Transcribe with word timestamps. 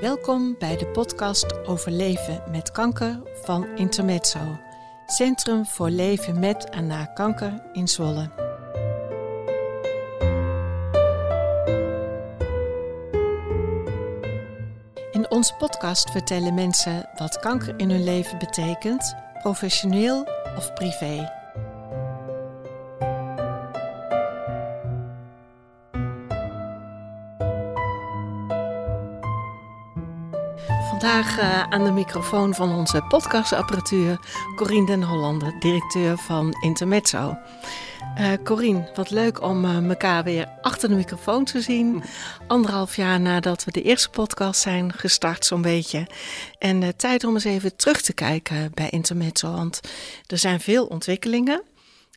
Welkom 0.00 0.56
bij 0.58 0.76
de 0.76 0.86
podcast 0.86 1.66
over 1.66 1.90
leven 1.90 2.42
met 2.50 2.70
kanker 2.70 3.22
van 3.42 3.66
Intermezzo, 3.76 4.58
Centrum 5.06 5.66
voor 5.66 5.90
Leven 5.90 6.38
met 6.38 6.68
en 6.70 6.86
na 6.86 7.04
kanker 7.04 7.62
in 7.72 7.88
Zwolle. 7.88 8.30
In 15.12 15.30
onze 15.30 15.54
podcast 15.58 16.10
vertellen 16.10 16.54
mensen 16.54 17.08
wat 17.14 17.38
kanker 17.38 17.74
in 17.76 17.90
hun 17.90 18.04
leven 18.04 18.38
betekent, 18.38 19.14
professioneel 19.42 20.28
of 20.56 20.72
privé. 20.72 21.35
Vandaag 31.06 31.38
uh, 31.38 31.62
aan 31.62 31.84
de 31.84 31.90
microfoon 31.90 32.54
van 32.54 32.74
onze 32.74 33.02
podcastapparatuur 33.08 34.18
Corine 34.56 34.86
den 34.86 35.02
Hollander, 35.02 35.58
directeur 35.58 36.16
van 36.16 36.56
Intermezzo. 36.60 37.38
Uh, 38.18 38.32
Corine, 38.44 38.90
wat 38.94 39.10
leuk 39.10 39.42
om 39.42 39.64
uh, 39.64 39.88
elkaar 39.88 40.24
weer 40.24 40.48
achter 40.60 40.88
de 40.88 40.94
microfoon 40.94 41.44
te 41.44 41.60
zien. 41.60 42.02
Anderhalf 42.46 42.96
jaar 42.96 43.20
nadat 43.20 43.64
we 43.64 43.70
de 43.70 43.82
eerste 43.82 44.10
podcast 44.10 44.60
zijn 44.60 44.92
gestart, 44.92 45.44
zo'n 45.44 45.62
beetje. 45.62 46.06
En 46.58 46.96
tijd 46.96 47.24
om 47.24 47.34
eens 47.34 47.44
even 47.44 47.76
terug 47.76 48.00
te 48.00 48.12
kijken 48.12 48.70
bij 48.74 48.90
Intermezzo, 48.90 49.52
want 49.52 49.80
er 50.26 50.38
zijn 50.38 50.60
veel 50.60 50.86
ontwikkelingen. 50.86 51.62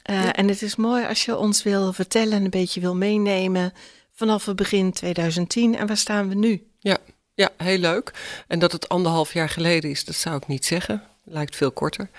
Ja. 0.03 0.33
En 0.33 0.47
het 0.47 0.61
is 0.61 0.75
mooi 0.75 1.05
als 1.05 1.25
je 1.25 1.37
ons 1.37 1.63
wil 1.63 1.93
vertellen 1.93 2.33
en 2.33 2.43
een 2.43 2.49
beetje 2.49 2.81
wil 2.81 2.95
meenemen 2.95 3.73
vanaf 4.13 4.45
het 4.45 4.55
begin 4.55 4.91
2010 4.91 5.75
en 5.75 5.87
waar 5.87 5.97
staan 5.97 6.29
we 6.29 6.35
nu? 6.35 6.63
Ja, 6.79 6.97
ja, 7.39 7.49
heel 7.57 7.77
leuk. 7.77 8.11
En 8.47 8.59
dat 8.59 8.71
het 8.71 8.89
anderhalf 8.89 9.33
jaar 9.33 9.49
geleden 9.49 9.89
is, 9.89 10.05
dat 10.05 10.15
zou 10.15 10.35
ik 10.35 10.47
niet 10.47 10.65
zeggen. 10.65 11.03
Lijkt 11.23 11.55
veel 11.55 11.71
korter. 11.71 12.09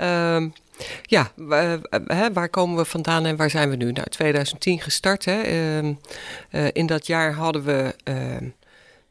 Uh, 0.00 0.44
ja, 1.02 1.32
waar, 1.36 1.78
waar 2.32 2.48
komen 2.48 2.76
we 2.76 2.84
vandaan 2.84 3.26
en 3.26 3.36
waar 3.36 3.50
zijn 3.50 3.70
we 3.70 3.76
nu? 3.76 3.92
Nou, 3.92 4.08
2010 4.08 4.80
gestart. 4.80 5.24
Hè. 5.24 5.42
Uh, 5.44 5.94
uh, 6.50 6.68
in 6.72 6.86
dat 6.86 7.06
jaar 7.06 7.32
hadden 7.32 7.64
we, 7.64 7.94
ehm, 8.04 8.48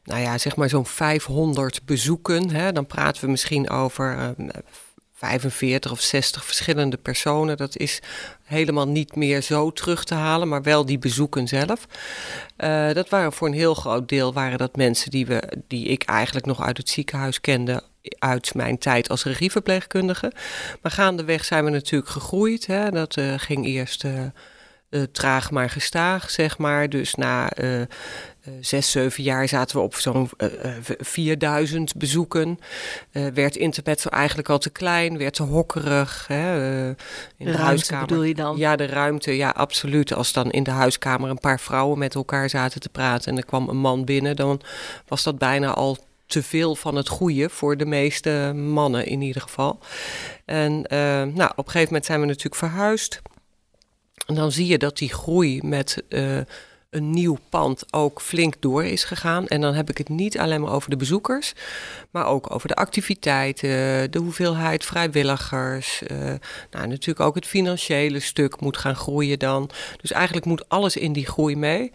nou 0.04 0.22
ja, 0.22 0.38
zeg 0.38 0.56
maar 0.56 0.70
zo'n 0.70 0.86
500 0.86 1.86
bezoeken. 1.86 2.73
Dan 2.73 2.86
praten 2.86 3.23
we 3.23 3.30
misschien 3.30 3.70
over 3.70 4.36
45 5.20 5.92
of 5.92 6.02
60 6.02 6.45
verschillende 6.45 6.98
personen. 6.98 7.58
Dat 7.58 7.78
is 7.78 8.02
helemaal 8.44 8.88
niet 8.88 9.16
meer 9.16 9.42
zo 9.42 9.72
terug 9.72 10.03
te 10.03 10.14
halen, 10.14 10.48
maar 10.48 10.61
wel 10.61 10.86
die 10.86 11.00
bezoeken 11.00 11.48
zelf. 11.48 11.88
Uh, 12.58 12.94
dat 12.94 13.09
waren 13.09 13.34
voor 13.34 13.48
een 13.48 13.53
heel 13.53 13.73
groot 13.73 14.09
deel 14.09 14.34
waren 14.34 14.58
dat 14.58 14.76
mensen 14.76 15.11
die, 15.11 15.26
we, 15.26 15.61
die 15.67 15.86
ik 15.86 16.03
eigenlijk 16.03 16.45
nog 16.45 16.61
uit 16.61 16.78
het 16.78 16.89
ziekenhuis 16.89 17.42
kende 17.42 17.84
uit 18.20 18.56
mijn 18.56 18.78
tijd 18.78 19.09
als 19.09 19.23
regieverpleegkundige. 19.23 20.31
Maar 20.81 20.92
gaandeweg 20.92 21.45
zijn 21.45 21.66
we 21.66 21.70
natuurlijk 21.70 22.11
gegroeid. 22.11 22.66
Hè. 22.66 22.89
Dat 22.89 23.17
uh, 23.17 23.33
ging 23.38 23.66
eerst 23.66 24.04
uh, 24.04 25.04
traag 25.11 25.52
maar 25.52 25.70
gestaag, 25.70 26.30
zeg 26.30 26.58
maar. 26.58 26.89
Dus 26.89 27.16
na 27.16 27.50
zes, 28.61 28.92
zeven 28.92 29.23
jaar 29.23 29.47
zaten 29.47 29.75
we 29.78 29.81
op 29.83 29.95
zo'n 29.95 30.30
4000 31.00 31.95
bezoeken. 31.95 32.59
werd 33.33 33.55
internet 33.55 34.05
eigenlijk 34.05 34.50
al 34.50 34.58
te 34.58 34.69
klein, 34.69 35.17
werd 35.17 35.33
te 35.33 35.44
hokkerig. 35.44 36.25
Hè, 36.28 36.88
in 36.88 36.95
de, 37.38 37.52
de 37.52 37.58
huiskamer. 37.58 38.08
bedoel 38.08 38.23
je 38.23 38.33
dan? 38.33 38.58
Ja, 38.58 38.75
de 38.75 38.86
ruimte, 38.86 39.36
ja, 39.36 39.50
absoluut. 39.50 40.14
Als 40.14 40.33
dan 40.33 40.52
in 40.52 40.64
de 40.64 40.72
huiskamer 40.72 41.30
een 41.30 41.39
paar 41.39 41.59
vrouwen 41.59 42.00
met 42.00 42.16
elkaar 42.16 42.50
zaten 42.50 42.81
te 42.81 42.89
praten 42.89 43.31
en 43.31 43.38
er 43.38 43.45
kwam 43.45 43.70
een 43.70 43.77
man 43.77 44.05
binnen, 44.05 44.36
dan 44.36 44.61
was 45.08 45.23
dat 45.23 45.37
bijna 45.37 45.73
al 45.73 45.98
te 46.30 46.43
veel 46.43 46.76
van 46.76 46.95
het 46.95 47.08
goede 47.08 47.49
voor 47.49 47.77
de 47.77 47.86
meeste 47.86 48.52
mannen 48.55 49.05
in 49.05 49.21
ieder 49.21 49.42
geval. 49.42 49.80
En 50.45 50.73
uh, 50.73 50.99
nou, 51.23 51.52
op 51.55 51.66
een 51.66 51.71
gegeven 51.71 51.86
moment 51.86 52.05
zijn 52.05 52.20
we 52.20 52.26
natuurlijk 52.26 52.55
verhuisd. 52.55 53.21
En 54.26 54.36
dan 54.36 54.52
zie 54.52 54.67
je 54.67 54.77
dat 54.77 54.98
die 54.98 55.14
groei 55.14 55.60
met 55.64 56.04
uh, 56.10 56.39
een 56.89 57.10
nieuw 57.10 57.38
pand 57.50 57.94
ook 57.94 58.22
flink 58.22 58.54
door 58.60 58.86
is 58.86 59.04
gegaan. 59.04 59.48
En 59.48 59.61
dan 59.61 59.73
heb 59.73 59.89
ik 59.89 59.98
het 59.98 60.10
niet 60.10 60.39
alleen 60.39 60.61
maar 60.61 60.72
over 60.72 60.89
de 60.89 60.95
bezoekers, 60.95 61.54
maar 62.11 62.26
ook 62.26 62.54
over 62.54 62.67
de 62.67 62.76
activiteiten, 62.76 63.70
de 64.11 64.20
hoeveelheid 64.20 64.86
vrijwilligers. 64.86 66.02
Uh, 66.11 66.17
nou, 66.72 66.88
natuurlijk 66.88 67.20
ook 67.20 67.36
het 67.36 67.45
financiële 67.45 68.20
stuk 68.20 68.61
moet 68.61 68.78
gaan 68.78 68.95
groeien 68.95 69.39
dan. 69.39 69.70
Dus 70.02 70.11
eigenlijk 70.11 70.45
moet 70.45 70.70
alles 70.70 70.98
in 70.98 71.14
die 71.14 71.26
groei 71.26 71.55
mee. 71.55 71.92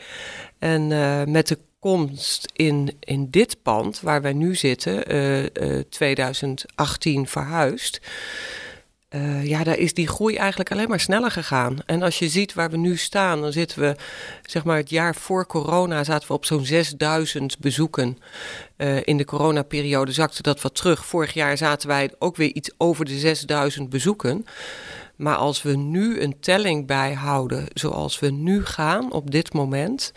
En 0.58 0.90
uh, 0.90 1.24
met 1.24 1.48
de 1.48 1.58
komst 1.78 2.48
in, 2.52 2.96
in 3.00 3.30
dit 3.30 3.56
pand 3.62 4.00
waar 4.00 4.22
wij 4.22 4.32
nu 4.32 4.54
zitten, 4.54 5.14
uh, 5.14 5.42
uh, 5.42 5.82
2018 5.88 7.26
verhuisd. 7.26 8.00
Uh, 9.14 9.46
ja, 9.46 9.64
daar 9.64 9.78
is 9.78 9.94
die 9.94 10.08
groei 10.08 10.36
eigenlijk 10.36 10.70
alleen 10.70 10.88
maar 10.88 11.00
sneller 11.00 11.30
gegaan. 11.30 11.78
En 11.86 12.02
als 12.02 12.18
je 12.18 12.28
ziet 12.28 12.54
waar 12.54 12.70
we 12.70 12.76
nu 12.76 12.96
staan, 12.96 13.40
dan 13.40 13.52
zitten 13.52 13.80
we, 13.80 13.96
zeg 14.46 14.64
maar, 14.64 14.76
het 14.76 14.90
jaar 14.90 15.14
voor 15.14 15.46
corona 15.46 16.04
zaten 16.04 16.28
we 16.28 16.34
op 16.34 16.44
zo'n 16.44 16.64
6000 16.64 17.58
bezoeken. 17.58 18.18
Uh, 18.76 18.96
in 19.04 19.16
de 19.16 19.24
coronaperiode 19.24 20.12
zakte 20.12 20.42
dat 20.42 20.60
wat 20.60 20.74
terug. 20.74 21.06
Vorig 21.06 21.34
jaar 21.34 21.56
zaten 21.56 21.88
wij 21.88 22.10
ook 22.18 22.36
weer 22.36 22.52
iets 22.52 22.70
over 22.76 23.04
de 23.04 23.18
6000 23.18 23.90
bezoeken. 23.90 24.46
Maar 25.16 25.36
als 25.36 25.62
we 25.62 25.76
nu 25.76 26.20
een 26.20 26.40
telling 26.40 26.86
bijhouden 26.86 27.66
zoals 27.74 28.18
we 28.18 28.30
nu 28.30 28.64
gaan 28.64 29.12
op 29.12 29.30
dit 29.30 29.52
moment. 29.52 30.12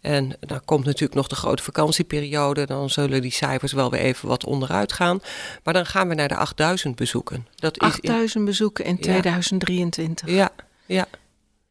En 0.00 0.36
dan 0.40 0.64
komt 0.64 0.84
natuurlijk 0.84 1.14
nog 1.14 1.28
de 1.28 1.34
grote 1.34 1.62
vakantieperiode. 1.62 2.66
Dan 2.66 2.90
zullen 2.90 3.22
die 3.22 3.32
cijfers 3.32 3.72
wel 3.72 3.90
weer 3.90 4.00
even 4.00 4.28
wat 4.28 4.44
onderuit 4.44 4.92
gaan. 4.92 5.20
Maar 5.64 5.74
dan 5.74 5.86
gaan 5.86 6.08
we 6.08 6.14
naar 6.14 6.28
de 6.28 6.36
8000 6.36 6.96
bezoeken. 6.96 7.46
Dat 7.54 7.78
8000 7.78 8.34
in... 8.34 8.44
bezoeken 8.44 8.84
in 8.84 8.98
2023. 8.98 10.28
Ja, 10.28 10.50
ja. 10.86 11.06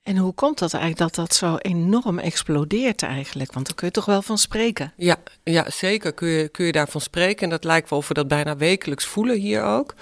En 0.07 0.17
hoe 0.17 0.33
komt 0.33 0.59
dat 0.59 0.73
eigenlijk 0.73 1.03
dat 1.03 1.25
dat 1.25 1.35
zo 1.35 1.55
enorm 1.57 2.19
explodeert 2.19 3.03
eigenlijk? 3.03 3.53
Want 3.53 3.66
daar 3.66 3.75
kun 3.75 3.87
je 3.87 3.93
toch 3.93 4.05
wel 4.05 4.21
van 4.21 4.37
spreken? 4.37 4.93
Ja, 4.97 5.16
ja 5.43 5.69
zeker 5.69 6.13
kun 6.13 6.27
je, 6.27 6.47
kun 6.47 6.66
je 6.66 6.71
daarvan 6.71 7.01
spreken. 7.01 7.43
En 7.43 7.49
dat 7.49 7.63
lijkt 7.63 7.89
wel 7.89 7.99
of 7.99 8.07
we 8.07 8.13
dat 8.13 8.27
bijna 8.27 8.57
wekelijks 8.57 9.05
voelen 9.05 9.39
hier 9.39 9.63
ook. 9.63 9.93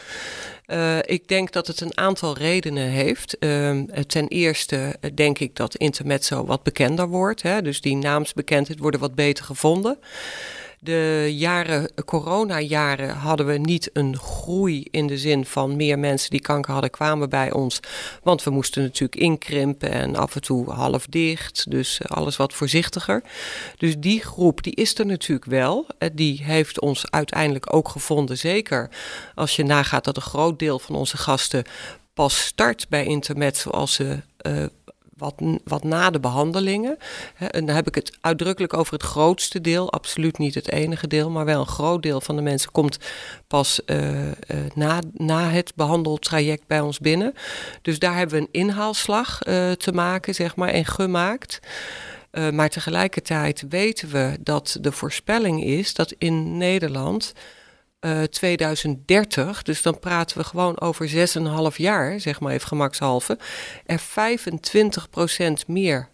Uh, 0.67 0.97
ik 1.01 1.27
denk 1.27 1.51
dat 1.51 1.67
het 1.67 1.81
een 1.81 1.97
aantal 1.97 2.37
redenen 2.37 2.87
heeft. 2.87 3.37
Uh, 3.39 3.81
ten 4.07 4.27
eerste 4.27 4.95
denk 5.13 5.39
ik 5.39 5.55
dat 5.55 5.75
Intermezzo 5.75 6.45
wat 6.45 6.63
bekender 6.63 7.07
wordt. 7.07 7.41
Hè? 7.41 7.61
Dus 7.61 7.81
die 7.81 7.95
naamsbekendheid 7.95 8.79
worden 8.79 8.99
wat 8.99 9.15
beter 9.15 9.45
gevonden. 9.45 9.97
De 10.79 11.27
jaren, 11.31 11.91
corona-jaren 12.05 13.09
hadden 13.09 13.45
we 13.45 13.57
niet 13.57 13.89
een 13.93 14.17
groei 14.17 14.87
in 14.91 15.07
de 15.07 15.17
zin 15.17 15.45
van 15.45 15.75
meer 15.75 15.99
mensen 15.99 16.29
die 16.29 16.41
kanker 16.41 16.71
hadden 16.71 16.89
kwamen 16.89 17.29
bij 17.29 17.51
ons. 17.51 17.79
Want 18.23 18.43
we 18.43 18.49
moesten 18.49 18.83
natuurlijk 18.83 19.21
inkrimpen 19.21 19.91
en 19.91 20.15
af 20.15 20.35
en 20.35 20.41
toe 20.41 20.71
half 20.71 21.05
dicht. 21.05 21.71
Dus 21.71 21.99
alles 22.07 22.37
wat 22.37 22.53
voorzichtiger. 22.53 23.23
Dus 23.77 23.95
die 23.97 24.21
groep 24.21 24.63
die 24.63 24.75
is 24.75 24.99
er 24.99 25.05
natuurlijk 25.05 25.49
wel. 25.49 25.87
Die 26.13 26.43
heeft 26.43 26.79
ons 26.79 27.11
uiteindelijk 27.11 27.73
ook 27.73 27.89
gevonden. 27.89 28.37
Zeker 28.37 28.89
als 29.35 29.55
je 29.55 29.63
nagaat 29.63 30.03
dat 30.03 30.15
een 30.15 30.21
groot 30.21 30.59
deel 30.59 30.79
van 30.79 30.95
onze 30.95 31.17
gasten 31.17 31.63
pas 32.13 32.45
start 32.45 32.85
bij 32.89 33.05
internet 33.05 33.57
zoals 33.57 33.93
ze 33.93 34.21
uh, 34.41 34.65
wat, 35.17 35.33
wat 35.63 35.83
na 35.83 36.09
de 36.09 36.19
behandelingen. 36.19 36.97
En 37.37 37.65
dan 37.65 37.75
heb 37.75 37.87
ik 37.87 37.95
het 37.95 38.17
uitdrukkelijk 38.21 38.73
over 38.73 38.93
het 38.93 39.03
grootste 39.03 39.61
deel, 39.61 39.91
absoluut 39.91 40.37
niet 40.37 40.55
het 40.55 40.71
enige 40.71 41.07
deel, 41.07 41.29
maar 41.29 41.45
wel 41.45 41.59
een 41.59 41.67
groot 41.67 42.03
deel 42.03 42.21
van 42.21 42.35
de 42.35 42.41
mensen 42.41 42.71
komt 42.71 42.97
pas 43.47 43.81
uh, 43.85 44.25
uh, 44.25 44.31
na, 44.73 44.99
na 45.13 45.49
het 45.49 45.71
behandeltraject 45.75 46.67
bij 46.67 46.79
ons 46.79 46.99
binnen. 46.99 47.33
Dus 47.81 47.99
daar 47.99 48.15
hebben 48.15 48.35
we 48.35 48.41
een 48.41 48.61
inhaalslag 48.61 49.47
uh, 49.47 49.71
te 49.71 49.91
maken, 49.91 50.35
zeg 50.35 50.55
maar, 50.55 50.69
en 50.69 50.85
gemaakt. 50.85 51.59
Maar 52.51 52.69
tegelijkertijd 52.69 53.65
weten 53.69 54.09
we 54.09 54.37
dat 54.39 54.77
de 54.81 54.91
voorspelling 54.91 55.63
is 55.63 55.93
dat 55.93 56.15
in 56.17 56.57
Nederland 56.57 57.33
uh, 58.01 58.23
2030, 58.23 59.63
dus 59.63 59.81
dan 59.81 59.99
praten 59.99 60.37
we 60.37 60.43
gewoon 60.43 60.79
over 60.79 61.09
6,5 61.71 61.75
jaar, 61.75 62.19
zeg 62.19 62.39
maar 62.39 62.53
even 62.53 62.67
gemakshalve, 62.67 63.37
er 63.85 64.01
25% 64.01 64.03
meer 65.67 66.09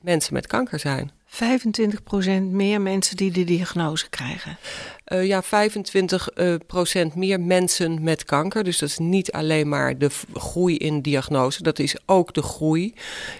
mensen 0.00 0.34
met 0.34 0.46
kanker 0.46 0.78
zijn. 0.78 1.12
25% 1.34 2.42
meer 2.50 2.80
mensen 2.80 3.16
die 3.16 3.30
de 3.30 3.44
diagnose 3.44 4.08
krijgen. 4.08 4.58
Uh, 5.12 5.26
ja, 5.26 5.42
25% 5.44 5.46
uh, 6.34 6.54
procent 6.66 7.14
meer 7.14 7.40
mensen 7.40 8.02
met 8.02 8.24
kanker. 8.24 8.64
Dus 8.64 8.78
dat 8.78 8.88
is 8.88 8.98
niet 8.98 9.32
alleen 9.32 9.68
maar 9.68 9.98
de 9.98 10.10
groei 10.34 10.76
in 10.76 11.00
diagnose. 11.00 11.62
Dat 11.62 11.78
is 11.78 11.96
ook 12.06 12.34
de 12.34 12.42
groei 12.42 12.94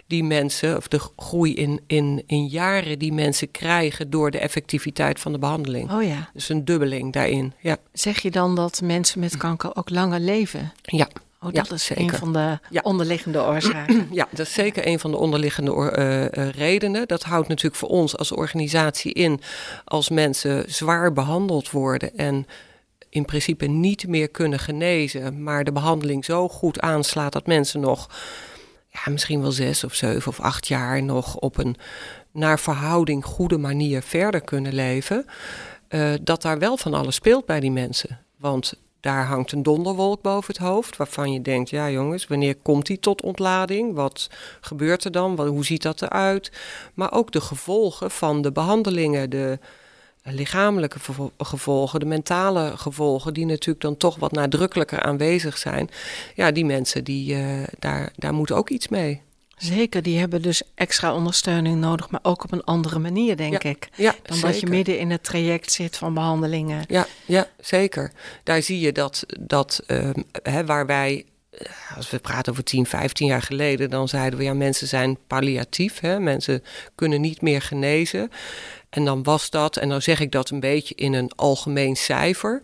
die 0.07 0.25
mensen, 0.25 0.77
of 0.77 0.89
de 0.89 1.01
groei 1.17 1.55
in, 1.55 1.81
in, 1.87 2.23
in 2.27 2.47
jaren 2.47 2.99
die 2.99 3.13
mensen 3.13 3.51
krijgen 3.51 4.11
door 4.11 4.31
de 4.31 4.39
effectiviteit 4.39 5.21
van 5.21 5.33
de 5.33 5.39
behandeling. 5.39 5.93
Oh 5.93 6.03
ja. 6.03 6.31
Dus 6.33 6.49
een 6.49 6.65
dubbeling 6.65 7.13
daarin. 7.13 7.53
Ja. 7.61 7.77
Zeg 7.93 8.21
je 8.21 8.31
dan 8.31 8.55
dat 8.55 8.81
mensen 8.85 9.21
met 9.21 9.37
kanker 9.37 9.77
ook 9.77 9.91
langer 9.91 10.21
leven? 10.21 10.73
Ja. 10.83 11.09
Oh, 11.45 11.53
dat 11.53 11.71
is 11.71 11.85
zeker. 11.85 12.05
een 12.05 12.13
van 12.13 12.33
de 12.33 12.59
onderliggende 12.83 13.43
oorzaken. 13.51 14.09
Ja, 14.11 14.29
dat 14.31 14.47
is 14.47 14.53
zeker 14.53 14.87
een 14.87 14.99
van 14.99 15.11
de 15.11 15.17
onderliggende 15.17 15.73
uh, 15.73 16.49
redenen. 16.49 17.09
Dat 17.09 17.23
houdt 17.23 17.49
natuurlijk 17.49 17.77
voor 17.77 17.89
ons 17.89 18.17
als 18.17 18.33
organisatie 18.33 19.13
in 19.13 19.41
als 19.85 20.09
mensen 20.09 20.65
zwaar 20.73 21.13
behandeld 21.13 21.71
worden 21.71 22.17
en 22.17 22.47
in 23.09 23.25
principe 23.25 23.67
niet 23.67 24.09
meer 24.09 24.29
kunnen 24.29 24.59
genezen, 24.59 25.43
maar 25.43 25.65
de 25.65 25.73
behandeling 25.73 26.25
zo 26.25 26.49
goed 26.49 26.81
aanslaat 26.81 27.33
dat 27.33 27.47
mensen 27.47 27.81
nog 27.81 28.09
ja, 28.89 29.13
misschien 29.13 29.41
wel 29.41 29.53
zes 29.53 29.85
of 29.85 29.95
zeven 29.95 30.31
of 30.31 30.41
acht 30.41 30.69
jaar 30.69 31.03
nog 31.03 31.37
op 31.37 31.59
een 31.59 31.77
naar 32.33 32.59
verhouding 32.59 33.25
goede 33.25 33.59
manier 33.59 34.03
verder 34.03 34.41
kunnen 34.41 34.75
leven. 34.75 35.27
Uh, 35.89 36.15
dat 36.23 36.43
daar 36.43 36.59
wel 36.59 36.77
van 36.77 36.95
alles 36.95 37.15
speelt 37.15 37.47
bij 37.47 37.61
die 37.61 37.71
mensen. 37.71 38.21
Want 38.37 38.75
daar 39.05 39.27
hangt 39.27 39.53
een 39.53 39.63
donderwolk 39.63 40.23
boven 40.23 40.55
het 40.55 40.63
hoofd, 40.63 40.97
waarvan 40.97 41.33
je 41.33 41.43
denkt: 41.43 41.71
ja, 41.71 41.91
jongens, 41.91 42.27
wanneer 42.27 42.57
komt 42.63 42.87
die 42.87 42.99
tot 42.99 43.23
ontlading? 43.23 43.95
Wat 43.95 44.31
gebeurt 44.61 45.05
er 45.05 45.13
dan? 45.13 45.41
hoe 45.47 45.65
ziet 45.65 45.83
dat 45.83 46.03
eruit? 46.03 46.53
Maar 46.95 47.13
ook 47.13 47.33
de 47.33 47.41
gevolgen 47.41 48.11
van 48.11 48.43
de 48.43 48.53
behandelingen, 48.53 49.31
de 49.31 49.59
lichamelijke 50.23 50.99
gevolgen, 51.39 52.01
de 52.01 52.07
mentale 52.07 52.77
gevolgen, 52.77 53.35
die 53.35 53.47
natuurlijk 53.47 53.85
dan 53.85 53.97
toch 53.97 54.17
wat 54.17 54.33
nadrukkelijker 54.33 55.03
aanwezig 55.03 55.59
zijn. 55.59 55.91
Ja, 56.35 56.51
die 56.51 56.65
mensen, 56.65 57.05
die, 57.05 57.35
uh, 57.35 57.63
daar, 57.79 58.13
daar 58.17 58.35
moet 58.35 58.53
ook 58.53 58.71
iets 58.71 58.89
mee. 58.89 59.23
Zeker, 59.57 60.03
die 60.03 60.19
hebben 60.19 60.43
dus 60.43 60.63
extra 60.75 61.15
ondersteuning 61.15 61.81
nodig, 61.81 62.11
maar 62.11 62.21
ook 62.23 62.45
op 62.45 62.53
een 62.53 62.65
andere 62.65 62.99
manier, 62.99 63.37
denk 63.37 63.63
ik. 63.63 63.89
Ja, 63.97 64.15
dan 64.23 64.41
dat 64.41 64.61
je 64.61 64.67
midden 64.67 64.99
in 64.99 65.11
het 65.11 65.25
traject 65.25 65.73
zit 65.73 65.97
van 65.97 66.15
behandelingen. 66.15 66.85
Ja, 66.89 67.07
ja 67.25 67.47
zeker. 67.61 68.13
Daar 68.43 68.63
zie 68.63 68.81
je 68.81 68.93
dat, 68.93 69.25
dat 69.41 69.83
uh, 69.87 70.11
hè, 70.43 70.65
waar 70.65 70.87
wij 70.87 71.25
eh, 71.51 71.97
als 71.97 72.11
we 72.11 72.19
praten 72.19 72.53
over 72.53 72.65
10, 72.65 72.87
15 72.87 73.27
jaar 73.27 73.43
geleden, 73.43 73.91
dan 73.91 74.09
zeiden 74.09 74.39
we 74.39 74.45
ja, 74.45 74.55
mensen 74.55 74.89
zijn 74.89 75.19
palliatief. 75.27 76.01
Hè? 76.01 76.21
Mensen 76.21 76.63
kunnen 76.95 77.21
niet 77.21 77.41
meer 77.43 77.63
genezen. 77.63 78.31
En 78.95 79.05
dan 79.05 79.23
was 79.23 79.51
dat, 79.51 79.77
en 79.77 79.89
dan 79.89 80.03
zeg 80.03 80.21
ik 80.21 80.33
dat 80.33 80.51
een 80.51 80.61
beetje 80.61 80.95
in 80.95 81.13
een 81.13 81.33
algemeen 81.37 81.97
cijfer. 81.97 82.61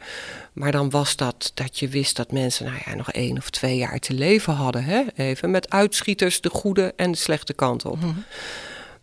Maar 0.53 0.73
dan 0.73 0.91
was 0.91 1.17
dat 1.17 1.51
dat 1.55 1.79
je 1.79 1.89
wist 1.89 2.17
dat 2.17 2.33
mensen 2.33 2.65
nou 2.65 2.79
ja, 2.87 2.95
nog 2.95 3.13
één 3.13 3.37
of 3.37 3.51
twee 3.51 3.77
jaar 3.77 3.99
te 3.99 4.15
leven 4.15 4.53
hadden. 4.53 4.85
Hè? 4.85 5.03
Even 5.17 5.51
met 5.51 5.71
uitschieters 5.71 6.41
de 6.41 6.51
goede 6.51 6.93
en 6.97 7.11
de 7.11 7.19
slechte 7.19 7.53
kant 7.53 7.85
op. 7.85 7.97
Mhm. 7.97 8.09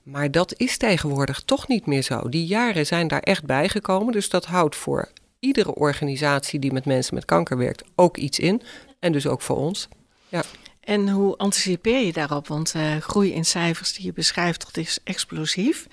Maar 0.04 0.32
dat 0.32 0.54
is 0.58 0.78
tegenwoordig 0.78 1.42
toch 1.42 1.68
niet 1.68 1.86
meer 1.86 2.02
zo. 2.02 2.30
Die 2.30 2.46
jaren 2.46 2.86
zijn 2.86 3.08
daar 3.08 3.22
echt 3.22 3.46
bijgekomen. 3.46 4.14
Dus 4.14 4.30
dat 4.30 4.46
houdt 4.46 4.76
voor 4.76 5.10
iedere 5.40 5.76
organisatie 5.76 6.60
die 6.60 6.74
met 6.74 6.86
mensen 6.86 7.16
met 7.16 7.26
kanker 7.26 7.58
werkt 7.58 7.84
ook 7.96 8.18
iets 8.18 8.40
in. 8.40 8.62
En 9.00 9.12
dus 9.12 9.28
ook 9.28 9.42
voor 9.42 9.58
ons. 9.58 9.88
Ja. 10.30 10.44
En 10.88 11.10
hoe 11.10 11.38
anticipeer 11.38 12.06
je 12.06 12.14
daarop? 12.14 12.48
Want 12.48 12.74
uh, 12.76 12.98
groei 12.98 13.34
in 13.34 13.46
cijfers 13.46 13.94
die 13.94 14.06
je 14.06 14.14
beschrijft, 14.14 14.66
dat 14.66 14.78
is 14.78 15.00
explosief. 15.04 15.88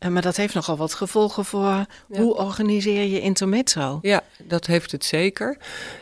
Uh, 0.00 0.10
maar 0.10 0.22
dat 0.22 0.36
heeft 0.36 0.54
nogal 0.54 0.76
wat 0.76 0.94
gevolgen 0.94 1.44
voor 1.44 1.86
hoe 2.08 2.36
organiseer 2.36 3.04
je 3.04 3.20
intermezzo? 3.20 3.98
Ja, 4.02 4.22
dat 4.42 4.66
heeft 4.66 4.92
het 4.92 5.04
zeker. 5.04 5.56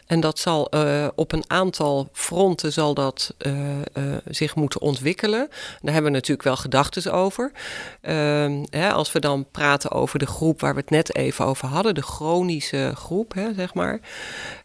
En 0.06 0.20
dat 0.20 0.38
zal 0.38 0.74
uh, 0.74 1.08
op 1.14 1.32
een 1.32 1.44
aantal 1.46 2.08
fronten 2.12 2.72
zal 2.72 2.94
dat 2.94 3.34
zich 4.26 4.54
moeten 4.54 4.80
ontwikkelen. 4.80 5.48
Daar 5.80 5.92
hebben 5.92 6.10
we 6.10 6.16
natuurlijk 6.16 6.46
wel 6.46 6.56
gedachten 6.56 7.12
over. 7.12 7.52
Ehm, 8.00 8.64
hè, 8.70 8.92
als 8.92 9.12
we 9.12 9.18
dan 9.20 9.46
praten 9.50 9.90
over 9.90 10.18
de 10.18 10.26
groep 10.26 10.60
waar 10.60 10.74
we 10.74 10.80
het 10.80 10.90
net 10.90 11.16
even 11.16 11.44
over 11.44 11.68
hadden, 11.68 11.94
de 11.94 12.02
chronische 12.02 12.92
groep, 12.94 13.34
hè, 13.34 13.54
zeg 13.54 13.74
maar. 13.74 14.00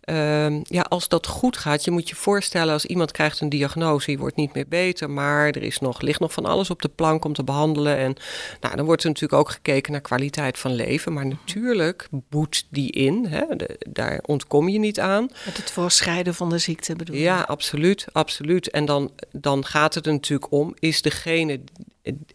Ehm, 0.07 0.59
ja, 0.63 0.81
als 0.81 1.07
dat 1.07 1.27
goed 1.27 1.57
gaat, 1.57 1.83
je 1.83 1.91
moet 1.91 2.09
je 2.09 2.15
voorstellen 2.15 2.73
als 2.73 2.85
iemand 2.85 3.11
krijgt 3.11 3.41
een 3.41 3.49
diagnose, 3.49 4.05
die 4.05 4.17
wordt 4.17 4.35
niet 4.35 4.53
meer 4.53 4.67
beter, 4.67 5.09
maar 5.09 5.47
er 5.47 5.63
is 5.63 5.79
nog, 5.79 6.01
ligt 6.01 6.19
nog 6.19 6.33
van 6.33 6.45
alles 6.45 6.69
op 6.69 6.81
de 6.81 6.87
plank 6.87 7.25
om 7.25 7.33
te 7.33 7.43
behandelen. 7.43 7.97
En 7.97 8.15
nou, 8.61 8.75
dan 8.75 8.85
wordt 8.85 9.03
er 9.03 9.09
natuurlijk 9.09 9.41
ook 9.41 9.49
gekeken 9.49 9.91
naar 9.91 10.01
kwaliteit 10.01 10.59
van 10.59 10.73
leven, 10.73 11.13
maar 11.13 11.25
natuurlijk 11.25 12.07
boet 12.11 12.65
die 12.69 12.91
in, 12.91 13.25
hè, 13.25 13.43
daar 13.89 14.19
ontkom 14.25 14.69
je 14.69 14.79
niet 14.79 14.99
aan. 14.99 15.29
Met 15.45 15.57
het 15.57 15.71
voorschrijden 15.71 16.35
van 16.35 16.49
de 16.49 16.57
ziekte 16.57 16.95
bedoel 16.95 17.15
je? 17.15 17.21
Ja, 17.21 17.41
absoluut, 17.41 18.05
absoluut. 18.11 18.69
En 18.69 18.85
dan, 18.85 19.11
dan 19.31 19.65
gaat 19.65 19.93
het 19.93 20.05
er 20.05 20.11
natuurlijk 20.11 20.51
om, 20.51 20.75
is 20.79 21.01
degene 21.01 21.59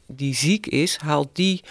die 0.06 0.34
ziek 0.34 0.66
is, 0.66 0.96
haalt 0.96 1.28
die 1.32 1.62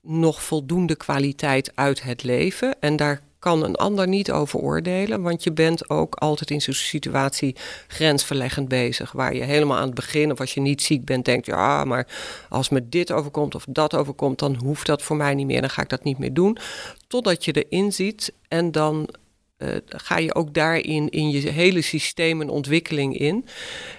nog 0.00 0.42
voldoende 0.42 0.96
kwaliteit 0.96 1.72
uit 1.74 2.02
het 2.02 2.22
leven. 2.22 2.76
En 2.80 2.96
daar 2.96 3.20
kan 3.48 3.64
een 3.64 3.76
ander 3.76 4.08
niet 4.08 4.30
over 4.30 4.58
oordelen, 4.58 5.22
want 5.22 5.42
je 5.42 5.52
bent 5.52 5.90
ook 5.90 6.14
altijd 6.14 6.50
in 6.50 6.60
zo'n 6.60 6.74
situatie 6.74 7.56
grensverleggend 7.86 8.68
bezig, 8.68 9.12
waar 9.12 9.34
je 9.34 9.42
helemaal 9.42 9.76
aan 9.76 9.86
het 9.86 9.94
begin 9.94 10.32
of 10.32 10.40
als 10.40 10.54
je 10.54 10.60
niet 10.60 10.82
ziek 10.82 11.04
bent 11.04 11.24
denkt, 11.24 11.46
ja, 11.46 11.84
maar 11.84 12.06
als 12.48 12.68
me 12.68 12.88
dit 12.88 13.12
overkomt 13.12 13.54
of 13.54 13.64
dat 13.68 13.94
overkomt, 13.94 14.38
dan 14.38 14.56
hoeft 14.64 14.86
dat 14.86 15.02
voor 15.02 15.16
mij 15.16 15.34
niet 15.34 15.46
meer, 15.46 15.60
dan 15.60 15.70
ga 15.70 15.82
ik 15.82 15.88
dat 15.88 16.04
niet 16.04 16.18
meer 16.18 16.32
doen, 16.32 16.58
totdat 17.06 17.44
je 17.44 17.64
erin 17.64 17.92
ziet 17.92 18.32
en 18.48 18.70
dan 18.70 19.08
uh, 19.58 19.68
ga 19.86 20.18
je 20.18 20.34
ook 20.34 20.54
daarin 20.54 21.08
in 21.08 21.30
je 21.30 21.48
hele 21.48 21.82
systeem 21.82 22.40
een 22.40 22.50
ontwikkeling 22.50 23.18
in. 23.18 23.46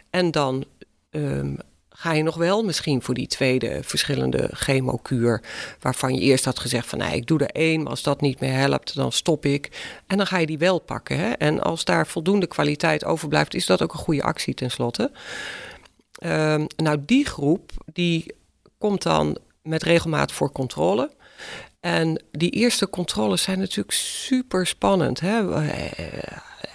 En 0.10 0.32
dan 0.32 0.66
um, 1.10 1.58
ga 2.00 2.14
je 2.14 2.24
nog 2.24 2.36
wel 2.36 2.64
misschien 2.64 3.02
voor 3.02 3.14
die 3.14 3.28
tweede 3.28 3.80
verschillende 3.84 4.50
chemokuur, 4.54 5.42
waarvan 5.80 6.14
je 6.14 6.22
eerst 6.22 6.46
had 6.46 6.60
gezegd 6.60 6.88
van 6.88 7.00
nee, 7.00 7.16
ik 7.16 7.28
doe 7.28 7.40
er 7.40 7.50
één, 7.50 7.82
maar 7.82 7.90
als 7.90 8.04
dat 8.04 8.22
niet 8.22 8.40
meer 8.40 8.54
helpt, 8.54 8.96
dan 8.96 9.12
stop 9.12 9.46
ik. 9.46 9.70
En 10.08 10.18
dan 10.18 10.28
ga 10.28 10.38
je 10.38 10.46
die 10.46 10.58
wel 10.58 10.80
pakken. 10.80 11.18
Hè? 11.18 11.32
En 11.32 11.62
als 11.62 11.86
daar 11.86 12.08
voldoende 12.08 12.48
kwaliteit 12.48 13.06
overblijft, 13.06 13.54
is 13.54 13.66
dat 13.66 13.82
ook 13.82 13.94
een 13.94 14.00
goede 14.00 14.24
actie 14.24 14.54
tenslotte. 14.54 15.12
Uh, 16.26 16.64
nou, 16.76 16.98
die 17.06 17.26
groep 17.26 17.72
die 17.94 18.34
komt 18.78 19.04
dan 19.04 19.38
met 19.62 19.84
regelmaat 19.84 20.32
voor 20.32 20.52
controle. 20.52 21.12
En 21.80 22.24
die 22.32 22.52
eerste 22.52 22.90
controles 22.90 23.42
zijn 23.42 23.60
natuurlijk 23.60 23.92
super 23.98 24.68
spannend. 24.68 25.20
Hè? 25.20 25.44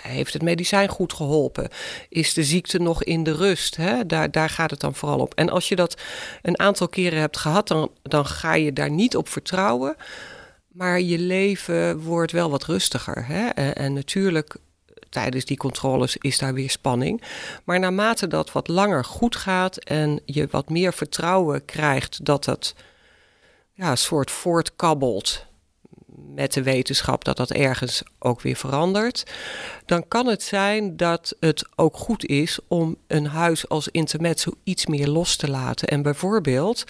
Heeft 0.02 0.32
het 0.32 0.42
medicijn 0.42 0.88
goed 0.88 1.12
geholpen? 1.12 1.68
Is 2.08 2.34
de 2.34 2.44
ziekte 2.44 2.78
nog 2.78 3.04
in 3.04 3.22
de 3.22 3.32
rust? 3.32 3.76
Hè? 3.76 4.06
Daar, 4.06 4.30
daar 4.30 4.48
gaat 4.50 4.70
het 4.70 4.80
dan 4.80 4.94
vooral 4.94 5.18
op. 5.18 5.34
En 5.34 5.50
als 5.50 5.68
je 5.68 5.76
dat 5.76 6.00
een 6.42 6.58
aantal 6.58 6.88
keren 6.88 7.18
hebt 7.18 7.36
gehad, 7.36 7.68
dan, 7.68 7.90
dan 8.02 8.26
ga 8.26 8.54
je 8.54 8.72
daar 8.72 8.90
niet 8.90 9.16
op 9.16 9.28
vertrouwen. 9.28 9.96
Maar 10.68 11.00
je 11.00 11.18
leven 11.18 12.00
wordt 12.00 12.32
wel 12.32 12.50
wat 12.50 12.64
rustiger. 12.64 13.26
Hè? 13.26 13.48
En, 13.48 13.74
en 13.74 13.92
natuurlijk 13.92 14.56
tijdens 15.08 15.44
die 15.44 15.56
controles 15.56 16.16
is 16.16 16.38
daar 16.38 16.54
weer 16.54 16.70
spanning. 16.70 17.22
Maar 17.64 17.78
naarmate 17.78 18.26
dat 18.26 18.52
wat 18.52 18.68
langer 18.68 19.04
goed 19.04 19.36
gaat 19.36 19.76
en 19.76 20.20
je 20.24 20.48
wat 20.50 20.68
meer 20.68 20.92
vertrouwen 20.92 21.64
krijgt 21.64 22.24
dat 22.24 22.44
het 22.44 22.74
ja, 23.72 23.96
soort 23.96 24.30
voortkabbelt 24.30 25.46
met 26.34 26.52
de 26.52 26.62
wetenschap 26.62 27.24
dat 27.24 27.36
dat 27.36 27.50
ergens 27.50 28.02
ook 28.18 28.40
weer 28.40 28.56
verandert, 28.56 29.32
dan 29.86 30.08
kan 30.08 30.26
het 30.26 30.42
zijn 30.42 30.96
dat 30.96 31.36
het 31.40 31.64
ook 31.74 31.96
goed 31.96 32.26
is 32.26 32.58
om 32.68 32.96
een 33.06 33.26
huis 33.26 33.68
als 33.68 33.88
intermezzo 33.88 34.52
iets 34.64 34.86
meer 34.86 35.08
los 35.08 35.36
te 35.36 35.50
laten. 35.50 35.88
En 35.88 36.02
bijvoorbeeld 36.02 36.84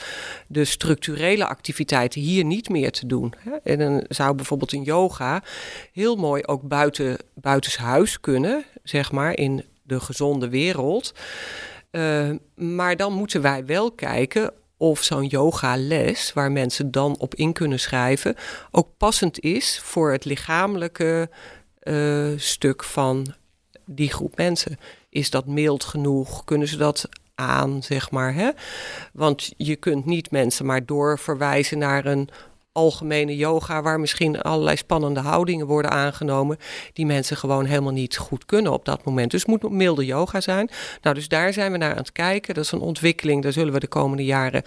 de 0.46 0.64
structurele 0.64 1.46
activiteiten 1.46 2.20
hier 2.20 2.44
niet 2.44 2.68
meer 2.68 2.92
te 2.92 3.06
doen. 3.06 3.34
En 3.62 3.78
dan 3.78 4.04
zou 4.08 4.34
bijvoorbeeld 4.34 4.72
een 4.72 4.82
yoga 4.82 5.42
heel 5.92 6.16
mooi 6.16 6.42
ook 6.42 6.62
buiten, 6.62 7.16
buitenshuis 7.34 8.20
kunnen, 8.20 8.64
zeg 8.82 9.12
maar, 9.12 9.36
in 9.36 9.64
de 9.82 10.00
gezonde 10.00 10.48
wereld. 10.48 11.12
Uh, 11.90 12.30
maar 12.54 12.96
dan 12.96 13.12
moeten 13.12 13.42
wij 13.42 13.66
wel 13.66 13.92
kijken 13.92 14.52
of 14.84 15.02
zo'n 15.02 15.26
yogales, 15.26 16.32
waar 16.32 16.52
mensen 16.52 16.90
dan 16.90 17.18
op 17.18 17.34
in 17.34 17.52
kunnen 17.52 17.80
schrijven, 17.80 18.36
ook 18.70 18.88
passend 18.96 19.40
is 19.40 19.80
voor 19.82 20.12
het 20.12 20.24
lichamelijke 20.24 21.30
uh, 21.82 22.32
stuk 22.36 22.84
van 22.84 23.34
die 23.84 24.10
groep 24.12 24.36
mensen. 24.36 24.78
Is 25.08 25.30
dat 25.30 25.46
mild 25.46 25.84
genoeg? 25.84 26.44
Kunnen 26.44 26.68
ze 26.68 26.76
dat 26.76 27.08
aan, 27.34 27.82
zeg 27.82 28.10
maar? 28.10 28.34
Hè? 28.34 28.50
Want 29.12 29.52
je 29.56 29.76
kunt 29.76 30.04
niet 30.04 30.30
mensen 30.30 30.66
maar 30.66 30.86
doorverwijzen 30.86 31.78
naar 31.78 32.06
een 32.06 32.28
algemene 32.74 33.36
yoga, 33.36 33.82
waar 33.82 34.00
misschien 34.00 34.40
allerlei 34.40 34.76
spannende 34.76 35.20
houdingen 35.20 35.66
worden 35.66 35.90
aangenomen, 35.90 36.58
die 36.92 37.06
mensen 37.06 37.36
gewoon 37.36 37.64
helemaal 37.64 37.92
niet 37.92 38.16
goed 38.16 38.44
kunnen 38.44 38.72
op 38.72 38.84
dat 38.84 39.04
moment. 39.04 39.30
Dus 39.30 39.40
het 39.40 39.50
moet 39.50 39.70
milde 39.70 40.04
yoga 40.04 40.40
zijn. 40.40 40.70
Nou, 41.02 41.14
dus 41.14 41.28
daar 41.28 41.52
zijn 41.52 41.72
we 41.72 41.78
naar 41.78 41.90
aan 41.90 41.96
het 41.96 42.12
kijken. 42.12 42.54
Dat 42.54 42.64
is 42.64 42.72
een 42.72 42.80
ontwikkeling, 42.80 43.42
daar 43.42 43.52
zullen 43.52 43.72
we 43.72 43.80
de 43.80 43.86
komende 43.86 44.24
jaren 44.24 44.62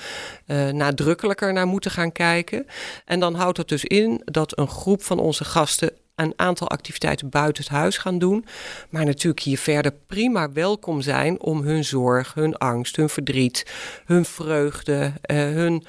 uh, 0.46 0.70
nadrukkelijker 0.70 1.54
naar 1.54 1.68
moeten 1.68 1.92
gaan 1.92 2.12
kijken. 2.12 2.66
En 3.06 3.20
dan 3.20 3.36
houdt 3.36 3.58
het 3.58 3.68
dus 3.68 3.86
in 3.86 4.22
dat 4.26 4.58
een 4.58 4.70
groep 4.70 5.04
van 5.04 5.20
onze 5.20 5.46
gasten 5.46 5.92
een 6.16 6.34
aantal 6.36 6.70
activiteiten 6.70 7.30
buiten 7.30 7.64
het 7.64 7.72
huis 7.72 7.98
gaan 7.98 8.20
doen. 8.20 8.46
Maar 8.90 9.06
natuurlijk 9.06 9.44
hier 9.44 9.58
verder 9.58 9.94
prima 10.08 10.52
welkom 10.52 11.02
zijn 11.02 11.42
om 11.42 11.62
hun 11.62 11.84
zorg, 11.84 12.34
hun 12.34 12.58
angst, 12.58 12.96
hun 12.96 13.10
verdriet, 13.10 13.66
hun 14.06 14.26
vreugde, 14.26 15.14
uh, 15.32 15.38
hun. 15.38 15.86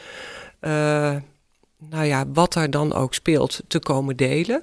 Uh, 0.61 1.17
nou 1.79 2.05
ja, 2.05 2.25
wat 2.33 2.55
er 2.55 2.71
dan 2.71 2.95
ook 2.95 3.15
speelt, 3.15 3.61
te 3.69 3.79
komen 3.79 4.17
delen. 4.17 4.63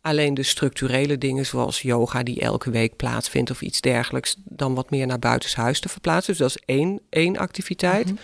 Alleen 0.00 0.34
de 0.34 0.42
structurele 0.42 1.18
dingen 1.18 1.46
zoals 1.46 1.82
yoga 1.82 2.22
die 2.22 2.40
elke 2.40 2.70
week 2.70 2.96
plaatsvindt 2.96 3.50
of 3.50 3.62
iets 3.62 3.80
dergelijks, 3.80 4.36
dan 4.44 4.74
wat 4.74 4.90
meer 4.90 5.06
naar 5.06 5.18
buitenshuis 5.18 5.80
te 5.80 5.88
verplaatsen. 5.88 6.32
Dus 6.32 6.42
dat 6.42 6.50
is 6.50 6.62
één, 6.76 7.00
één 7.08 7.36
activiteit 7.36 8.06
mm 8.06 8.18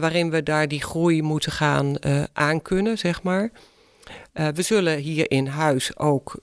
waarin 0.00 0.30
we 0.30 0.42
daar 0.42 0.68
die 0.68 0.82
groei 0.82 1.22
moeten 1.22 1.52
gaan 1.52 1.96
uh, 2.00 2.22
aankunnen, 2.32 2.98
zeg 2.98 3.22
maar. 3.22 3.50
Uh, 4.34 4.48
we 4.48 4.62
zullen 4.62 4.98
hier 4.98 5.30
in 5.30 5.46
huis 5.46 5.96
ook 5.98 6.34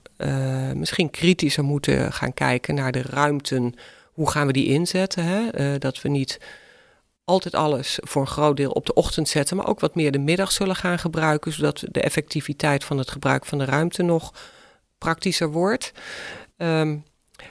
misschien 0.74 1.10
kritischer 1.10 1.64
moeten 1.64 2.12
gaan 2.12 2.34
kijken 2.34 2.74
naar 2.74 2.92
de 2.92 3.02
ruimten. 3.02 3.74
Hoe 4.12 4.30
gaan 4.30 4.46
we 4.46 4.52
die 4.52 4.66
inzetten? 4.66 5.24
Hè? 5.24 5.78
dat 5.78 6.02
we 6.02 6.08
niet 6.08 6.38
altijd 7.30 7.54
alles 7.54 7.98
voor 8.02 8.22
een 8.22 8.28
groot 8.28 8.56
deel 8.56 8.70
op 8.70 8.86
de 8.86 8.94
ochtend 8.94 9.28
zetten, 9.28 9.56
maar 9.56 9.68
ook 9.68 9.80
wat 9.80 9.94
meer 9.94 10.12
de 10.12 10.18
middag 10.18 10.52
zullen 10.52 10.76
gaan 10.76 10.98
gebruiken, 10.98 11.52
zodat 11.52 11.84
de 11.90 12.00
effectiviteit 12.00 12.84
van 12.84 12.98
het 12.98 13.10
gebruik 13.10 13.46
van 13.46 13.58
de 13.58 13.64
ruimte 13.64 14.02
nog 14.02 14.34
praktischer 14.98 15.50
wordt. 15.50 15.92
Um, 16.56 17.04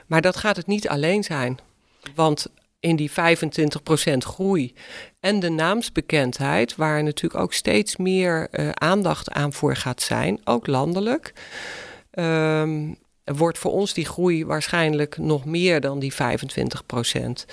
maar 0.07 0.21
dat 0.21 0.37
gaat 0.37 0.55
het 0.55 0.67
niet 0.67 0.89
alleen 0.89 1.23
zijn. 1.23 1.59
Want 2.15 2.47
in 2.79 2.95
die 2.95 3.11
25% 3.11 3.13
groei 4.17 4.73
en 5.19 5.39
de 5.39 5.49
naamsbekendheid, 5.49 6.75
waar 6.75 7.03
natuurlijk 7.03 7.41
ook 7.41 7.53
steeds 7.53 7.95
meer 7.95 8.47
uh, 8.51 8.69
aandacht 8.69 9.31
aan 9.31 9.53
voor 9.53 9.75
gaat 9.75 10.01
zijn, 10.01 10.41
ook 10.43 10.67
landelijk. 10.67 11.33
Um, 12.11 12.97
wordt 13.35 13.57
voor 13.57 13.71
ons 13.71 13.93
die 13.93 14.05
groei 14.05 14.45
waarschijnlijk 14.45 15.17
nog 15.17 15.45
meer 15.45 15.81
dan 15.81 15.99
die 15.99 16.13
25 16.13 16.85
procent. 16.85 17.45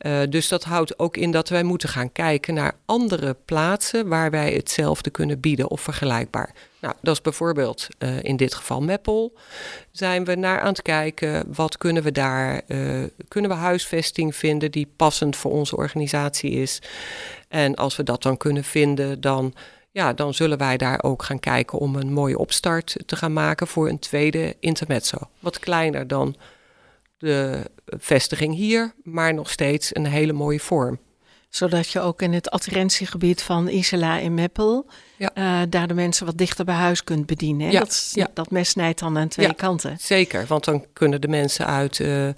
Uh, 0.00 0.20
dus 0.28 0.48
dat 0.48 0.64
houdt 0.64 0.98
ook 0.98 1.16
in 1.16 1.30
dat 1.30 1.48
wij 1.48 1.62
moeten 1.62 1.88
gaan 1.88 2.12
kijken 2.12 2.54
naar 2.54 2.74
andere 2.84 3.36
plaatsen 3.44 4.08
waar 4.08 4.30
wij 4.30 4.52
hetzelfde 4.52 5.10
kunnen 5.10 5.40
bieden 5.40 5.70
of 5.70 5.80
vergelijkbaar. 5.80 6.54
Nou, 6.80 6.94
dat 7.00 7.14
is 7.14 7.20
bijvoorbeeld 7.20 7.86
uh, 7.98 8.22
in 8.22 8.36
dit 8.36 8.54
geval 8.54 8.82
Meppel. 8.82 9.32
Zijn 9.90 10.24
we 10.24 10.34
naar 10.34 10.60
aan 10.60 10.66
het 10.66 10.82
kijken, 10.82 11.44
wat 11.54 11.78
kunnen 11.78 12.02
we 12.02 12.12
daar, 12.12 12.62
uh, 12.66 13.04
kunnen 13.28 13.50
we 13.50 13.56
huisvesting 13.56 14.36
vinden 14.36 14.70
die 14.70 14.92
passend 14.96 15.36
voor 15.36 15.50
onze 15.50 15.76
organisatie 15.76 16.50
is. 16.50 16.78
En 17.48 17.74
als 17.74 17.96
we 17.96 18.02
dat 18.02 18.22
dan 18.22 18.36
kunnen 18.36 18.64
vinden, 18.64 19.20
dan 19.20 19.54
ja, 19.92 20.12
dan 20.12 20.34
zullen 20.34 20.58
wij 20.58 20.76
daar 20.76 21.02
ook 21.02 21.22
gaan 21.22 21.40
kijken 21.40 21.78
om 21.78 21.96
een 21.96 22.12
mooie 22.12 22.38
opstart 22.38 22.96
te 23.06 23.16
gaan 23.16 23.32
maken 23.32 23.66
voor 23.66 23.88
een 23.88 23.98
tweede 23.98 24.56
intermezzo. 24.60 25.18
Wat 25.38 25.58
kleiner 25.58 26.06
dan 26.06 26.36
de 27.18 27.70
vestiging 27.86 28.54
hier, 28.54 28.94
maar 29.02 29.34
nog 29.34 29.50
steeds 29.50 29.94
een 29.94 30.06
hele 30.06 30.32
mooie 30.32 30.60
vorm. 30.60 30.98
Zodat 31.48 31.88
je 31.88 32.00
ook 32.00 32.22
in 32.22 32.32
het 32.32 32.50
adherentiegebied 32.50 33.42
van 33.42 33.68
Isela 33.68 34.18
in 34.18 34.34
Meppel 34.34 34.86
ja. 35.16 35.30
uh, 35.34 35.66
daar 35.68 35.88
de 35.88 35.94
mensen 35.94 36.26
wat 36.26 36.38
dichter 36.38 36.64
bij 36.64 36.74
huis 36.74 37.04
kunt 37.04 37.26
bedienen. 37.26 37.70
Ja, 37.70 37.78
dat, 37.78 38.10
ja. 38.14 38.28
dat 38.34 38.50
mes 38.50 38.68
snijdt 38.68 38.98
dan 38.98 39.18
aan 39.18 39.28
twee 39.28 39.54
kanten. 39.54 39.96
Zeker, 40.00 40.46
want 40.46 40.64
dan 40.64 40.86
kunnen 40.92 41.20
de 41.20 41.28
mensen 41.28 41.66
uit 41.66 41.98
uh, 41.98 42.28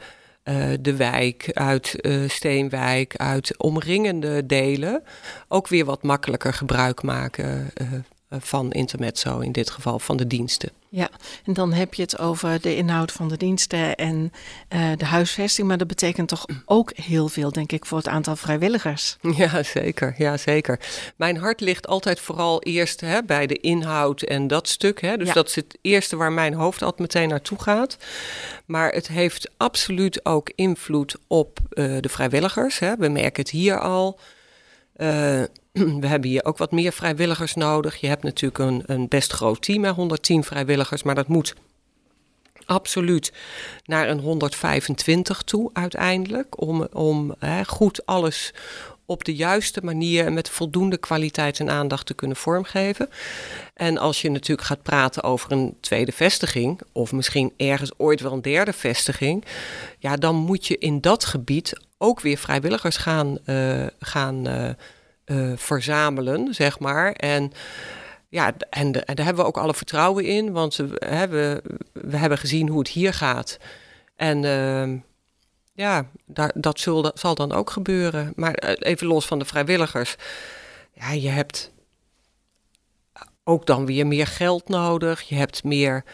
uh, 0.44 0.66
de 0.80 0.96
wijk, 0.96 1.50
uit 1.52 1.96
uh, 2.00 2.28
Steenwijk, 2.28 3.16
uit 3.16 3.58
omringende 3.58 4.46
delen 4.46 5.02
ook 5.48 5.68
weer 5.68 5.84
wat 5.84 6.02
makkelijker 6.02 6.52
gebruik 6.52 7.02
maken 7.02 7.70
uh, 7.80 7.88
van 8.30 8.72
intermezzo, 8.72 9.38
in 9.38 9.52
dit 9.52 9.70
geval 9.70 9.98
van 9.98 10.16
de 10.16 10.26
diensten. 10.26 10.70
Ja, 10.94 11.10
en 11.44 11.52
dan 11.52 11.72
heb 11.72 11.94
je 11.94 12.02
het 12.02 12.18
over 12.18 12.60
de 12.60 12.76
inhoud 12.76 13.12
van 13.12 13.28
de 13.28 13.36
diensten 13.36 13.94
en 13.94 14.32
uh, 14.74 14.90
de 14.96 15.04
huisvesting. 15.04 15.68
Maar 15.68 15.78
dat 15.78 15.86
betekent 15.86 16.28
toch 16.28 16.46
ook 16.64 16.92
heel 16.96 17.28
veel, 17.28 17.52
denk 17.52 17.72
ik, 17.72 17.86
voor 17.86 17.98
het 17.98 18.08
aantal 18.08 18.36
vrijwilligers. 18.36 19.16
Ja, 19.36 19.62
zeker. 19.62 20.14
Ja, 20.18 20.36
zeker. 20.36 20.80
Mijn 21.16 21.36
hart 21.36 21.60
ligt 21.60 21.86
altijd 21.86 22.20
vooral 22.20 22.62
eerst 22.62 23.00
hè, 23.00 23.22
bij 23.22 23.46
de 23.46 23.56
inhoud 23.56 24.22
en 24.22 24.46
dat 24.46 24.68
stuk. 24.68 25.00
Hè. 25.00 25.16
Dus 25.16 25.28
ja. 25.28 25.32
dat 25.32 25.48
is 25.48 25.54
het 25.54 25.78
eerste 25.80 26.16
waar 26.16 26.32
mijn 26.32 26.54
hoofd 26.54 26.82
altijd 26.82 27.00
meteen 27.00 27.28
naartoe 27.28 27.62
gaat. 27.62 27.96
Maar 28.66 28.92
het 28.92 29.08
heeft 29.08 29.50
absoluut 29.56 30.24
ook 30.24 30.52
invloed 30.54 31.16
op 31.26 31.58
uh, 31.70 32.00
de 32.00 32.08
vrijwilligers. 32.08 32.78
Hè. 32.78 32.96
We 32.96 33.08
merken 33.08 33.42
het 33.42 33.50
hier 33.50 33.80
al. 33.80 34.18
Uh, 34.96 35.42
we 36.00 36.06
hebben 36.06 36.30
hier 36.30 36.44
ook 36.44 36.58
wat 36.58 36.72
meer 36.72 36.92
vrijwilligers 36.92 37.54
nodig. 37.54 37.96
Je 37.96 38.06
hebt 38.06 38.22
natuurlijk 38.22 38.58
een, 38.58 38.82
een 38.86 39.08
best 39.08 39.32
groot 39.32 39.62
team, 39.62 39.84
hè, 39.84 39.90
110 39.90 40.44
vrijwilligers, 40.44 41.02
maar 41.02 41.14
dat 41.14 41.28
moet 41.28 41.54
absoluut 42.64 43.32
naar 43.84 44.08
een 44.08 44.20
125 44.20 45.42
toe 45.42 45.70
uiteindelijk. 45.72 46.60
Om, 46.60 46.86
om 46.92 47.34
goed 47.66 48.06
alles 48.06 48.54
op 49.06 49.24
de 49.24 49.34
juiste 49.34 49.80
manier 49.82 50.26
en 50.26 50.34
met 50.34 50.48
voldoende 50.48 50.96
kwaliteit 50.96 51.60
en 51.60 51.70
aandacht 51.70 52.06
te 52.06 52.14
kunnen 52.14 52.36
vormgeven. 52.36 53.10
En 53.74 53.98
als 53.98 54.22
je 54.22 54.30
natuurlijk 54.30 54.68
gaat 54.68 54.82
praten 54.82 55.22
over 55.22 55.52
een 55.52 55.76
tweede 55.80 56.12
vestiging, 56.12 56.80
of 56.92 57.12
misschien 57.12 57.52
ergens 57.56 57.92
ooit 57.96 58.20
wel 58.20 58.32
een 58.32 58.42
derde 58.42 58.72
vestiging, 58.72 59.44
ja, 59.98 60.16
dan 60.16 60.36
moet 60.36 60.66
je 60.66 60.78
in 60.78 61.00
dat 61.00 61.24
gebied 61.24 61.80
ook 61.98 62.20
weer 62.20 62.36
vrijwilligers 62.36 62.96
gaan, 62.96 63.38
uh, 63.46 63.86
gaan 63.98 64.48
uh, 64.48 64.68
uh, 65.26 65.52
verzamelen, 65.56 66.54
zeg 66.54 66.78
maar. 66.78 67.12
En 67.12 67.52
ja, 68.28 68.52
en, 68.70 69.06
en, 69.06 69.16
daar 69.16 69.24
hebben 69.24 69.42
we 69.42 69.48
ook 69.48 69.58
alle 69.58 69.74
vertrouwen 69.74 70.24
in, 70.24 70.52
want 70.52 70.76
we, 70.76 70.86
we, 71.30 71.62
we 71.92 72.16
hebben 72.16 72.38
gezien 72.38 72.68
hoe 72.68 72.78
het 72.78 72.88
hier 72.88 73.14
gaat. 73.14 73.58
En 74.16 74.42
uh, 74.42 75.00
ja, 75.74 76.06
dat 76.54 76.78
zal 77.14 77.34
dan 77.34 77.52
ook 77.52 77.70
gebeuren. 77.70 78.32
Maar 78.36 78.54
eh, 78.54 78.90
even 78.90 79.06
los 79.06 79.26
van 79.26 79.38
de 79.38 79.44
vrijwilligers. 79.44 80.16
Ja, 80.92 81.12
je 81.12 81.28
hebt 81.28 81.72
ook 83.44 83.66
dan 83.66 83.86
weer 83.86 84.06
meer 84.06 84.26
geld 84.26 84.68
nodig. 84.68 85.22
Je 85.22 85.34
hebt 85.34 85.64
meer 85.64 86.04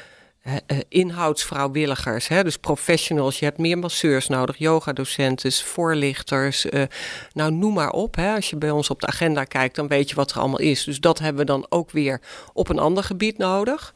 uh, 0.46 0.78
inhoudsvrouwwilligers, 0.88 2.28
hè, 2.28 2.44
dus 2.44 2.56
professionals. 2.56 3.38
Je 3.38 3.44
hebt 3.44 3.58
meer 3.58 3.78
masseurs 3.78 4.28
nodig, 4.28 4.56
yogadocenten, 4.56 5.52
voorlichters. 5.52 6.66
Uh, 6.66 6.82
nou, 7.32 7.52
noem 7.52 7.74
maar 7.74 7.90
op. 7.90 8.14
Hè. 8.14 8.34
Als 8.34 8.50
je 8.50 8.56
bij 8.56 8.70
ons 8.70 8.90
op 8.90 9.00
de 9.00 9.06
agenda 9.06 9.44
kijkt, 9.44 9.74
dan 9.74 9.88
weet 9.88 10.08
je 10.08 10.14
wat 10.14 10.30
er 10.30 10.38
allemaal 10.38 10.60
is. 10.60 10.84
Dus 10.84 11.00
dat 11.00 11.18
hebben 11.18 11.40
we 11.40 11.52
dan 11.52 11.66
ook 11.68 11.90
weer 11.90 12.20
op 12.52 12.68
een 12.68 12.78
ander 12.78 13.04
gebied 13.04 13.38
nodig. 13.38 13.94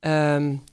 Um, 0.00 0.64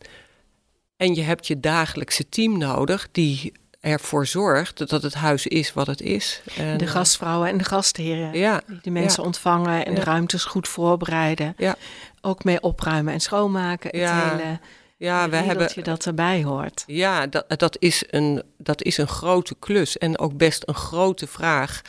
en 0.98 1.15
je 1.15 1.22
hebt 1.22 1.48
je 1.48 1.60
dagelijkse 1.60 2.29
team 2.29 2.58
nodig 2.58 3.08
die 3.12 3.51
ervoor 3.79 4.25
zorgt 4.25 4.89
dat 4.89 5.03
het 5.03 5.13
huis 5.13 5.48
is 5.48 5.74
wat 5.74 5.88
het 5.88 6.01
is. 6.01 6.41
En, 6.58 6.77
de 6.77 6.88
gastvrouwen 6.88 7.50
en 7.50 7.58
de 7.58 7.63
gastheren 7.63 8.34
ja, 8.34 8.62
die 8.67 8.79
de 8.82 8.91
mensen 8.91 9.22
ja, 9.22 9.27
ontvangen 9.27 9.86
en 9.86 9.91
ja. 9.91 10.00
de 10.00 10.03
ruimtes 10.03 10.44
goed 10.44 10.67
voorbereiden. 10.67 11.53
Ja. 11.58 11.75
Ook 12.22 12.44
mee 12.44 12.62
opruimen 12.62 13.13
en 13.13 13.20
schoonmaken. 13.20 14.00
Het 14.00 14.10
hele 14.12 14.60
ja, 14.98 15.30
we 15.30 15.36
hebben 15.36 15.58
dat 15.58 15.74
je 15.74 15.84
dat 15.84 16.06
erbij 16.06 16.44
hoort. 16.44 16.84
Ja, 16.88 17.27
dat, 17.27 17.46
dat, 17.48 17.77
is 17.80 18.04
een, 18.10 18.44
dat 18.58 18.84
is 18.84 18.98
een 18.98 19.08
grote 19.08 19.56
klus 19.60 19.98
en 19.98 20.20
ook 20.20 20.38
best 20.38 20.63
een 20.68 20.75
grote 20.75 21.27
vraag 21.27 21.82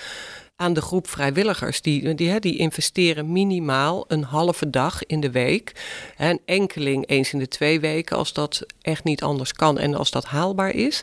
aan 0.56 0.72
de 0.72 0.80
groep 0.80 1.08
vrijwilligers. 1.08 1.82
Die, 1.82 2.14
die, 2.14 2.40
die 2.40 2.56
investeren 2.56 3.32
minimaal 3.32 4.04
een 4.08 4.22
halve 4.22 4.70
dag 4.70 5.06
in 5.06 5.20
de 5.20 5.30
week. 5.30 5.72
En 6.16 6.40
enkeling 6.44 7.08
eens 7.08 7.32
in 7.32 7.38
de 7.38 7.48
twee 7.48 7.80
weken 7.80 8.16
als 8.16 8.32
dat 8.32 8.66
echt 8.80 9.04
niet 9.04 9.22
anders 9.22 9.52
kan 9.52 9.78
en 9.78 9.94
als 9.94 10.10
dat 10.10 10.24
haalbaar 10.24 10.70
is. 10.70 11.02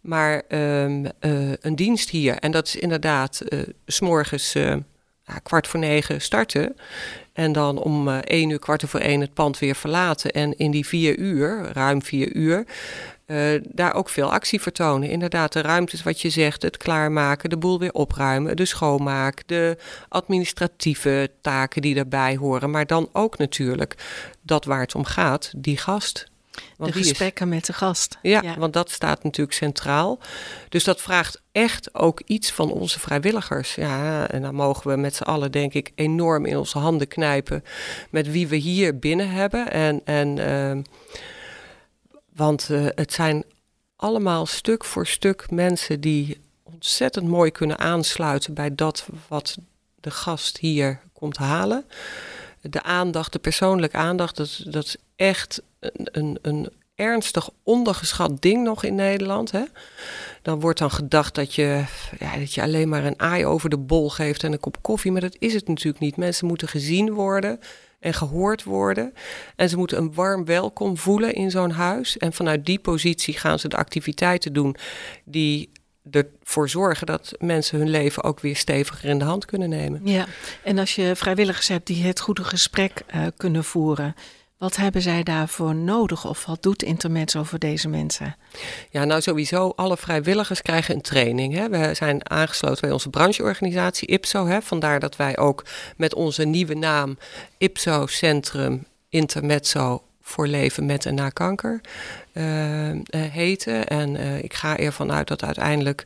Maar 0.00 0.42
um, 0.48 1.04
uh, 1.04 1.10
een 1.60 1.76
dienst 1.76 2.10
hier, 2.10 2.36
en 2.36 2.50
dat 2.50 2.66
is 2.66 2.76
inderdaad 2.76 3.42
uh, 3.48 3.60
s'morgens 3.86 4.54
uh, 4.54 4.76
kwart 5.42 5.66
voor 5.66 5.80
negen 5.80 6.20
starten. 6.20 6.76
En 7.32 7.52
dan 7.52 7.78
om 7.78 8.08
uh, 8.08 8.16
één 8.16 8.50
uur, 8.50 8.58
kwart 8.58 8.82
voor 8.86 9.00
één 9.00 9.20
het 9.20 9.34
pand 9.34 9.58
weer 9.58 9.74
verlaten. 9.74 10.30
En 10.30 10.56
in 10.56 10.70
die 10.70 10.86
vier 10.86 11.18
uur, 11.18 11.70
ruim 11.72 12.02
vier 12.02 12.32
uur, 12.36 12.64
uh, 13.26 13.60
daar 13.64 13.94
ook 13.94 14.08
veel 14.08 14.32
actie 14.32 14.60
vertonen. 14.60 15.08
Inderdaad, 15.08 15.52
de 15.52 15.60
ruimtes, 15.60 16.02
wat 16.02 16.20
je 16.20 16.30
zegt, 16.30 16.62
het 16.62 16.76
klaarmaken, 16.76 17.50
de 17.50 17.56
boel 17.56 17.78
weer 17.78 17.92
opruimen, 17.92 18.56
de 18.56 18.64
schoonmaak, 18.64 19.42
de 19.46 19.76
administratieve 20.08 21.30
taken 21.40 21.82
die 21.82 21.94
daarbij 21.94 22.36
horen. 22.36 22.70
Maar 22.70 22.86
dan 22.86 23.08
ook 23.12 23.38
natuurlijk 23.38 23.94
dat 24.42 24.64
waar 24.64 24.80
het 24.80 24.94
om 24.94 25.04
gaat, 25.04 25.52
die 25.56 25.76
gast. 25.76 26.30
Want 26.76 26.92
de 26.92 26.98
gesprekken 26.98 27.46
is, 27.46 27.54
met 27.54 27.66
de 27.66 27.72
gast. 27.72 28.18
Ja, 28.22 28.42
ja, 28.42 28.58
want 28.58 28.72
dat 28.72 28.90
staat 28.90 29.22
natuurlijk 29.22 29.56
centraal. 29.56 30.18
Dus 30.68 30.84
dat 30.84 31.00
vraagt 31.00 31.40
echt 31.52 31.94
ook 31.94 32.22
iets 32.26 32.52
van 32.52 32.70
onze 32.70 33.00
vrijwilligers. 33.00 33.74
Ja, 33.74 34.28
en 34.28 34.42
dan 34.42 34.54
mogen 34.54 34.90
we 34.90 34.96
met 34.96 35.14
z'n 35.14 35.22
allen, 35.22 35.52
denk 35.52 35.74
ik, 35.74 35.92
enorm 35.94 36.46
in 36.46 36.56
onze 36.56 36.78
handen 36.78 37.08
knijpen 37.08 37.64
met 38.10 38.30
wie 38.30 38.48
we 38.48 38.56
hier 38.56 38.98
binnen 38.98 39.30
hebben. 39.30 39.70
En, 39.70 40.00
en 40.04 40.36
uh, 40.36 40.82
want 42.34 42.68
uh, 42.70 42.86
het 42.94 43.12
zijn 43.12 43.44
allemaal 43.96 44.46
stuk 44.46 44.84
voor 44.84 45.06
stuk 45.06 45.50
mensen 45.50 46.00
die 46.00 46.40
ontzettend 46.62 47.28
mooi 47.28 47.50
kunnen 47.50 47.78
aansluiten 47.78 48.54
bij 48.54 48.74
dat 48.74 49.06
wat 49.28 49.56
de 50.00 50.10
gast 50.10 50.58
hier 50.58 51.00
komt 51.12 51.36
halen. 51.36 51.84
De 52.60 52.82
aandacht, 52.82 53.32
de 53.32 53.38
persoonlijke 53.38 53.96
aandacht, 53.96 54.36
dat, 54.36 54.60
dat 54.64 54.84
is 54.84 54.96
echt 55.16 55.62
een, 55.80 56.38
een, 56.42 56.68
ernstig 56.94 57.50
ondergeschat 57.62 58.42
ding 58.42 58.64
nog 58.64 58.84
in 58.84 58.94
Nederland. 58.94 59.50
Hè? 59.50 59.62
Dan 60.42 60.60
wordt 60.60 60.78
dan 60.78 60.90
gedacht 60.90 61.34
dat 61.34 61.54
je, 61.54 61.84
ja, 62.18 62.36
dat 62.36 62.54
je 62.54 62.62
alleen 62.62 62.88
maar 62.88 63.04
een 63.04 63.20
aai 63.20 63.46
over 63.46 63.70
de 63.70 63.78
bol 63.78 64.10
geeft 64.10 64.44
en 64.44 64.52
een 64.52 64.60
kop 64.60 64.82
koffie. 64.82 65.12
Maar 65.12 65.20
dat 65.20 65.36
is 65.38 65.54
het 65.54 65.68
natuurlijk 65.68 65.98
niet. 65.98 66.16
Mensen 66.16 66.46
moeten 66.46 66.68
gezien 66.68 67.12
worden, 67.12 67.60
en 68.00 68.14
gehoord 68.14 68.64
worden. 68.64 69.14
En 69.56 69.68
ze 69.68 69.76
moeten 69.76 69.98
een 69.98 70.14
warm 70.14 70.44
welkom 70.44 70.96
voelen 70.96 71.32
in 71.32 71.50
zo'n 71.50 71.70
huis. 71.70 72.18
En 72.18 72.32
vanuit 72.32 72.66
die 72.66 72.78
positie 72.78 73.38
gaan 73.38 73.58
ze 73.58 73.68
de 73.68 73.76
activiteiten 73.76 74.52
doen 74.52 74.76
die 75.24 75.70
ervoor 76.10 76.68
zorgen 76.68 77.06
dat 77.06 77.32
mensen 77.38 77.78
hun 77.78 77.90
leven 77.90 78.22
ook 78.22 78.40
weer 78.40 78.56
steviger 78.56 79.08
in 79.08 79.18
de 79.18 79.24
hand 79.24 79.44
kunnen 79.44 79.68
nemen. 79.68 80.00
Ja, 80.04 80.26
en 80.64 80.78
als 80.78 80.94
je 80.94 81.16
vrijwilligers 81.16 81.68
hebt 81.68 81.86
die 81.86 82.04
het 82.04 82.20
goede 82.20 82.44
gesprek 82.44 83.02
uh, 83.14 83.26
kunnen 83.36 83.64
voeren, 83.64 84.14
wat 84.58 84.76
hebben 84.76 85.02
zij 85.02 85.22
daarvoor 85.22 85.74
nodig 85.74 86.26
of 86.26 86.46
wat 86.46 86.62
doet 86.62 86.82
Intermezzo 86.82 87.42
voor 87.42 87.58
deze 87.58 87.88
mensen? 87.88 88.36
Ja, 88.90 89.04
nou 89.04 89.20
sowieso, 89.20 89.72
alle 89.76 89.96
vrijwilligers 89.96 90.62
krijgen 90.62 90.94
een 90.94 91.00
training. 91.00 91.54
Hè. 91.54 91.68
We 91.68 91.94
zijn 91.94 92.30
aangesloten 92.30 92.80
bij 92.80 92.90
onze 92.90 93.10
brancheorganisatie 93.10 94.08
IPSO. 94.08 94.46
Hè. 94.46 94.62
Vandaar 94.62 95.00
dat 95.00 95.16
wij 95.16 95.36
ook 95.36 95.64
met 95.96 96.14
onze 96.14 96.44
nieuwe 96.44 96.74
naam 96.74 97.18
IPSO 97.58 98.06
Centrum 98.06 98.84
Intermezzo 99.08 100.02
voor 100.22 100.46
leven 100.46 100.86
met 100.86 101.06
en 101.06 101.14
na 101.14 101.28
kanker 101.28 101.80
uh, 102.32 102.42
heten. 103.10 103.86
En 103.86 104.14
uh, 104.14 104.42
ik 104.42 104.54
ga 104.54 104.76
ervan 104.76 105.12
uit 105.12 105.28
dat 105.28 105.44
uiteindelijk 105.44 106.04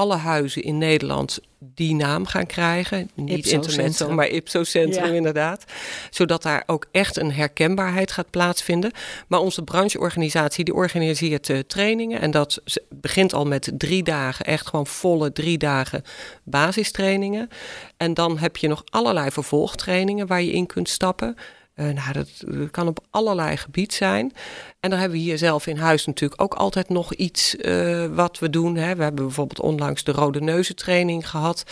alle 0.00 0.16
huizen 0.16 0.62
in 0.62 0.78
Nederland 0.78 1.38
die 1.58 1.94
naam 1.94 2.26
gaan 2.26 2.46
krijgen. 2.46 3.10
Niet 3.14 3.46
Intermezzo, 3.46 4.10
maar 4.10 4.28
Ipso-centrum 4.28 5.06
ja. 5.06 5.12
inderdaad. 5.12 5.64
Zodat 6.10 6.42
daar 6.42 6.62
ook 6.66 6.86
echt 6.90 7.16
een 7.16 7.32
herkenbaarheid 7.32 8.12
gaat 8.12 8.30
plaatsvinden. 8.30 8.92
Maar 9.28 9.40
onze 9.40 9.62
brancheorganisatie 9.62 10.64
die 10.64 10.74
organiseert 10.74 11.48
uh, 11.48 11.58
trainingen. 11.58 12.20
En 12.20 12.30
dat 12.30 12.62
begint 12.88 13.32
al 13.32 13.46
met 13.46 13.72
drie 13.76 14.02
dagen, 14.02 14.44
echt 14.44 14.66
gewoon 14.66 14.86
volle 14.86 15.32
drie 15.32 15.58
dagen 15.58 16.02
basistrainingen. 16.44 17.48
En 17.96 18.14
dan 18.14 18.38
heb 18.38 18.56
je 18.56 18.68
nog 18.68 18.82
allerlei 18.90 19.30
vervolgtrainingen 19.30 20.26
waar 20.26 20.42
je 20.42 20.52
in 20.52 20.66
kunt 20.66 20.88
stappen. 20.88 21.36
Uh, 21.80 21.86
nou, 21.86 22.12
dat, 22.12 22.44
kan 22.70 22.88
op 22.88 23.04
allerlei 23.10 23.56
gebied 23.56 23.94
zijn. 23.94 24.32
En 24.80 24.90
dan 24.90 24.98
hebben 24.98 25.18
we 25.18 25.24
hier 25.24 25.38
zelf 25.38 25.66
in 25.66 25.76
huis 25.76 26.06
natuurlijk 26.06 26.42
ook 26.42 26.54
altijd 26.54 26.88
nog 26.88 27.14
iets 27.14 27.54
uh, 27.54 28.06
wat 28.06 28.38
we 28.38 28.50
doen. 28.50 28.76
Hè. 28.76 28.94
We 28.94 29.02
hebben 29.02 29.24
bijvoorbeeld 29.24 29.60
onlangs 29.60 30.04
de 30.04 30.12
Rode 30.12 30.40
Neuzentraining 30.40 31.28
gehad. 31.28 31.64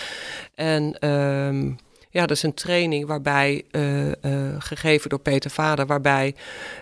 En 0.54 1.08
um, 1.08 1.76
ja, 2.10 2.20
dat 2.20 2.36
is 2.36 2.42
een 2.42 2.54
training 2.54 3.06
waarbij, 3.06 3.64
uh, 3.70 4.10
gegeven 4.58 5.10
door 5.10 5.20
Peter 5.20 5.50
Vader, 5.50 5.86
waarbij 5.86 6.34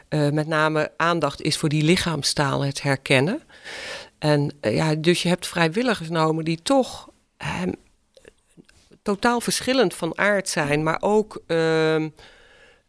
met 0.09 0.47
name 0.47 0.92
aandacht 0.97 1.42
is 1.42 1.56
voor 1.56 1.68
die 1.68 1.83
lichaamstaal, 1.83 2.64
het 2.64 2.83
herkennen. 2.83 3.42
En 4.18 4.50
ja, 4.61 4.95
dus 4.95 5.23
je 5.23 5.28
hebt 5.28 5.47
vrijwilligers 5.47 6.09
nomen 6.09 6.45
die 6.45 6.62
toch 6.62 7.09
ehm, 7.37 7.73
totaal 9.02 9.40
verschillend 9.40 9.95
van 9.95 10.18
aard 10.18 10.49
zijn, 10.49 10.83
maar 10.83 10.99
ook 11.00 11.42
ehm, 11.47 12.09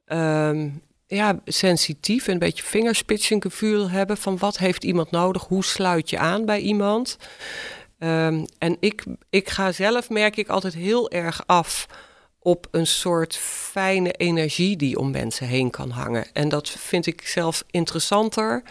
um, 0.07 0.81
ja, 1.07 1.39
sensitief, 1.45 2.27
een 2.27 2.39
beetje 2.39 2.63
vingerspitsengevoel 2.63 3.89
hebben 3.89 4.17
van 4.17 4.37
wat 4.37 4.57
heeft 4.57 4.83
iemand 4.83 5.11
nodig, 5.11 5.43
hoe 5.43 5.63
sluit 5.63 6.09
je 6.09 6.17
aan 6.17 6.45
bij 6.45 6.59
iemand. 6.59 7.17
Um, 7.99 8.45
en 8.57 8.77
ik, 8.79 9.03
ik 9.29 9.49
ga 9.49 9.71
zelf, 9.71 10.09
merk 10.09 10.37
ik 10.37 10.47
altijd 10.47 10.73
heel 10.73 11.11
erg 11.11 11.43
af 11.45 11.87
op 12.39 12.67
een 12.71 12.87
soort 12.87 13.35
fijne 13.37 14.11
energie 14.11 14.77
die 14.77 14.99
om 14.99 15.11
mensen 15.11 15.47
heen 15.47 15.69
kan 15.69 15.89
hangen. 15.89 16.25
En 16.33 16.49
dat 16.49 16.69
vind 16.69 17.05
ik 17.05 17.27
zelf 17.27 17.63
interessanter 17.71 18.63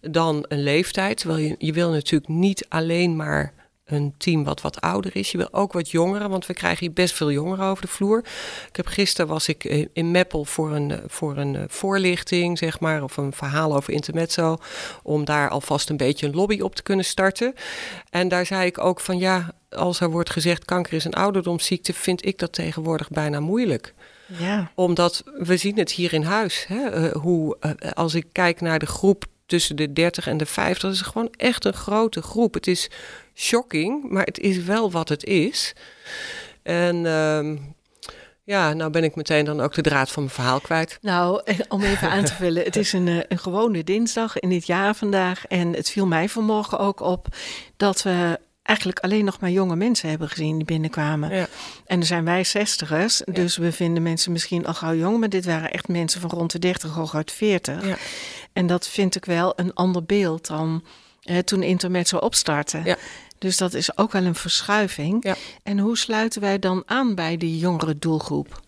dan 0.00 0.44
een 0.48 0.62
leeftijd. 0.62 1.16
Terwijl 1.16 1.40
je, 1.40 1.54
je 1.58 1.72
wil 1.72 1.90
natuurlijk 1.90 2.30
niet 2.30 2.66
alleen 2.68 3.16
maar 3.16 3.52
een 3.92 4.14
team 4.16 4.44
wat 4.44 4.60
wat 4.60 4.80
ouder 4.80 5.16
is. 5.16 5.30
Je 5.30 5.38
wil 5.38 5.52
ook 5.52 5.72
wat 5.72 5.90
jongeren, 5.90 6.30
want 6.30 6.46
we 6.46 6.54
krijgen 6.54 6.78
hier 6.86 6.92
best 6.92 7.14
veel 7.14 7.30
jongeren 7.30 7.64
over 7.64 7.82
de 7.82 7.90
vloer. 7.90 8.18
Ik 8.68 8.76
heb 8.76 8.86
gisteren 8.86 9.30
was 9.30 9.48
ik 9.48 9.64
eh, 9.64 9.86
in 9.92 10.10
Meppel 10.10 10.44
voor 10.44 10.72
een, 10.72 10.90
eh, 10.90 10.98
voor 11.06 11.36
een 11.36 11.56
eh, 11.56 11.62
voorlichting, 11.68 12.58
zeg 12.58 12.80
maar, 12.80 13.02
of 13.02 13.16
een 13.16 13.32
verhaal 13.32 13.76
over 13.76 13.92
intermezzo, 13.92 14.56
om 15.02 15.24
daar 15.24 15.48
alvast 15.48 15.90
een 15.90 15.96
beetje 15.96 16.26
een 16.26 16.34
lobby 16.34 16.60
op 16.60 16.74
te 16.74 16.82
kunnen 16.82 17.04
starten. 17.04 17.54
En 18.10 18.28
daar 18.28 18.46
zei 18.46 18.66
ik 18.66 18.78
ook 18.78 19.00
van 19.00 19.18
ja, 19.18 19.54
als 19.70 20.00
er 20.00 20.10
wordt 20.10 20.30
gezegd 20.30 20.64
kanker 20.64 20.92
is 20.92 21.04
een 21.04 21.14
ouderdomsziekte, 21.14 21.92
vind 21.92 22.26
ik 22.26 22.38
dat 22.38 22.52
tegenwoordig 22.52 23.08
bijna 23.08 23.40
moeilijk. 23.40 23.94
Ja. 24.38 24.70
Omdat 24.74 25.22
we 25.38 25.56
zien 25.56 25.78
het 25.78 25.90
hier 25.90 26.12
in 26.12 26.22
huis. 26.22 26.64
Hè? 26.68 27.04
Uh, 27.04 27.12
hoe, 27.12 27.56
uh, 27.60 27.90
als 27.92 28.14
ik 28.14 28.26
kijk 28.32 28.60
naar 28.60 28.78
de 28.78 28.86
groep 28.86 29.24
tussen 29.50 29.76
de 29.76 29.92
30 29.92 30.26
en 30.26 30.36
de 30.36 30.46
50, 30.46 30.82
dat 30.82 30.92
is 30.92 31.00
gewoon 31.00 31.32
echt 31.36 31.64
een 31.64 31.72
grote 31.72 32.22
groep. 32.22 32.54
Het 32.54 32.66
is 32.66 32.90
shocking, 33.34 34.10
maar 34.10 34.24
het 34.24 34.38
is 34.38 34.62
wel 34.62 34.90
wat 34.90 35.08
het 35.08 35.24
is. 35.24 35.72
En 36.62 36.96
uh, 36.96 37.58
ja, 38.44 38.72
nou 38.72 38.90
ben 38.90 39.04
ik 39.04 39.14
meteen 39.14 39.44
dan 39.44 39.60
ook 39.60 39.74
de 39.74 39.82
draad 39.82 40.10
van 40.10 40.22
mijn 40.22 40.34
verhaal 40.34 40.60
kwijt. 40.60 40.98
Nou, 41.00 41.40
eh, 41.44 41.58
om 41.68 41.82
even 41.82 42.10
aan 42.10 42.24
te 42.24 42.34
vullen. 42.34 42.64
Het 42.64 42.76
is 42.76 42.92
een, 42.92 43.08
eh, 43.08 43.18
een 43.28 43.38
gewone 43.38 43.84
dinsdag 43.84 44.38
in 44.38 44.48
dit 44.48 44.66
jaar 44.66 44.94
vandaag. 44.94 45.46
En 45.46 45.72
het 45.72 45.90
viel 45.90 46.06
mij 46.06 46.28
vanmorgen 46.28 46.78
ook 46.78 47.00
op 47.00 47.26
dat 47.76 48.02
we 48.02 48.38
eigenlijk 48.62 48.98
alleen 48.98 49.24
nog 49.24 49.40
maar 49.40 49.50
jonge 49.50 49.76
mensen 49.76 50.08
hebben 50.08 50.28
gezien 50.28 50.56
die 50.56 50.64
binnenkwamen. 50.64 51.34
Ja. 51.34 51.46
En 51.86 51.96
dan 51.98 52.06
zijn 52.06 52.24
wij 52.24 52.44
zestigers, 52.44 53.22
dus 53.24 53.56
we 53.56 53.72
vinden 53.72 54.02
mensen 54.02 54.32
misschien 54.32 54.66
al 54.66 54.74
gauw 54.74 54.94
jong, 54.94 55.18
maar 55.18 55.28
dit 55.28 55.44
waren 55.44 55.70
echt 55.70 55.88
mensen 55.88 56.20
van 56.20 56.30
rond 56.30 56.52
de 56.52 56.58
30, 56.58 56.90
hooguit 56.90 57.32
40. 57.32 57.86
Ja. 57.86 57.96
En 58.52 58.66
dat 58.66 58.88
vind 58.88 59.16
ik 59.16 59.24
wel 59.24 59.52
een 59.56 59.74
ander 59.74 60.04
beeld 60.04 60.46
dan 60.46 60.84
eh, 61.22 61.38
toen 61.38 61.62
internet 61.62 62.08
zo 62.08 62.16
opstartte. 62.16 62.80
Ja. 62.84 62.96
Dus 63.38 63.56
dat 63.56 63.74
is 63.74 63.98
ook 63.98 64.12
wel 64.12 64.24
een 64.24 64.34
verschuiving. 64.34 65.24
Ja. 65.24 65.36
En 65.62 65.78
hoe 65.78 65.98
sluiten 65.98 66.40
wij 66.40 66.58
dan 66.58 66.82
aan 66.86 67.14
bij 67.14 67.36
die 67.36 67.58
jongere 67.58 67.98
doelgroep? 67.98 68.60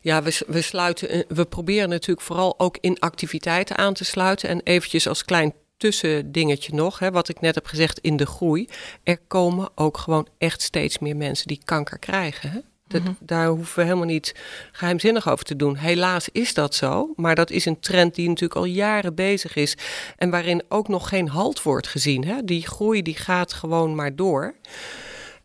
Ja, 0.00 0.22
we, 0.22 0.42
we, 0.46 0.62
sluiten, 0.62 1.24
we 1.28 1.44
proberen 1.44 1.88
natuurlijk 1.88 2.26
vooral 2.26 2.54
ook 2.58 2.78
in 2.80 2.98
activiteiten 2.98 3.76
aan 3.76 3.94
te 3.94 4.04
sluiten. 4.04 4.48
En 4.48 4.60
eventjes 4.64 5.08
als 5.08 5.24
klein 5.24 5.54
tussendingetje 5.76 6.74
nog, 6.74 6.98
hè, 6.98 7.10
wat 7.10 7.28
ik 7.28 7.40
net 7.40 7.54
heb 7.54 7.66
gezegd 7.66 7.98
in 7.98 8.16
de 8.16 8.26
groei. 8.26 8.68
Er 9.02 9.18
komen 9.18 9.68
ook 9.74 9.98
gewoon 9.98 10.28
echt 10.38 10.62
steeds 10.62 10.98
meer 10.98 11.16
mensen 11.16 11.46
die 11.46 11.60
kanker 11.64 11.98
krijgen. 11.98 12.50
Hè? 12.50 12.58
Dat, 12.88 13.02
mhm. 13.02 13.12
Daar 13.20 13.46
hoeven 13.46 13.78
we 13.78 13.82
helemaal 13.82 14.06
niet 14.06 14.34
geheimzinnig 14.72 15.30
over 15.30 15.44
te 15.44 15.56
doen. 15.56 15.76
Helaas 15.76 16.28
is 16.28 16.54
dat 16.54 16.74
zo, 16.74 17.12
maar 17.16 17.34
dat 17.34 17.50
is 17.50 17.64
een 17.64 17.80
trend 17.80 18.14
die 18.14 18.28
natuurlijk 18.28 18.60
al 18.60 18.64
jaren 18.64 19.14
bezig 19.14 19.56
is 19.56 19.76
en 20.16 20.30
waarin 20.30 20.62
ook 20.68 20.88
nog 20.88 21.08
geen 21.08 21.28
halt 21.28 21.62
wordt 21.62 21.86
gezien. 21.86 22.24
Hè? 22.24 22.44
Die 22.44 22.66
groei 22.66 23.02
die 23.02 23.16
gaat 23.16 23.52
gewoon 23.52 23.94
maar 23.94 24.16
door. 24.16 24.54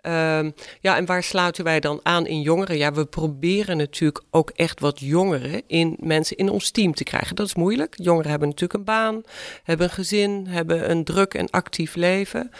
Um, 0.02 0.54
ja, 0.80 0.98
en 0.98 1.06
waar 1.06 1.24
sluiten 1.24 1.64
wij 1.64 1.80
dan 1.80 2.00
aan 2.04 2.28
in 2.28 2.42
jongeren? 2.42 2.78
Ja, 2.78 2.94
we 2.94 3.06
proberen 3.06 3.78
natuurlijk 3.78 4.24
ook 4.30 4.50
echt 4.50 4.80
wat 4.80 5.00
jongeren 5.00 5.62
in 5.68 5.98
mensen 6.00 6.38
in 6.38 6.50
ons 6.50 6.72
team 6.72 6.94
te 6.94 7.04
krijgen. 7.04 7.36
Dat 7.36 7.48
is 7.48 7.56
moeilijk. 7.56 7.94
Jongeren 7.98 8.30
hebben 8.30 8.48
natuurlijk 8.48 8.80
een 8.80 8.86
baan, 8.86 9.22
hebben 9.64 9.88
een 9.88 9.94
gezin, 9.94 10.48
hebben 10.48 10.92
een 10.92 11.04
druk 11.04 11.34
en 11.34 11.50
actief 11.50 11.96
leven. 11.96 12.52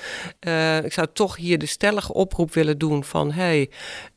Uh, 0.48 0.84
ik 0.84 0.94
zou 0.94 1.08
toch 1.14 1.36
hier 1.36 1.58
de 1.58 1.66
stellige 1.66 2.14
oproep 2.14 2.54
willen 2.54 2.78
doen 2.78 3.04
van 3.04 3.32
hey, 3.32 3.70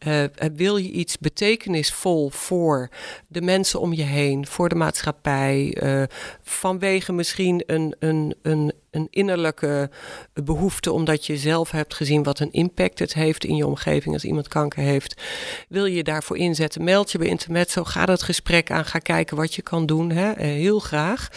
uh, 0.07 0.25
wil 0.55 0.77
je 0.77 0.91
iets 0.91 1.19
betekenisvol 1.19 2.31
voor 2.31 2.89
de 3.27 3.41
mensen 3.41 3.81
om 3.81 3.93
je 3.93 4.03
heen, 4.03 4.47
voor 4.47 4.69
de 4.69 4.75
maatschappij, 4.75 5.77
uh, 5.83 6.03
vanwege 6.43 7.13
misschien 7.13 7.63
een, 7.67 7.97
een, 7.99 8.35
een 8.43 8.73
een 8.95 9.09
innerlijke 9.11 9.91
behoefte, 10.33 10.93
omdat 10.93 11.27
je 11.27 11.37
zelf 11.37 11.71
hebt 11.71 11.95
gezien 11.95 12.23
wat 12.23 12.41
een 12.41 12.53
impact 12.53 12.99
het 12.99 13.15
heeft 13.15 13.45
in 13.45 13.57
je 13.57 13.67
omgeving 13.67 14.15
als 14.15 14.25
iemand 14.25 14.49
kanker 14.49 14.83
heeft. 14.83 15.23
Wil 15.69 15.87
je 15.87 16.03
daarvoor 16.03 16.37
inzetten? 16.37 16.85
Meld 16.85 17.13
je 17.13 17.19
bij 17.19 17.29
Intermezzo, 17.29 17.85
ga 17.85 18.07
dat 18.07 18.23
gesprek 18.23 18.71
aan, 18.71 18.85
ga 18.85 18.99
kijken 18.99 19.37
wat 19.37 19.55
je 19.55 19.63
kan 19.63 19.87
doen. 19.87 20.11
Hè? 20.11 20.31
Eh, 20.33 20.47
heel 20.47 20.79
graag. 20.79 21.29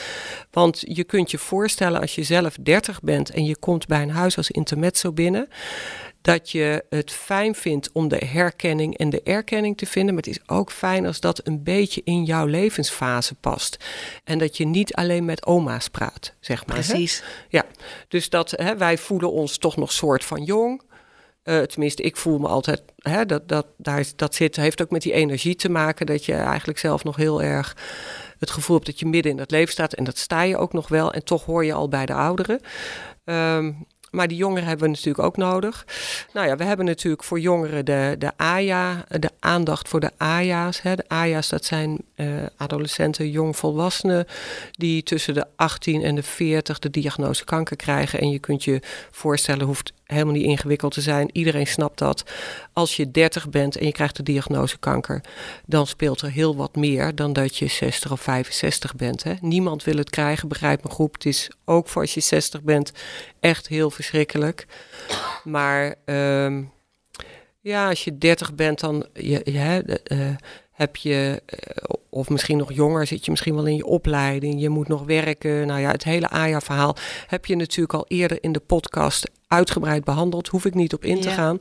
Want 0.52 0.84
je 0.86 1.04
kunt 1.04 1.32
je 1.32 1.38
voorstellen 1.38 2.02
als 2.02 2.16
je 2.16 2.24
zelf 2.24 2.58
30 2.62 3.02
bent 3.02 3.30
en 3.30 3.46
je 3.46 3.58
komt 3.58 3.88
bij 3.88 4.02
een 4.02 4.10
huis 4.10 4.38
als 4.38 4.52
Intermezzo 4.52 5.12
binnen 5.12 5.48
dat 6.28 6.52
je 6.52 6.84
het 6.90 7.12
fijn 7.12 7.56
vindt 7.56 7.92
om 7.92 8.08
de 8.08 8.26
herkenning 8.26 8.98
en 8.98 9.10
de 9.10 9.22
erkenning 9.24 9.78
te 9.78 9.86
vinden. 9.86 10.14
Maar 10.14 10.24
het 10.24 10.36
is 10.36 10.50
ook 10.50 10.72
fijn 10.72 11.06
als 11.06 11.20
dat 11.20 11.48
een 11.48 11.64
beetje 11.64 12.02
in 12.04 12.24
jouw 12.24 12.46
levensfase 12.46 13.36
past. 13.36 13.78
En 14.24 14.38
dat 14.38 14.58
je 14.58 14.66
niet 14.66 14.94
alleen 14.94 15.26
met 15.26 15.46
oma's 15.46 15.88
praat, 15.88 16.34
zeg 16.40 16.66
maar. 16.66 16.76
Precies. 16.76 17.20
Hè? 17.20 17.26
Ja, 17.50 17.66
dus 18.08 18.30
dat 18.30 18.52
hè, 18.52 18.78
wij 18.78 18.98
voelen 18.98 19.32
ons 19.32 19.58
toch 19.58 19.76
nog 19.76 19.92
soort 19.92 20.26
van 20.26 20.44
jong. 20.44 20.82
Uh, 21.44 21.62
tenminste, 21.62 22.04
ik 22.04 22.18
voel 22.18 22.40
me 22.40 22.48
altijd, 22.48 22.82
hè, 22.98 23.26
dat, 23.26 23.48
dat, 23.48 23.66
daar, 23.78 24.06
dat 24.16 24.36
zit, 24.36 24.56
heeft 24.56 24.82
ook 24.82 24.92
met 24.92 25.02
die 25.02 25.14
energie 25.14 25.56
te 25.56 25.70
maken. 25.70 26.06
Dat 26.06 26.26
je 26.26 26.34
eigenlijk 26.34 26.80
zelf 26.80 27.04
nog 27.04 27.16
heel 27.16 27.42
erg 27.42 27.78
het 28.40 28.52
gevoel 28.52 28.76
hebt 28.76 28.88
dat 28.88 29.00
je 29.00 29.06
midden 29.06 29.32
in 29.32 29.40
het 29.40 29.52
leven 29.52 29.72
staat. 29.72 29.94
En 29.94 30.04
dat 30.04 30.18
sta 30.18 30.42
je 30.42 30.58
ook 30.58 30.74
nog 30.74 30.88
wel. 30.88 31.14
En 31.14 31.24
toch 31.24 31.46
hoor 31.46 31.66
je 31.66 31.74
al 31.74 31.88
bij 31.90 32.06
de 32.06 32.14
ouderen. 32.14 32.62
Um, 33.26 33.88
Maar 34.12 34.28
die 34.28 34.38
jongeren 34.38 34.68
hebben 34.68 34.86
we 34.86 34.92
natuurlijk 34.92 35.24
ook 35.24 35.38
nodig. 35.38 35.86
Nou 36.34 36.48
ja, 36.48 36.56
we 36.56 36.64
hebben 36.64 36.86
natuurlijk 36.86 37.24
voor 37.24 37.40
jongeren 37.40 37.86
de, 37.86 38.16
de 38.20 38.32
AJA, 38.36 39.06
de 39.08 39.30
aandacht 39.40 39.88
voor 39.88 40.00
de 40.00 40.12
AJA's. 40.18 40.82
Hè. 40.82 40.96
De 40.96 41.06
AJA's, 41.08 41.50
dat 41.50 41.66
zijn 41.66 41.98
uh, 42.16 42.28
adolescenten, 42.58 43.30
jongvolwassenen... 43.30 44.28
die 44.72 45.04
tussen 45.04 45.34
de 45.34 45.46
18 45.56 46.04
en 46.04 46.16
de 46.16 46.24
40 46.24 46.80
de 46.80 46.90
diagnose 46.90 47.44
kanker 47.44 47.76
krijgen. 47.76 48.20
En 48.20 48.30
je 48.30 48.40
kunt 48.40 48.64
je 48.64 48.82
voorstellen, 49.12 49.66
hoeft 49.66 49.94
helemaal 50.04 50.34
niet 50.34 50.46
ingewikkeld 50.46 50.94
te 50.94 51.02
zijn. 51.02 51.30
Iedereen 51.32 51.68
snapt 51.68 51.98
dat. 51.98 52.24
Als 52.78 52.96
je 52.96 53.12
30 53.12 53.50
bent 53.50 53.78
en 53.78 53.86
je 53.86 53.92
krijgt 53.92 54.16
de 54.16 54.24
diagnose 54.24 54.78
kanker... 54.78 55.22
dan 55.66 55.88
speelt 55.88 56.22
er 56.22 56.32
heel 56.32 56.56
wat 56.56 56.76
meer 56.76 57.16
dan 57.16 57.34
dat 57.34 57.58
je 57.58 57.68
60 57.68 58.12
of 58.12 58.22
65 58.22 58.96
bent. 58.96 59.24
Hè. 59.24 59.34
Niemand 59.42 59.84
wil 59.84 59.98
het 59.98 60.10
krijgen, 60.10 60.48
begrijp 60.48 60.84
me 60.84 60.90
goed. 60.90 61.14
Het 61.14 61.26
is 61.26 61.52
ook 61.66 61.88
voor 61.88 62.02
als 62.02 62.14
je 62.14 62.20
60 62.20 62.64
bent 62.64 62.92
echt 63.40 63.68
heel 63.68 63.90
verschrikkelijk. 63.90 64.66
Maar 65.44 65.96
ehm, 66.06 66.64
ja, 67.62 67.90
als 67.90 68.04
je 68.04 68.18
30 68.18 68.56
bent, 68.56 68.80
dan 68.80 69.08
je, 69.14 69.42
je, 69.44 70.00
uh, 70.12 70.36
heb 70.78 70.96
je, 70.96 71.42
uh, 71.50 71.96
of 72.10 72.30
misschien 72.30 72.58
nog 72.58 72.74
jonger, 72.74 73.08
zit 73.08 73.26
je 73.26 73.32
misschien 73.32 73.56
wel 73.56 73.66
in 73.66 73.76
je 73.76 73.86
opleiding, 73.86 74.62
je 74.62 74.70
moet 74.70 74.88
nog 74.88 75.04
werken. 75.04 75.68
Nou 75.68 75.80
ja, 75.80 75.92
het 75.92 76.04
hele 76.04 76.30
AJA-verhaal 76.30 76.96
heb 77.28 77.46
je 77.46 77.56
natuurlijk 77.56 77.94
al 77.94 78.06
eerder 78.08 78.38
in 78.42 78.52
de 78.52 78.60
podcast 78.60 79.30
uitgebreid 79.48 80.04
behandeld. 80.04 80.48
Hoef 80.48 80.66
ik 80.66 80.74
niet 80.74 80.94
op 80.94 81.06
in 81.06 81.22
te 81.22 81.30
gaan. 81.30 81.58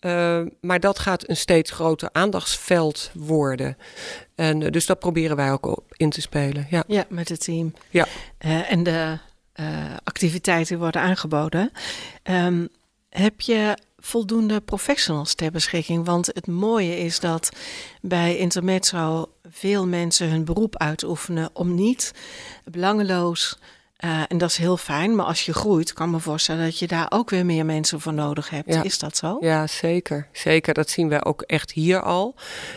Uh, 0.00 0.40
maar 0.60 0.80
dat 0.80 0.98
gaat 0.98 1.28
een 1.28 1.36
steeds 1.36 1.70
groter 1.70 2.08
aandachtsveld 2.12 3.10
worden. 3.14 3.76
En 4.34 4.58
dus 4.58 4.86
dat 4.86 4.98
proberen 4.98 5.36
wij 5.36 5.52
ook 5.52 5.66
op 5.66 5.84
in 5.96 6.10
te 6.10 6.20
spelen. 6.20 6.66
Ja, 6.70 6.84
ja 6.86 7.04
met 7.08 7.28
het 7.28 7.44
team. 7.44 7.74
Ja. 7.90 8.06
en 8.68 8.82
de 8.82 9.18
activiteiten 10.04 10.78
worden 10.78 11.00
aangeboden. 11.00 11.70
Um, 12.22 12.68
heb 13.08 13.40
je 13.40 13.76
voldoende 14.04 14.60
professionals 14.60 15.34
ter 15.34 15.50
beschikking? 15.50 16.04
Want 16.04 16.26
het 16.26 16.46
mooie 16.46 16.98
is 16.98 17.20
dat 17.20 17.50
bij 18.00 18.36
Intermezzo 18.36 19.30
veel 19.50 19.86
mensen 19.86 20.28
hun 20.30 20.44
beroep 20.44 20.76
uitoefenen 20.76 21.50
om 21.52 21.74
niet 21.74 22.12
belangeloos 22.64 23.58
uh, 24.04 24.22
en 24.28 24.38
dat 24.38 24.50
is 24.50 24.56
heel 24.56 24.76
fijn, 24.76 25.14
maar 25.14 25.26
als 25.26 25.46
je 25.46 25.52
groeit, 25.52 25.92
kan 25.92 26.10
me 26.10 26.18
voorstellen 26.18 26.64
dat 26.64 26.78
je 26.78 26.86
daar 26.86 27.06
ook 27.08 27.30
weer 27.30 27.46
meer 27.46 27.64
mensen 27.64 28.00
voor 28.00 28.12
nodig 28.12 28.50
hebt. 28.50 28.74
Ja. 28.74 28.82
Is 28.82 28.98
dat 28.98 29.16
zo? 29.16 29.36
Ja, 29.40 29.66
zeker. 29.66 30.28
Zeker. 30.32 30.74
Dat 30.74 30.90
zien 30.90 31.08
wij 31.08 31.24
ook 31.24 31.42
echt 31.42 31.72
hier 31.72 32.02
al. 32.02 32.34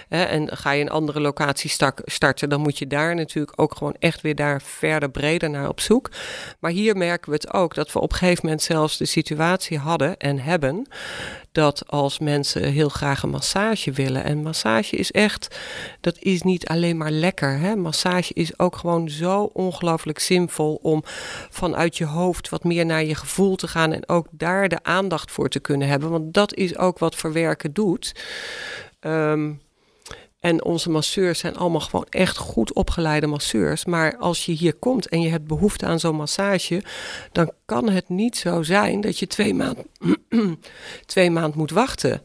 En 0.09 0.57
ga 0.57 0.71
je 0.71 0.81
een 0.81 0.89
andere 0.89 1.19
locatie 1.19 1.69
starten, 2.05 2.49
dan 2.49 2.61
moet 2.61 2.77
je 2.77 2.87
daar 2.87 3.15
natuurlijk 3.15 3.61
ook 3.61 3.75
gewoon 3.75 3.95
echt 3.99 4.21
weer 4.21 4.35
daar 4.35 4.61
verder 4.61 5.09
breder 5.09 5.49
naar 5.49 5.69
op 5.69 5.79
zoek. 5.79 6.11
Maar 6.59 6.71
hier 6.71 6.95
merken 6.95 7.29
we 7.29 7.35
het 7.35 7.53
ook 7.53 7.73
dat 7.73 7.91
we 7.91 7.99
op 7.99 8.11
een 8.11 8.17
gegeven 8.17 8.45
moment 8.45 8.61
zelfs 8.61 8.97
de 8.97 9.05
situatie 9.05 9.77
hadden 9.77 10.17
en 10.17 10.39
hebben 10.39 10.87
dat 11.57 11.83
als 11.87 12.19
mensen 12.19 12.63
heel 12.63 12.89
graag 12.89 13.23
een 13.23 13.29
massage 13.29 13.91
willen. 13.91 14.23
En 14.23 14.41
massage 14.41 14.95
is 14.95 15.11
echt, 15.11 15.59
dat 16.01 16.17
is 16.19 16.41
niet 16.41 16.67
alleen 16.67 16.97
maar 16.97 17.11
lekker. 17.11 17.59
Hè? 17.59 17.75
Massage 17.75 18.33
is 18.33 18.59
ook 18.59 18.75
gewoon 18.75 19.09
zo 19.09 19.49
ongelooflijk 19.53 20.19
zinvol 20.19 20.79
om 20.81 21.01
vanuit 21.49 21.97
je 21.97 22.05
hoofd 22.05 22.49
wat 22.49 22.63
meer 22.63 22.85
naar 22.85 23.03
je 23.03 23.15
gevoel 23.15 23.55
te 23.55 23.67
gaan 23.67 23.93
en 23.93 24.09
ook 24.09 24.27
daar 24.31 24.67
de 24.67 24.83
aandacht 24.83 25.31
voor 25.31 25.49
te 25.49 25.59
kunnen 25.59 25.87
hebben. 25.87 26.09
Want 26.09 26.33
dat 26.33 26.53
is 26.53 26.77
ook 26.77 26.99
wat 26.99 27.15
verwerken 27.15 27.73
doet. 27.73 28.11
Um, 28.99 29.61
en 30.47 30.63
onze 30.63 30.89
masseurs 30.89 31.39
zijn 31.39 31.55
allemaal 31.55 31.79
gewoon 31.79 32.05
echt 32.09 32.37
goed 32.37 32.73
opgeleide 32.73 33.27
masseurs. 33.27 33.85
Maar 33.85 34.17
als 34.17 34.45
je 34.45 34.51
hier 34.51 34.73
komt 34.73 35.07
en 35.07 35.21
je 35.21 35.29
hebt 35.29 35.47
behoefte 35.47 35.85
aan 35.85 35.99
zo'n 35.99 36.15
massage, 36.15 36.83
dan 37.31 37.51
kan 37.65 37.89
het 37.89 38.09
niet 38.09 38.37
zo 38.37 38.63
zijn 38.63 39.01
dat 39.01 39.19
je 39.19 39.27
twee 39.27 39.53
maanden 39.53 39.85
twee 41.05 41.29
maand 41.31 41.55
moet 41.55 41.71
wachten. 41.71 42.21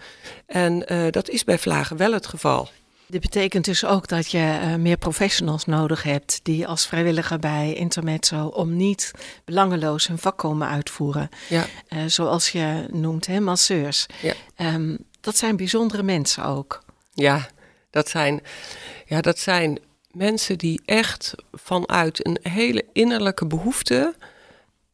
En 0.46 0.92
uh, 0.92 1.10
dat 1.10 1.28
is 1.28 1.44
bij 1.44 1.58
Vlagen 1.58 1.96
wel 1.96 2.12
het 2.12 2.26
geval. 2.26 2.68
Dit 3.06 3.20
betekent 3.20 3.64
dus 3.64 3.84
ook 3.84 4.08
dat 4.08 4.30
je 4.30 4.58
uh, 4.62 4.74
meer 4.74 4.96
professionals 4.96 5.64
nodig 5.64 6.02
hebt 6.02 6.40
die 6.42 6.66
als 6.66 6.86
vrijwilliger 6.86 7.38
bij 7.38 7.74
Intermezzo 7.74 8.46
om 8.46 8.76
niet 8.76 9.10
belangeloos 9.44 10.06
hun 10.06 10.18
vak 10.18 10.38
komen 10.38 10.68
uitvoeren. 10.68 11.28
Ja. 11.48 11.66
Uh, 11.88 11.98
zoals 12.06 12.48
je 12.48 12.86
noemt, 12.90 13.26
hè, 13.26 13.40
masseurs. 13.40 14.06
Ja. 14.20 14.34
Um, 14.74 14.98
dat 15.20 15.36
zijn 15.36 15.56
bijzondere 15.56 16.02
mensen 16.02 16.44
ook. 16.44 16.82
Ja, 17.14 17.48
dat 17.92 18.08
zijn, 18.08 18.42
ja, 19.06 19.20
dat 19.20 19.38
zijn 19.38 19.78
mensen 20.10 20.58
die 20.58 20.80
echt 20.84 21.34
vanuit 21.52 22.26
een 22.26 22.38
hele 22.42 22.84
innerlijke 22.92 23.46
behoefte 23.46 24.14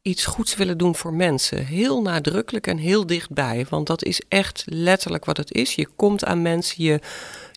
iets 0.02 0.24
goeds 0.24 0.56
willen 0.56 0.78
doen 0.78 0.94
voor 0.94 1.14
mensen. 1.14 1.66
Heel 1.66 2.02
nadrukkelijk 2.02 2.66
en 2.66 2.76
heel 2.76 3.06
dichtbij. 3.06 3.66
Want 3.68 3.86
dat 3.86 4.04
is 4.04 4.22
echt 4.28 4.62
letterlijk 4.66 5.24
wat 5.24 5.36
het 5.36 5.52
is. 5.52 5.74
Je 5.74 5.88
komt 5.96 6.24
aan 6.24 6.42
mensen, 6.42 6.84
je, 6.84 7.00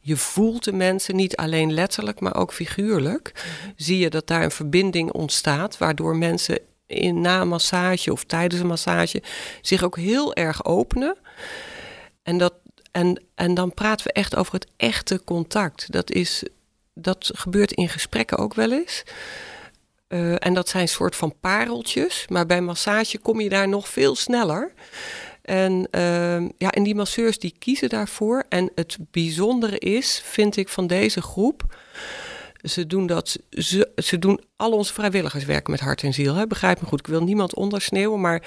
je 0.03 0.17
voelt 0.17 0.63
de 0.63 0.73
mensen, 0.73 1.15
niet 1.15 1.35
alleen 1.35 1.73
letterlijk, 1.73 2.19
maar 2.19 2.35
ook 2.35 2.53
figuurlijk. 2.53 3.31
Mhm. 3.33 3.71
Zie 3.75 3.97
je 3.97 4.09
dat 4.09 4.27
daar 4.27 4.43
een 4.43 4.51
verbinding 4.51 5.11
ontstaat, 5.11 5.77
waardoor 5.77 6.15
mensen 6.15 6.59
in, 6.87 7.21
na 7.21 7.41
een 7.41 7.47
massage 7.47 8.11
of 8.11 8.23
tijdens 8.23 8.61
een 8.61 8.67
massage 8.67 9.23
zich 9.61 9.83
ook 9.83 9.97
heel 9.97 10.33
erg 10.35 10.65
openen. 10.65 11.17
En 12.23 12.37
dat, 12.37 12.53
en, 12.91 13.23
en 13.35 13.53
dan 13.53 13.73
praten 13.73 14.05
we 14.05 14.13
echt 14.13 14.35
over 14.35 14.53
het 14.53 14.67
echte 14.77 15.21
contact. 15.23 15.91
Dat, 15.91 16.11
is, 16.11 16.43
dat 16.93 17.31
gebeurt 17.33 17.71
in 17.71 17.89
gesprekken 17.89 18.37
ook 18.37 18.53
wel 18.53 18.71
eens. 18.71 19.03
Uh, 20.07 20.35
en 20.45 20.53
dat 20.53 20.69
zijn 20.69 20.87
soort 20.87 21.15
van 21.15 21.33
pareltjes. 21.39 22.25
Maar 22.27 22.45
bij 22.45 22.61
massage 22.61 23.17
kom 23.17 23.41
je 23.41 23.49
daar 23.49 23.67
nog 23.67 23.87
veel 23.87 24.15
sneller. 24.15 24.73
En, 25.41 25.87
uh, 25.91 26.49
ja, 26.57 26.69
en 26.69 26.83
die 26.83 26.95
masseurs 26.95 27.39
die 27.39 27.55
kiezen 27.59 27.89
daarvoor. 27.89 28.43
En 28.49 28.71
het 28.75 28.97
bijzondere 29.11 29.79
is, 29.79 30.21
vind 30.25 30.57
ik, 30.57 30.69
van 30.69 30.87
deze 30.87 31.21
groep. 31.21 31.75
Ze 32.61 32.87
doen 32.87 33.07
dat. 33.07 33.37
Ze, 33.49 33.91
ze 33.95 34.19
doen 34.19 34.41
al 34.55 34.71
onze 34.71 34.93
vrijwilligers 34.93 35.45
werken 35.45 35.71
met 35.71 35.79
hart 35.79 36.03
en 36.03 36.13
ziel. 36.13 36.35
Hè? 36.35 36.47
Begrijp 36.47 36.81
me 36.81 36.87
goed. 36.87 36.99
Ik 36.99 37.07
wil 37.07 37.23
niemand 37.23 37.55
ondersneeuwen. 37.55 38.21
Maar 38.21 38.43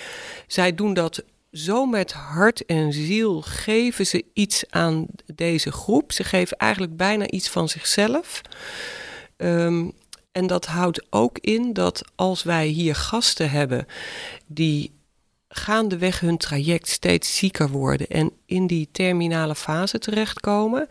zij 0.46 0.74
doen 0.74 0.94
dat 0.94 1.22
zo 1.54 1.86
met 1.86 2.12
hart 2.12 2.64
en 2.66 2.92
ziel 2.92 3.40
geven 3.40 4.06
ze 4.06 4.24
iets 4.32 4.64
aan 4.70 5.06
deze 5.34 5.72
groep. 5.72 6.12
Ze 6.12 6.24
geven 6.24 6.56
eigenlijk 6.56 6.96
bijna 6.96 7.30
iets 7.30 7.48
van 7.48 7.68
zichzelf. 7.68 8.40
Um, 9.36 9.92
en 10.32 10.46
dat 10.46 10.66
houdt 10.66 11.06
ook 11.10 11.38
in 11.38 11.72
dat 11.72 12.02
als 12.14 12.42
wij 12.42 12.66
hier 12.66 12.94
gasten 12.94 13.50
hebben 13.50 13.86
die 14.46 14.92
gaandeweg 15.48 16.20
hun 16.20 16.36
traject 16.36 16.88
steeds 16.88 17.36
zieker 17.36 17.68
worden 17.68 18.06
en 18.06 18.30
in 18.46 18.66
die 18.66 18.88
terminale 18.92 19.54
fase 19.54 19.98
terechtkomen, 19.98 20.86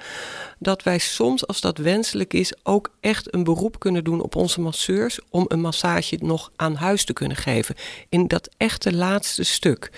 dat 0.60 0.84
wij 0.84 0.98
soms, 0.98 1.48
als 1.48 1.62
dat 1.62 1.78
wenselijk 1.78 2.34
is, 2.34 2.54
ook 2.64 2.92
echt 3.00 3.34
een 3.34 3.44
beroep 3.44 3.80
kunnen 3.80 4.04
doen 4.04 4.22
op 4.22 4.36
onze 4.36 4.62
masseurs 4.62 5.20
om 5.30 5.46
een 5.48 5.62
massage 5.62 6.18
nog 6.22 6.52
aan 6.56 6.76
huis 6.76 7.06
te 7.06 7.14
kunnen 7.14 7.38
geven. 7.38 7.76
In 8.10 8.28
dat 8.28 8.50
echte 8.58 8.94
laatste 8.94 9.44
stuk. 9.44 9.92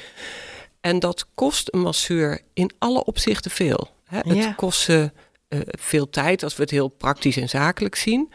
En 0.86 1.00
dat 1.00 1.28
kost 1.34 1.74
een 1.74 1.80
masseur 1.80 2.42
in 2.54 2.72
alle 2.78 3.04
opzichten 3.04 3.52
veel. 3.52 3.90
Hè? 4.04 4.18
Het 4.18 4.38
ja. 4.38 4.52
kost 4.52 4.82
ze 4.82 5.12
uh, 5.50 5.60
veel 5.66 6.10
tijd 6.10 6.44
als 6.44 6.56
we 6.56 6.62
het 6.62 6.72
heel 6.72 6.88
praktisch 6.88 7.38
en 7.38 7.50
zakelijk 7.50 7.96
zien. 7.96 8.32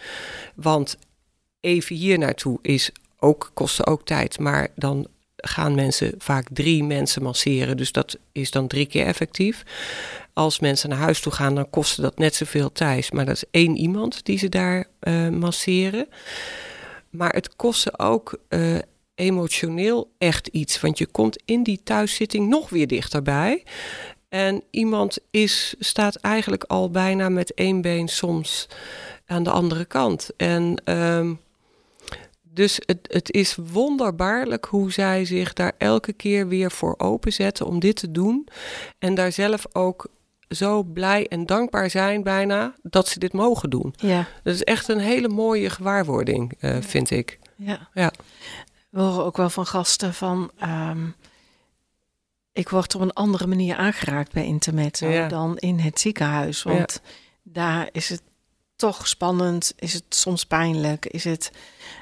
Want 0.55 0.97
even 1.61 1.97
hier 1.97 2.19
naartoe 2.19 2.59
is 2.63 2.91
ook, 3.19 3.51
kosten 3.55 3.87
ook 3.87 4.05
tijd. 4.05 4.39
Maar 4.39 4.69
dan 4.77 5.07
gaan 5.37 5.75
mensen 5.75 6.15
vaak 6.19 6.47
drie 6.53 6.85
mensen 6.85 7.23
masseren. 7.23 7.77
Dus 7.77 7.93
dat 7.93 8.19
is 8.33 8.51
dan 8.51 8.67
drie 8.67 8.87
keer 8.87 9.07
effectief. 9.07 9.63
Als 10.33 10.61
mensen 10.61 10.89
naar 10.89 10.99
huis 10.99 11.21
toe 11.21 11.33
gaan, 11.33 11.55
dan 11.55 11.71
kost 11.71 12.03
dat 12.03 12.19
net 12.19 12.35
zoveel 12.35 12.73
tijd. 12.73 13.13
Maar 13.13 13.25
dat 13.25 13.37
is 13.37 13.45
één 13.51 13.77
iemand 13.77 14.25
die 14.25 14.39
ze 14.39 14.49
daar 14.49 14.85
uh, 15.01 15.29
masseren. 15.29 16.09
Maar 17.11 17.33
het 17.33 17.57
kost 17.57 17.81
ze 17.81 17.99
ook 17.99 18.39
uh, 18.49 18.79
emotioneel 19.21 20.11
echt 20.19 20.47
iets. 20.47 20.81
Want 20.81 20.99
je 20.99 21.07
komt 21.07 21.43
in 21.45 21.63
die 21.63 21.81
thuiszitting 21.83 22.49
nog 22.49 22.71
weer 22.71 22.87
dichterbij. 22.87 23.65
En 24.29 24.63
iemand 24.71 25.19
is, 25.31 25.75
staat 25.79 26.17
eigenlijk 26.17 26.65
al 26.65 26.91
bijna 26.91 27.29
met 27.29 27.55
één 27.55 27.81
been 27.81 28.09
soms 28.09 28.69
aan 29.27 29.43
de 29.43 29.51
andere 29.51 29.85
kant. 29.85 30.31
En 30.37 30.83
um, 30.85 31.41
dus 32.53 32.81
het, 32.87 32.99
het 33.03 33.33
is 33.33 33.57
wonderbaarlijk 33.73 34.65
hoe 34.65 34.93
zij 34.93 35.25
zich 35.25 35.53
daar 35.53 35.73
elke 35.79 36.13
keer 36.13 36.49
weer 36.49 36.71
voor 36.71 36.95
openzetten 36.99 37.67
om 37.67 37.81
dit 37.81 37.97
te 37.97 38.11
doen. 38.11 38.49
En 38.99 39.15
daar 39.15 39.33
zelf 39.33 39.67
ook 39.73 40.07
zo 40.49 40.83
blij 40.83 41.27
en 41.29 41.47
dankbaar 41.47 41.91
zijn 41.91 42.23
bijna 42.23 42.75
dat 42.83 43.09
ze 43.09 43.19
dit 43.19 43.33
mogen 43.33 43.71
doen. 43.71 43.95
Ja. 43.97 44.29
Dat 44.43 44.55
is 44.55 44.65
echt 44.65 44.89
een 44.89 44.99
hele 44.99 45.29
mooie 45.29 45.71
gewaarwording, 45.71 46.53
uh, 46.61 46.77
vind 46.81 47.11
ik. 47.11 47.39
Ja. 47.57 47.89
ja. 47.95 48.13
We 48.91 49.01
horen 49.01 49.25
ook 49.25 49.37
wel 49.37 49.51
van 49.51 49.67
gasten 49.67 50.15
van... 50.15 50.51
Um, 50.63 51.15
ik 52.53 52.69
word 52.69 52.95
op 52.95 53.01
een 53.01 53.13
andere 53.13 53.47
manier 53.47 53.77
aangeraakt 53.77 54.33
bij 54.33 54.45
Intermezzo 54.45 55.09
ja. 55.09 55.29
dan 55.29 55.57
in 55.57 55.79
het 55.79 56.01
ziekenhuis. 56.01 56.63
Want 56.63 57.01
ja. 57.05 57.11
daar 57.43 57.89
is 57.93 58.09
het 58.09 58.23
toch 58.77 59.09
spannend? 59.09 59.73
Is 59.77 59.93
het 59.93 60.05
soms 60.09 60.45
pijnlijk? 60.45 61.07
Is 61.07 61.25
het, 61.25 61.51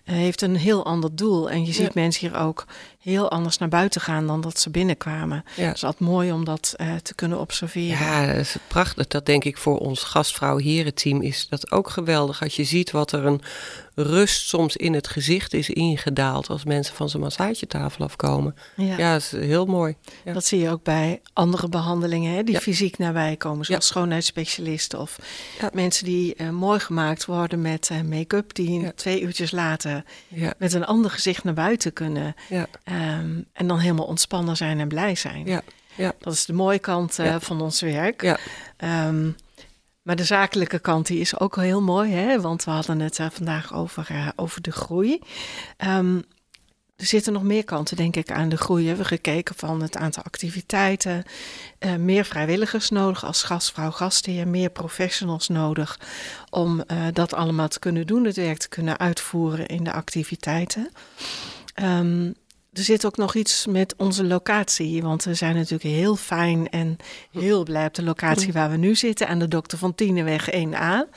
heeft 0.05 0.43
een 0.43 0.57
heel 0.57 0.85
ander 0.85 1.15
doel? 1.15 1.51
En 1.51 1.65
je 1.65 1.73
ziet 1.73 1.95
mensen 1.95 2.29
hier 2.29 2.39
ook 2.39 2.67
heel 2.99 3.31
anders 3.31 3.59
naar 3.59 3.69
buiten 3.69 4.01
gaan 4.01 4.27
dan 4.27 4.41
dat 4.41 4.61
ze 4.61 4.71
binnenkwamen. 4.71 5.45
Ja. 5.57 5.73
Is 5.73 5.85
altijd 5.85 6.11
mooi 6.11 6.33
om 6.33 6.45
dat 6.45 6.75
uh, 6.77 6.95
te 6.95 7.15
kunnen 7.15 7.41
observeren. 7.41 7.99
Ja, 7.99 8.27
dat 8.27 8.37
is 8.37 8.57
prachtig. 8.67 9.07
Dat 9.07 9.27
denk 9.27 9.45
ik 9.45 9.57
voor 9.57 9.79
ons 9.79 10.03
gastvrouw 10.03 10.57
herenteam 10.57 11.23
is 11.23 11.47
dat 11.49 11.71
ook 11.71 11.91
geweldig. 11.91 12.43
Als 12.43 12.57
je 12.57 12.65
ziet 12.65 12.91
wat 12.91 13.13
er 13.13 13.27
een 13.27 13.41
rust 13.95 14.49
soms 14.49 14.77
in 14.77 14.95
het 14.95 15.09
gezicht 15.09 15.55
is 15.55 15.71
ingedaald 15.71 16.49
als 16.49 16.65
mensen 16.65 16.95
van 16.95 17.09
zijn 17.09 17.23
massagetafel 17.23 18.05
afkomen. 18.05 18.55
Ja, 18.77 18.97
ja 18.97 19.13
dat 19.13 19.21
is 19.23 19.31
heel 19.31 19.67
mooi. 19.67 19.97
Ja. 20.25 20.33
Dat 20.33 20.45
zie 20.45 20.59
je 20.61 20.71
ook 20.71 20.83
bij 20.83 21.21
andere 21.33 21.69
behandelingen 21.69 22.35
hè, 22.35 22.43
die 22.43 22.61
fysiek 22.61 22.99
nabij 22.99 23.37
komen, 23.37 23.65
zoals 23.65 23.87
schoonheidsspecialisten 23.87 25.01
of 25.01 25.19
mensen 25.73 26.05
die 26.05 26.35
uh, 26.37 26.51
mooi 26.51 26.79
gemaakt 26.79 27.25
worden 27.25 27.63
met 27.63 27.89
uh, 27.93 28.01
make-up, 28.01 28.55
die 28.55 28.95
twee 28.95 29.21
uurtjes 29.21 29.51
later 29.51 29.78
met 30.59 30.73
een 30.73 30.85
ander 30.85 31.11
gezicht 31.11 31.45
naar 31.45 31.55
buiten 31.55 31.93
kunnen. 31.93 32.35
Um, 32.51 33.47
en 33.53 33.67
dan 33.67 33.79
helemaal 33.79 34.07
ontspannen 34.07 34.57
zijn 34.57 34.81
en 34.81 34.89
blij 34.89 35.15
zijn. 35.15 35.47
Ja. 35.47 35.63
Ja. 35.95 36.13
Dat 36.19 36.33
is 36.33 36.47
de 36.47 36.53
mooie 36.53 36.79
kant 36.79 37.19
uh, 37.19 37.37
van 37.39 37.61
ons 37.61 37.81
werk. 37.81 38.23
Ja. 38.23 38.39
Um, 39.07 39.37
maar 40.03 40.17
de 40.17 40.25
zakelijke 40.25 40.79
kant 40.79 41.07
die 41.07 41.21
is 41.21 41.39
ook 41.39 41.57
heel 41.57 41.83
mooi, 41.83 42.13
hè? 42.13 42.41
want 42.41 42.65
we 42.65 42.71
hadden 42.71 43.01
het 43.01 43.19
uh, 43.19 43.27
vandaag 43.31 43.75
over, 43.75 44.09
uh, 44.13 44.29
over 44.37 44.63
de 44.63 44.73
groei. 44.73 45.21
Um, 45.87 46.25
er 46.99 47.07
zitten 47.07 47.33
nog 47.33 47.43
meer 47.43 47.65
kanten, 47.65 47.97
denk 47.97 48.17
ik, 48.17 48.31
aan 48.31 48.49
de 48.49 48.57
groei. 48.57 48.83
We 48.83 48.89
hebben 48.89 49.07
gekeken 49.07 49.55
van 49.55 49.83
het 49.83 49.97
aantal 49.97 50.23
activiteiten, 50.23 51.25
uh, 51.81 51.95
meer 51.95 52.25
vrijwilligers 52.25 52.91
nodig 52.91 53.25
als 53.25 53.43
gastvrouw, 53.43 53.91
gastheer, 53.91 54.49
meer 54.49 54.71
professionals 54.71 55.49
nodig 55.49 56.01
om 56.51 56.85
dat 57.13 57.35
allemaal 57.35 57.69
te 57.69 57.79
kunnen 57.79 58.07
doen, 58.07 58.25
het 58.25 58.37
werk 58.37 58.59
te 58.59 58.69
kunnen 58.69 58.99
uitvoeren 58.99 59.67
in 59.67 59.85
de 59.85 59.93
activiteiten. 59.93 60.91
Um, 61.83 62.35
er 62.79 62.85
zit 62.85 63.07
ook 63.07 63.17
nog 63.17 63.35
iets 63.35 63.67
met 63.67 63.95
onze 63.97 64.25
locatie. 64.25 65.03
Want 65.03 65.25
we 65.25 65.35
zijn 65.35 65.55
natuurlijk 65.55 65.95
heel 65.95 66.17
fijn 66.17 66.69
en 66.69 66.97
heel 67.31 67.63
blij 67.63 67.87
op 67.87 67.95
de 67.95 68.03
locatie 68.03 68.53
waar 68.53 68.71
we 68.71 68.77
nu 68.77 68.95
zitten. 68.95 69.29
Aan 69.29 69.39
de 69.39 69.49
Dokter 69.49 69.79
van 69.79 69.95
Tienenweg 69.95 70.51
1A. 70.51 71.11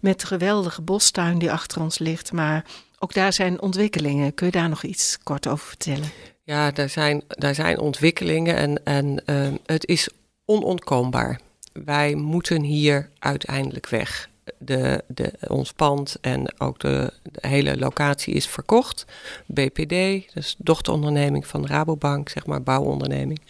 Met 0.00 0.20
de 0.20 0.26
geweldige 0.26 0.82
bostuin 0.82 1.38
die 1.38 1.52
achter 1.52 1.80
ons 1.80 1.98
ligt. 1.98 2.32
Maar 2.32 2.64
ook 2.98 3.14
daar 3.14 3.32
zijn 3.32 3.60
ontwikkelingen. 3.60 4.34
Kun 4.34 4.46
je 4.46 4.52
daar 4.52 4.68
nog 4.68 4.82
iets 4.82 5.18
kort 5.22 5.46
over 5.46 5.66
vertellen? 5.66 6.10
Ja, 6.42 6.70
daar 6.70 6.88
zijn, 6.88 7.22
daar 7.28 7.54
zijn 7.54 7.78
ontwikkelingen 7.78 8.56
en, 8.56 8.84
en 8.84 9.22
uh, 9.26 9.54
het 9.66 9.86
is 9.86 10.08
onontkoombaar. 10.44 11.40
Wij 11.72 12.14
moeten 12.14 12.62
hier 12.62 13.10
uiteindelijk 13.18 13.88
weg 13.88 14.28
de, 14.58 15.04
de, 15.06 15.32
ons 15.48 15.72
pand 15.72 16.16
en 16.20 16.60
ook 16.60 16.78
de, 16.78 17.12
de, 17.22 17.48
hele 17.48 17.78
locatie 17.78 18.34
is 18.34 18.46
verkocht. 18.46 19.04
BPD, 19.46 20.34
dus 20.34 20.54
dochteronderneming 20.58 21.46
van 21.46 21.66
Rabobank, 21.66 22.28
zeg 22.28 22.46
maar 22.46 22.62
bouwonderneming. 22.62 23.40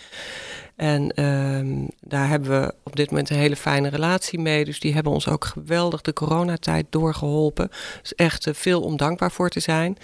En 0.78 1.24
um, 1.24 1.88
daar 2.00 2.28
hebben 2.28 2.60
we 2.60 2.74
op 2.82 2.96
dit 2.96 3.10
moment 3.10 3.30
een 3.30 3.36
hele 3.36 3.56
fijne 3.56 3.88
relatie 3.88 4.38
mee. 4.38 4.64
Dus 4.64 4.80
die 4.80 4.94
hebben 4.94 5.12
ons 5.12 5.28
ook 5.28 5.44
geweldig 5.44 6.00
de 6.00 6.12
coronatijd 6.12 6.86
doorgeholpen. 6.90 7.70
Dus 8.00 8.14
echt 8.14 8.46
uh, 8.46 8.54
veel 8.54 8.80
om 8.80 8.96
dankbaar 8.96 9.30
voor 9.30 9.48
te 9.48 9.60
zijn. 9.60 9.96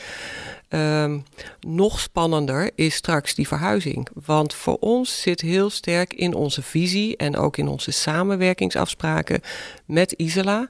Um, 0.68 1.24
nog 1.60 2.00
spannender 2.00 2.70
is 2.74 2.94
straks 2.94 3.34
die 3.34 3.48
verhuizing. 3.48 4.08
Want 4.24 4.54
voor 4.54 4.76
ons 4.80 5.20
zit 5.20 5.40
heel 5.40 5.70
sterk 5.70 6.12
in 6.12 6.34
onze 6.34 6.62
visie 6.62 7.16
en 7.16 7.36
ook 7.36 7.56
in 7.56 7.68
onze 7.68 7.90
samenwerkingsafspraken 7.90 9.40
met 9.84 10.12
Isela 10.12 10.68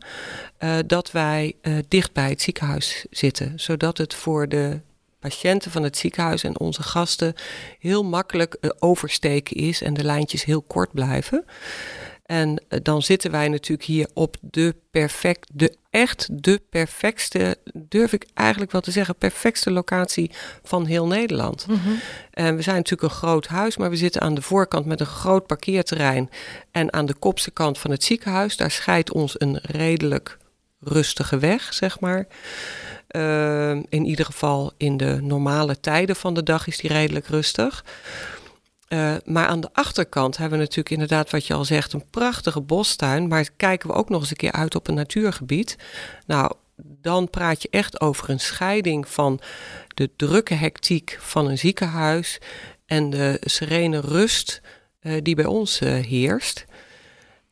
uh, 0.59 0.77
dat 0.87 1.11
wij 1.11 1.53
uh, 1.63 1.79
dicht 1.89 2.13
bij 2.13 2.29
het 2.29 2.43
ziekenhuis 2.43 3.07
zitten. 3.11 3.53
Zodat 3.57 3.99
het 3.99 4.15
voor 4.15 4.49
de 4.49 4.81
patiënten 5.29 5.71
van 5.71 5.83
het 5.83 5.97
ziekenhuis 5.97 6.43
en 6.45 6.61
onze 6.61 6.83
gasten 6.83 7.35
heel 7.79 8.05
makkelijk 8.05 8.57
uh, 8.61 8.71
oversteken 8.79 9.57
is 9.57 9.83
en 9.83 9.95
de 9.95 10.05
lijntjes 10.05 10.45
heel 10.45 10.63
kort 10.63 10.93
blijven. 10.93 11.45
En 12.27 12.63
dan 12.83 13.03
zitten 13.03 13.31
wij 13.31 13.49
natuurlijk 13.49 13.89
hier 13.89 14.09
op 14.15 14.37
de 14.41 14.77
perfect, 14.91 15.51
de 15.53 15.77
echt 15.91 16.29
de 16.43 16.63
perfectste, 16.71 17.57
durf 17.73 18.13
ik 18.13 18.27
eigenlijk 18.35 18.73
wel 18.73 18.81
te 18.81 18.91
zeggen, 18.91 19.17
perfectste 19.17 19.71
locatie 19.71 20.31
van 20.63 20.87
heel 20.87 21.07
Nederland. 21.07 21.67
Mm 21.67 21.81
-hmm. 21.85 22.01
En 22.31 22.57
we 22.57 22.63
zijn 22.63 22.77
natuurlijk 22.77 23.13
een 23.13 23.19
groot 23.19 23.47
huis, 23.47 23.77
maar 23.77 23.91
we 23.91 23.97
zitten 23.97 24.21
aan 24.21 24.35
de 24.35 24.43
voorkant 24.43 24.87
met 24.87 25.01
een 25.01 25.07
groot 25.07 25.47
parkeerterrein. 25.47 26.31
En 26.71 26.93
aan 26.93 27.07
de 27.07 27.15
kopse 27.15 27.51
kant 27.51 27.79
van 27.79 27.91
het 27.91 28.05
ziekenhuis, 28.05 28.57
daar 28.57 28.71
scheidt 28.71 29.13
ons 29.13 29.41
een 29.41 29.59
redelijk 29.63 30.39
rustige 30.81 31.39
weg, 31.39 31.75
zeg 31.75 32.01
maar. 32.01 32.27
Uh, 33.17 33.71
in 33.71 34.05
ieder 34.05 34.25
geval 34.25 34.73
in 34.77 34.97
de 34.97 35.19
normale 35.23 35.81
tijden 35.81 36.17
van 36.17 36.35
de 36.35 36.43
dag 36.43 36.67
is 36.67 36.77
die 36.77 36.93
redelijk 36.93 37.27
rustig. 37.27 37.85
Uh, 38.89 39.15
maar 39.25 39.47
aan 39.47 39.61
de 39.61 39.69
achterkant 39.73 40.37
hebben 40.37 40.59
we 40.59 40.65
natuurlijk 40.65 40.91
inderdaad, 40.91 41.31
wat 41.31 41.47
je 41.47 41.55
al 41.55 41.65
zegt, 41.65 41.93
een 41.93 42.11
prachtige 42.11 42.61
bostuin. 42.61 43.29
Maar 43.29 43.49
kijken 43.57 43.89
we 43.89 43.95
ook 43.95 44.09
nog 44.09 44.21
eens 44.21 44.31
een 44.31 44.37
keer 44.37 44.53
uit 44.53 44.75
op 44.75 44.89
een 44.89 44.95
natuurgebied. 44.95 45.77
Nou, 46.27 46.53
dan 46.77 47.31
praat 47.31 47.63
je 47.63 47.69
echt 47.71 48.01
over 48.01 48.31
een 48.31 48.41
scheiding 48.41 49.09
van 49.09 49.41
de 49.89 50.11
drukke 50.17 50.55
hectiek 50.55 51.17
van 51.21 51.49
een 51.49 51.59
ziekenhuis 51.59 52.39
en 52.87 53.11
de 53.11 53.41
serene 53.41 54.01
rust 54.01 54.61
uh, 55.03 55.23
die 55.23 55.35
bij 55.35 55.47
ons 55.47 55.79
heerst. 55.79 56.65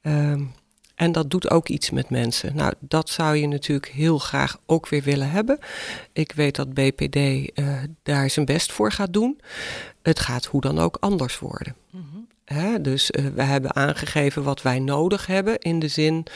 Uh, 0.03 0.41
en 1.03 1.13
dat 1.13 1.31
doet 1.31 1.51
ook 1.51 1.69
iets 1.69 1.91
met 1.91 2.11
mensen. 2.11 2.57
Nou, 2.57 2.73
dat 2.81 3.11
zou 3.11 3.37
je 3.37 3.47
natuurlijk 3.47 3.89
heel 3.89 4.19
graag 4.19 4.59
ook 4.67 4.89
weer 4.89 5.03
willen 5.03 5.31
hebben. 5.31 5.59
Ik 6.13 6.33
weet 6.33 6.57
dat 6.57 6.75
BPD 6.75 7.17
uh, 7.17 7.43
daar 8.03 8.31
zijn 8.31 8.47
best 8.47 8.73
voor 8.73 8.93
gaat 8.93 9.13
doen. 9.13 9.41
Het 10.03 10.21
gaat 10.21 10.45
hoe 10.45 10.61
dan 10.61 10.79
ook 10.79 10.97
anders 11.01 11.39
worden. 11.39 11.75
Mm 11.91 12.07
-hmm. 12.13 12.27
Hè, 12.45 12.81
dus 12.81 13.11
uh, 13.11 13.27
we 13.35 13.43
hebben 13.43 13.75
aangegeven 13.75 14.43
wat 14.43 14.63
wij 14.63 14.79
nodig 14.79 15.27
hebben 15.27 15.59
in 15.59 15.79
de 15.79 15.89
zin 15.89 16.27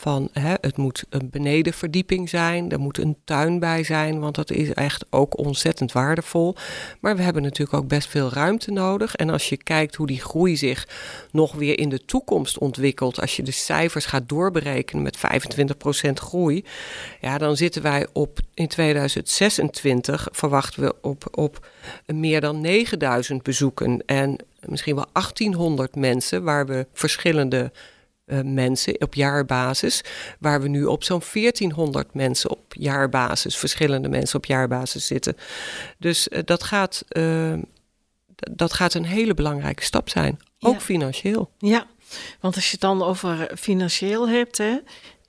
van 0.00 0.28
hè, 0.32 0.54
het 0.60 0.76
moet 0.76 1.04
een 1.08 1.30
benedenverdieping 1.30 2.28
zijn, 2.28 2.70
er 2.70 2.80
moet 2.80 2.98
een 2.98 3.16
tuin 3.24 3.58
bij 3.58 3.84
zijn, 3.84 4.20
want 4.20 4.34
dat 4.34 4.50
is 4.50 4.72
echt 4.72 5.04
ook 5.10 5.38
ontzettend 5.38 5.92
waardevol. 5.92 6.56
Maar 7.00 7.16
we 7.16 7.22
hebben 7.22 7.42
natuurlijk 7.42 7.82
ook 7.82 7.88
best 7.88 8.08
veel 8.08 8.32
ruimte 8.32 8.70
nodig. 8.70 9.16
En 9.16 9.30
als 9.30 9.48
je 9.48 9.56
kijkt 9.56 9.94
hoe 9.94 10.06
die 10.06 10.20
groei 10.20 10.56
zich 10.56 10.88
nog 11.30 11.52
weer 11.52 11.78
in 11.78 11.88
de 11.88 12.04
toekomst 12.04 12.58
ontwikkelt, 12.58 13.20
als 13.20 13.36
je 13.36 13.42
de 13.42 13.50
cijfers 13.50 14.06
gaat 14.06 14.28
doorberekenen 14.28 15.02
met 15.02 15.16
25% 15.16 16.12
groei, 16.12 16.64
ja, 17.20 17.38
dan 17.38 17.56
zitten 17.56 17.82
wij 17.82 18.06
op 18.12 18.38
in 18.54 18.68
2026 18.68 20.28
verwachten 20.32 20.82
we 20.82 20.94
op, 21.00 21.28
op 21.30 21.68
meer 22.06 22.40
dan 22.40 22.60
9000 22.60 23.42
bezoeken 23.42 24.02
en 24.06 24.36
misschien 24.60 24.94
wel 24.94 25.06
1800 25.12 25.94
mensen, 25.94 26.42
waar 26.42 26.66
we 26.66 26.86
verschillende 26.92 27.72
uh, 28.30 28.40
mensen 28.44 29.00
op 29.00 29.14
jaarbasis, 29.14 30.04
waar 30.38 30.62
we 30.62 30.68
nu 30.68 30.84
op 30.84 31.04
zo'n 31.04 31.22
1400 31.32 32.14
mensen 32.14 32.50
op 32.50 32.64
jaarbasis, 32.68 33.56
verschillende 33.56 34.08
mensen 34.08 34.36
op 34.36 34.44
jaarbasis 34.44 35.06
zitten. 35.06 35.36
Dus 35.98 36.28
uh, 36.28 36.38
dat, 36.44 36.62
gaat, 36.62 37.04
uh, 37.08 37.52
dat 38.52 38.72
gaat 38.72 38.94
een 38.94 39.04
hele 39.04 39.34
belangrijke 39.34 39.84
stap 39.84 40.08
zijn, 40.08 40.38
ook 40.60 40.74
ja. 40.74 40.80
financieel. 40.80 41.50
Ja, 41.58 41.86
want 42.40 42.54
als 42.54 42.64
je 42.64 42.70
het 42.70 42.80
dan 42.80 43.02
over 43.02 43.50
financieel 43.58 44.28
hebt, 44.28 44.58
hè, 44.58 44.78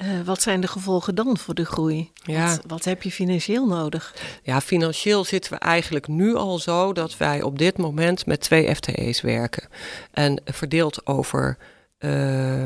uh, 0.03 0.21
wat 0.25 0.41
zijn 0.41 0.61
de 0.61 0.67
gevolgen 0.67 1.15
dan 1.15 1.37
voor 1.37 1.53
de 1.53 1.65
groei? 1.65 2.11
Ja. 2.13 2.49
Wat, 2.49 2.61
wat, 2.67 2.83
heb 2.83 3.03
je 3.03 3.11
financieel 3.11 3.67
nodig? 3.67 4.15
Ja, 4.43 4.61
financieel 4.61 5.23
zitten 5.23 5.53
we 5.53 5.59
eigenlijk 5.59 6.07
nu 6.07 6.35
al 6.35 6.59
zo 6.59 6.93
dat 6.93 7.17
wij 7.17 7.41
op 7.41 7.57
dit 7.57 7.77
moment 7.77 8.25
met 8.25 8.41
twee 8.41 8.75
FTE's 8.75 9.21
werken. 9.21 9.67
En 10.11 10.41
verdeeld 10.45 11.07
over. 11.07 11.57
Uh, 11.99 12.65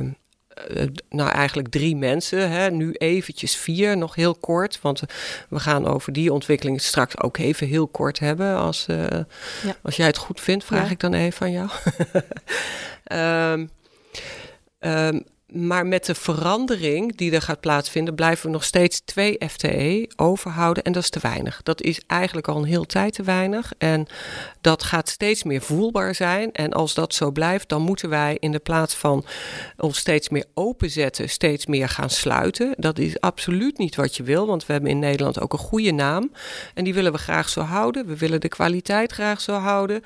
nou, 1.10 1.30
eigenlijk 1.30 1.68
drie 1.68 1.96
mensen. 1.96 2.52
Hè. 2.52 2.72
Nu 2.72 2.92
eventjes 2.92 3.56
vier, 3.56 3.98
nog 3.98 4.16
heel 4.16 4.36
kort. 4.36 4.82
Want 4.82 5.02
we 5.50 5.60
gaan 5.60 5.88
over 5.88 6.14
die 6.14 6.34
ontwikkeling 6.34 6.82
straks 6.82 7.22
ook 7.22 7.38
even 7.38 7.68
heel 7.68 7.88
kort 7.88 8.20
hebben. 8.20 8.58
Als, 8.58 8.88
uh, 8.90 8.98
ja. 9.64 9.76
als 9.82 9.96
jij 9.96 10.08
het 10.08 10.18
goed 10.18 10.42
vindt, 10.42 10.66
vraag 10.66 10.86
ja. 10.86 10.92
ik 10.92 11.00
dan 11.00 11.14
even 11.14 11.34
van 11.34 11.52
jou. 11.52 11.70
um, 13.54 13.70
um, 14.92 15.26
maar 15.54 15.86
met 15.86 16.06
de 16.06 16.16
verandering 16.16 17.16
die 17.16 17.32
er 17.32 17.42
gaat 17.42 17.60
plaatsvinden, 17.60 18.16
blijven 18.16 18.46
we 18.46 18.52
nog 18.52 18.64
steeds 18.64 19.02
twee 19.06 19.38
FTE 19.50 20.10
overhouden. 20.16 20.84
En 20.84 20.92
dat 20.92 21.04
is 21.04 21.10
te 21.10 21.20
weinig. 21.22 21.64
Dat 21.64 21.82
is 21.82 22.02
eigenlijk 22.08 22.48
al 22.48 22.58
een 22.58 22.64
heel 22.64 22.86
tijd 22.86 23.14
te 23.14 23.24
weinig. 23.24 23.74
En 23.78 24.08
dat 24.62 24.84
gaat 24.84 25.10
steeds 25.10 25.44
meer 25.44 25.62
voelbaar 25.62 26.16
zijn. 26.16 26.52
En 26.52 26.74
als 26.74 26.94
dat 26.94 27.14
zo 27.14 27.32
blijft, 27.32 27.70
dan 27.70 27.82
moeten 27.82 28.10
wij 28.10 28.38
in 28.40 28.52
de 28.52 28.60
plaats 28.60 28.96
van 28.96 29.26
ons 29.78 29.98
steeds 29.98 30.30
meer 30.30 30.46
openzetten, 30.54 31.30
steeds 31.30 31.66
meer 31.66 31.90
gaan 31.90 32.10
sluiten. 32.10 32.74
Dat 32.78 33.00
is 33.00 33.20
absoluut 33.20 33.78
niet 33.78 33.96
wat 33.96 34.16
je 34.16 34.24
wil, 34.24 34.48
want 34.48 34.66
we 34.66 34.74
hebben 34.74 34.92
in 34.92 35.00
Nederland 35.00 35.40
ook 35.40 35.54
een 35.54 35.60
goede 35.60 35.92
naam. 35.92 36.32
En 36.74 36.84
die 36.84 36.94
willen 36.94 37.12
we 37.12 37.18
graag 37.18 37.50
zo 37.50 37.62
houden. 37.62 38.06
We 38.06 38.18
willen 38.18 38.42
de 38.42 38.48
kwaliteit 38.48 39.12
graag 39.12 39.42
zo 39.42 39.54
houden. 39.54 40.02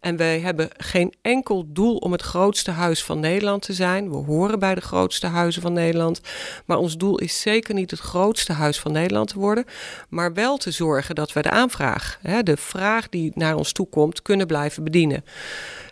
En 0.00 0.16
wij 0.16 0.40
hebben 0.40 0.68
geen 0.76 1.14
enkel 1.22 1.64
doel 1.68 1.96
om 1.96 2.12
het 2.12 2.22
grootste 2.22 2.70
huis 2.70 3.04
van 3.04 3.20
Nederland 3.20 3.62
te 3.62 3.72
zijn. 3.72 4.10
We 4.10 4.16
horen 4.16 4.58
bij 4.58 4.74
de 4.74 4.82
grootste 4.84 5.26
huizen 5.26 5.62
van 5.62 5.72
Nederland. 5.72 6.20
Maar 6.64 6.78
ons 6.78 6.96
doel 6.96 7.18
is 7.18 7.40
zeker 7.40 7.74
niet 7.74 7.90
het 7.90 8.00
grootste 8.00 8.52
huis 8.52 8.80
van 8.80 8.92
Nederland 8.92 9.28
te 9.28 9.38
worden. 9.38 9.64
Maar 10.08 10.32
wel 10.32 10.56
te 10.56 10.70
zorgen 10.70 11.14
dat 11.14 11.32
we 11.32 11.42
de 11.42 11.50
aanvraag, 11.50 12.18
hè, 12.22 12.42
de 12.42 12.56
vraag 12.56 13.08
die 13.08 13.32
naar 13.34 13.56
ons 13.56 13.72
toe 13.72 13.88
komt, 13.88 14.22
kunnen 14.22 14.46
blijven 14.46 14.84
bedienen. 14.84 15.24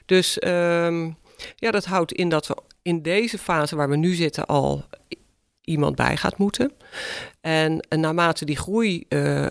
Dus 0.07 0.39
ehm, 0.39 1.11
ja, 1.57 1.71
dat 1.71 1.85
houdt 1.85 2.13
in 2.13 2.29
dat 2.29 2.47
we 2.47 2.57
in 2.83 3.03
deze 3.03 3.39
fase 3.39 3.77
waar 3.77 3.89
we 3.89 3.97
nu 3.97 4.15
zitten 4.15 4.47
al 4.47 4.85
iemand 5.65 5.97
bij 5.97 6.17
gaat 6.17 6.39
moeten. 6.39 6.73
En, 7.41 7.87
naarmate 7.89 8.45
die 8.45 8.57
groei 8.57 9.05
uh, 9.09 9.49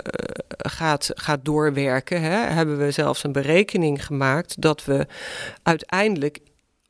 gaat, 0.58 1.10
gaat 1.14 1.46
doorwerken, 1.46 2.22
hè, 2.22 2.54
hebben 2.54 2.78
we 2.78 2.92
zelfs 2.92 3.24
een 3.24 3.32
berekening 3.32 4.06
gemaakt 4.06 4.62
dat 4.62 4.86
we 4.86 5.08
uiteindelijk 5.64 6.40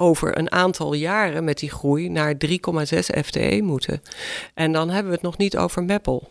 over 0.01 0.37
een 0.37 0.51
aantal 0.51 0.93
jaren 0.93 1.43
met 1.43 1.59
die 1.59 1.69
groei 1.69 2.09
naar 2.09 2.35
3,6 2.47 2.49
FTE 3.23 3.59
moeten. 3.63 4.01
En 4.53 4.71
dan 4.71 4.89
hebben 4.89 5.07
we 5.07 5.13
het 5.13 5.25
nog 5.25 5.37
niet 5.37 5.57
over 5.57 5.83
Meppel. 5.83 6.29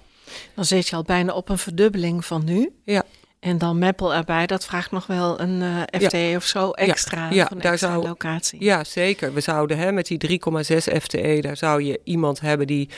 Dan 0.55 0.65
zit 0.65 0.89
je 0.89 0.97
al 0.97 1.03
bijna 1.03 1.33
op 1.33 1.49
een 1.49 1.59
verdubbeling 1.59 2.25
van 2.25 2.45
nu. 2.45 2.73
Ja. 2.85 3.05
En 3.41 3.59
dan 3.59 3.79
Meppel 3.79 4.15
erbij, 4.15 4.47
dat 4.47 4.65
vraagt 4.65 4.91
nog 4.91 5.07
wel 5.07 5.41
een 5.41 5.61
uh, 5.61 5.81
eh, 5.81 6.01
FTE 6.01 6.33
of 6.37 6.45
zo 6.45 6.71
extra 6.71 7.31
ja, 7.31 7.47
van 7.47 7.59
daar 7.59 7.79
zou, 7.79 8.07
locatie. 8.07 8.65
Ja, 8.65 8.85
zeker. 8.85 9.35
We 9.35 9.41
zouden 9.41 9.79
hè, 9.79 9.93
met 9.93 10.07
die 10.07 10.41
3,6 10.41 10.77
FTE, 11.03 11.39
daar 11.41 11.57
zou 11.57 11.83
je 11.83 12.01
iemand 12.05 12.41
hebben 12.41 12.67
die 12.67 12.89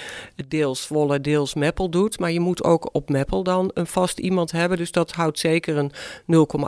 deels 0.48 0.82
Zwolle, 0.82 1.20
deels 1.20 1.54
Meppel 1.54 1.90
doet. 1.90 2.18
Maar 2.18 2.32
je 2.32 2.40
moet 2.40 2.64
ook 2.64 2.88
op 2.92 3.08
Meppel 3.08 3.42
dan 3.42 3.70
een 3.74 3.86
vast 3.86 4.18
iemand 4.18 4.52
hebben. 4.52 4.78
Dus 4.78 4.92
dat 4.92 5.12
houdt 5.12 5.38
zeker 5.38 5.76
een 5.76 5.92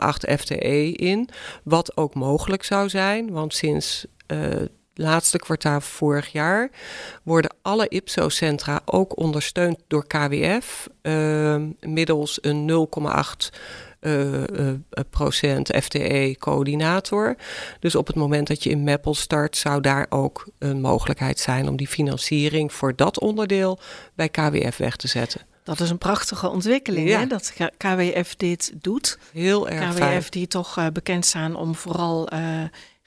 0,8 0.03 0.33
FTE 0.39 0.91
in. 0.91 1.29
Wat 1.63 1.97
ook 1.97 2.13
mogelijk 2.13 2.63
zou 2.63 2.89
zijn, 2.89 3.31
want 3.31 3.53
sinds... 3.53 4.05
Uh, 4.27 4.39
laatste 4.95 5.37
kwartaal 5.37 5.81
vorig 5.81 6.31
jaar 6.31 6.69
worden 7.23 7.55
alle 7.61 7.87
IPSO-centra 7.89 8.81
ook 8.85 9.17
ondersteund 9.17 9.77
door 9.87 10.07
KWF 10.07 10.87
uh, 11.01 11.55
middels 11.79 12.37
een 12.41 12.87
0,8 13.49 13.57
uh, 14.01 14.33
uh, 14.33 14.71
procent 15.09 15.75
FTE-coördinator. 15.83 17.35
Dus 17.79 17.95
op 17.95 18.07
het 18.07 18.15
moment 18.15 18.47
dat 18.47 18.63
je 18.63 18.69
in 18.69 18.83
Meppel 18.83 19.13
start, 19.13 19.57
zou 19.57 19.81
daar 19.81 20.05
ook 20.09 20.47
een 20.59 20.81
mogelijkheid 20.81 21.39
zijn 21.39 21.67
om 21.67 21.75
die 21.75 21.87
financiering 21.87 22.73
voor 22.73 22.95
dat 22.95 23.19
onderdeel 23.19 23.79
bij 24.13 24.29
KWF 24.29 24.77
weg 24.77 24.95
te 24.95 25.07
zetten. 25.07 25.41
Dat 25.63 25.79
is 25.79 25.89
een 25.89 25.97
prachtige 25.97 26.49
ontwikkeling, 26.49 27.09
hè? 27.09 27.27
dat 27.27 27.53
KWF 27.77 28.35
dit 28.35 28.73
doet. 28.81 29.17
Heel 29.33 29.69
erg 29.69 29.89
KWF 29.89 29.97
fijn. 29.97 30.23
die 30.29 30.47
toch 30.47 30.77
uh, 30.77 30.87
bekend 30.93 31.25
staan 31.25 31.55
om 31.55 31.75
vooral 31.75 32.29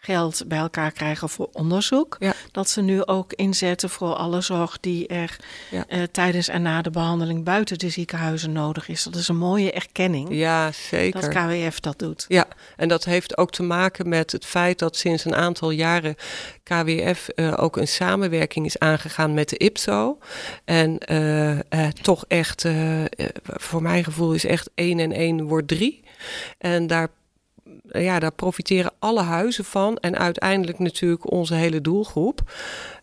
geld 0.09 0.43
bij 0.47 0.59
elkaar 0.59 0.93
krijgen 0.93 1.29
voor 1.29 1.49
onderzoek. 1.53 2.17
Ja. 2.19 2.33
Dat 2.53 2.69
ze 2.69 2.81
nu 2.81 3.05
ook 3.05 3.33
inzetten 3.33 3.91
voor 3.91 4.15
alle 4.15 4.41
zorg 4.41 4.81
die 4.81 5.07
er 5.07 5.37
ja. 5.71 5.85
uh, 5.89 6.03
tijdens 6.03 6.49
en 6.49 6.63
na 6.63 6.83
de 6.83 6.91
behandeling 6.91 7.45
buiten 7.45 7.79
de 7.79 7.89
ziekenhuizen 7.89 8.53
nodig 8.53 8.89
is. 8.89 9.03
Dat 9.03 9.15
is 9.15 9.29
een 9.29 9.37
mooie 9.37 9.73
erkenning. 9.73 10.29
Ja, 10.31 10.73
zeker. 10.73 11.21
Dat 11.21 11.31
KWF 11.31 11.81
dat 11.81 11.99
doet. 11.99 12.25
Ja, 12.29 12.47
en 12.77 12.89
dat 12.89 13.05
heeft 13.05 13.37
ook 13.37 13.51
te 13.51 13.63
maken 13.63 14.09
met 14.09 14.33
het 14.33 14.45
feit 14.45 14.79
dat 14.79 14.97
sinds 14.97 15.25
een 15.25 15.35
aantal 15.35 15.71
jaren 15.71 16.15
KWF 16.63 17.29
uh, 17.35 17.55
ook 17.57 17.77
een 17.77 17.89
samenwerking 17.89 18.67
is 18.67 18.79
aangegaan 18.79 19.35
met 19.35 19.49
de 19.49 19.57
IPSO. 19.57 20.19
En 20.65 20.99
uh, 21.13 21.89
toch 21.89 22.25
echt, 22.29 22.65
voor 23.45 23.83
mijn 23.83 24.05
gevoel 24.05 24.33
is 24.33 24.45
echt 24.45 24.71
1 24.75 24.99
en 24.99 25.13
1 25.13 25.47
wordt 25.47 25.69
3. 25.69 26.05
En 26.59 26.87
daar 26.87 27.09
ja, 27.91 28.19
daar 28.19 28.33
profiteren 28.33 28.93
alle 28.99 29.23
huizen 29.23 29.65
van 29.65 29.97
en 29.97 30.19
uiteindelijk 30.19 30.79
natuurlijk 30.79 31.31
onze 31.31 31.55
hele 31.55 31.81
doelgroep. 31.81 32.53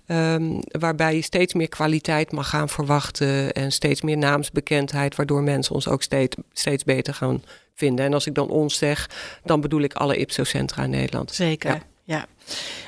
Um, 0.07 0.59
waarbij 0.79 1.15
je 1.15 1.21
steeds 1.21 1.53
meer 1.53 1.69
kwaliteit 1.69 2.31
mag 2.31 2.49
gaan 2.49 2.69
verwachten 2.69 3.53
en 3.53 3.71
steeds 3.71 4.01
meer 4.01 4.17
naamsbekendheid, 4.17 5.15
waardoor 5.15 5.43
mensen 5.43 5.75
ons 5.75 5.87
ook 5.87 6.03
steeds, 6.03 6.35
steeds 6.53 6.83
beter 6.83 7.13
gaan 7.13 7.43
vinden. 7.73 8.05
En 8.05 8.13
als 8.13 8.25
ik 8.25 8.33
dan 8.35 8.49
ons 8.49 8.77
zeg, 8.77 9.09
dan 9.43 9.61
bedoel 9.61 9.81
ik 9.81 9.93
alle 9.93 10.17
IPSO-centra 10.17 10.83
in 10.83 10.89
Nederland. 10.89 11.31
Zeker, 11.31 11.69
ja. 11.69 11.81
Ja. 12.05 12.25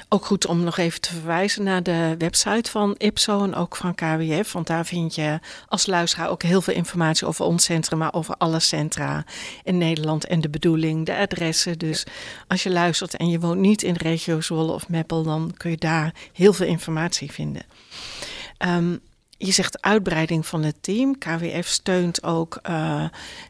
Ook 0.10 0.26
goed 0.26 0.46
om 0.46 0.64
nog 0.64 0.78
even 0.78 1.02
te 1.02 1.14
verwijzen 1.14 1.64
naar 1.64 1.84
de 1.84 2.16
website 2.18 2.72
van 2.72 2.96
IPSO 2.98 3.44
en 3.44 3.56
ook 3.56 3.76
van 3.76 3.96
KWF. 3.96 4.52
Want 4.52 4.68
daar 4.68 4.86
vind 4.86 5.16
je 5.16 5.40
als 5.68 5.86
luisteraar 5.86 6.30
ook 6.30 6.44
heel 6.44 6.62
veel 6.62 6.74
informatie 6.74 7.28
over 7.28 7.46
ons 7.46 7.64
centrum, 7.64 8.00
maar 8.00 8.14
over 8.14 8.36
alle 8.38 8.60
centra 8.60 9.26
in 9.64 9.78
Nederland 9.78 10.26
en 10.26 10.42
de 10.42 10.50
bedoeling, 10.50 11.06
de 11.06 11.18
adressen. 11.18 11.78
Dus 11.78 12.06
als 12.48 12.64
je 12.64 12.70
luistert 12.70 13.16
en 13.16 13.30
je 13.30 13.40
woont 13.40 13.60
niet 13.60 13.84
in 13.84 13.94
de 13.94 14.00
regio 14.00 14.42
Zwolle 14.42 14.72
of 14.72 14.90
Meppel, 14.90 15.24
dan 15.24 15.54
kun 15.58 15.72
je 15.72 15.78
daar 15.78 16.14
heel 16.34 16.54
veel 16.54 16.68
informatie 16.68 17.32
vinden. 17.32 17.64
Um, 18.68 19.00
je 19.38 19.52
zegt 19.52 19.82
uitbreiding 19.82 20.46
van 20.46 20.64
het 20.64 20.76
team. 20.82 21.18
KWF 21.18 21.68
steunt 21.68 22.24
ook 22.24 22.60
uh, 22.70 23.06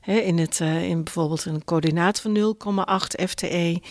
in, 0.05 0.37
het, 0.37 0.59
uh, 0.59 0.83
in 0.83 1.03
bijvoorbeeld 1.03 1.45
een 1.45 1.63
coördinaat 1.63 2.21
van 2.21 2.55
0,8 3.17 3.25
FTE. 3.27 3.81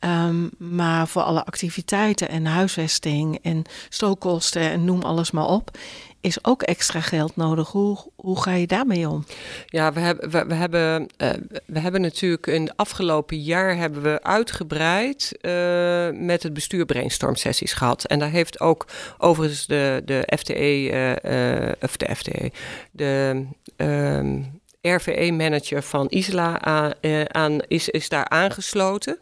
Um, 0.00 0.50
maar 0.58 1.08
voor 1.08 1.22
alle 1.22 1.44
activiteiten 1.44 2.28
en 2.28 2.46
huisvesting 2.46 3.38
en 3.42 3.62
stookkosten 3.88 4.62
en 4.62 4.84
noem 4.84 5.02
alles 5.02 5.30
maar 5.30 5.46
op, 5.46 5.78
is 6.24 6.44
ook 6.44 6.62
extra 6.62 7.00
geld 7.00 7.36
nodig. 7.36 7.68
Hoe, 7.68 7.98
hoe 8.16 8.42
ga 8.42 8.52
je 8.52 8.66
daarmee 8.66 9.08
om? 9.08 9.24
Ja, 9.66 9.92
we 9.92 10.00
hebben, 10.00 10.48
we, 10.48 10.54
hebben, 10.54 11.08
uh, 11.18 11.30
we 11.66 11.78
hebben 11.80 12.00
natuurlijk 12.00 12.46
in 12.46 12.62
het 12.62 12.76
afgelopen 12.76 13.42
jaar 13.42 13.76
hebben 13.76 14.02
we 14.02 14.22
uitgebreid 14.22 15.32
uh, 15.40 16.08
met 16.12 16.42
het 16.42 16.52
bestuur 16.52 16.84
brainstorm 16.84 17.36
sessies 17.36 17.72
gehad. 17.72 18.04
En 18.04 18.18
daar 18.18 18.30
heeft 18.30 18.60
ook 18.60 18.86
overigens 19.18 19.66
de, 19.66 20.02
de 20.04 20.36
FTE, 20.38 20.90
uh, 21.24 21.72
of 21.80 21.96
de 21.96 22.14
FTE, 22.14 22.52
de 22.90 23.44
um, 23.76 24.62
RVE-manager 24.84 25.82
van 25.82 26.08
Isla 26.08 26.60
aan, 26.60 26.92
uh, 27.00 27.22
aan, 27.24 27.58
is, 27.68 27.88
is 27.88 28.08
daar 28.08 28.28
aangesloten. 28.28 29.18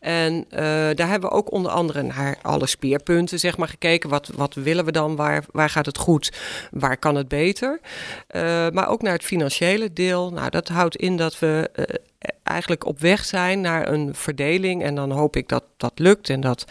En 0.00 0.34
uh, 0.34 0.58
daar 0.94 1.08
hebben 1.08 1.30
we 1.30 1.36
ook 1.36 1.52
onder 1.52 1.70
andere 1.70 2.02
naar 2.02 2.38
alle 2.42 2.66
speerpunten 2.66 3.38
zeg 3.38 3.56
maar, 3.56 3.68
gekeken. 3.68 4.10
Wat, 4.10 4.30
wat 4.34 4.54
willen 4.54 4.84
we 4.84 4.92
dan? 4.92 5.16
Waar, 5.16 5.44
waar 5.50 5.70
gaat 5.70 5.86
het 5.86 5.98
goed? 5.98 6.32
Waar 6.70 6.96
kan 6.96 7.14
het 7.14 7.28
beter? 7.28 7.80
Uh, 8.30 8.42
maar 8.72 8.88
ook 8.88 9.02
naar 9.02 9.12
het 9.12 9.24
financiële 9.24 9.92
deel. 9.92 10.32
Nou, 10.32 10.50
dat 10.50 10.68
houdt 10.68 10.96
in 10.96 11.16
dat 11.16 11.38
we 11.38 11.70
eigenlijk 12.42 12.86
op 12.86 13.00
weg 13.00 13.24
zijn 13.24 13.60
naar 13.60 13.88
een 13.88 14.14
verdeling. 14.14 14.82
En 14.82 14.94
dan 14.94 15.10
hoop 15.10 15.36
ik 15.36 15.48
dat 15.48 15.64
dat 15.76 15.92
lukt. 15.94 16.30
En 16.30 16.40
dat 16.40 16.64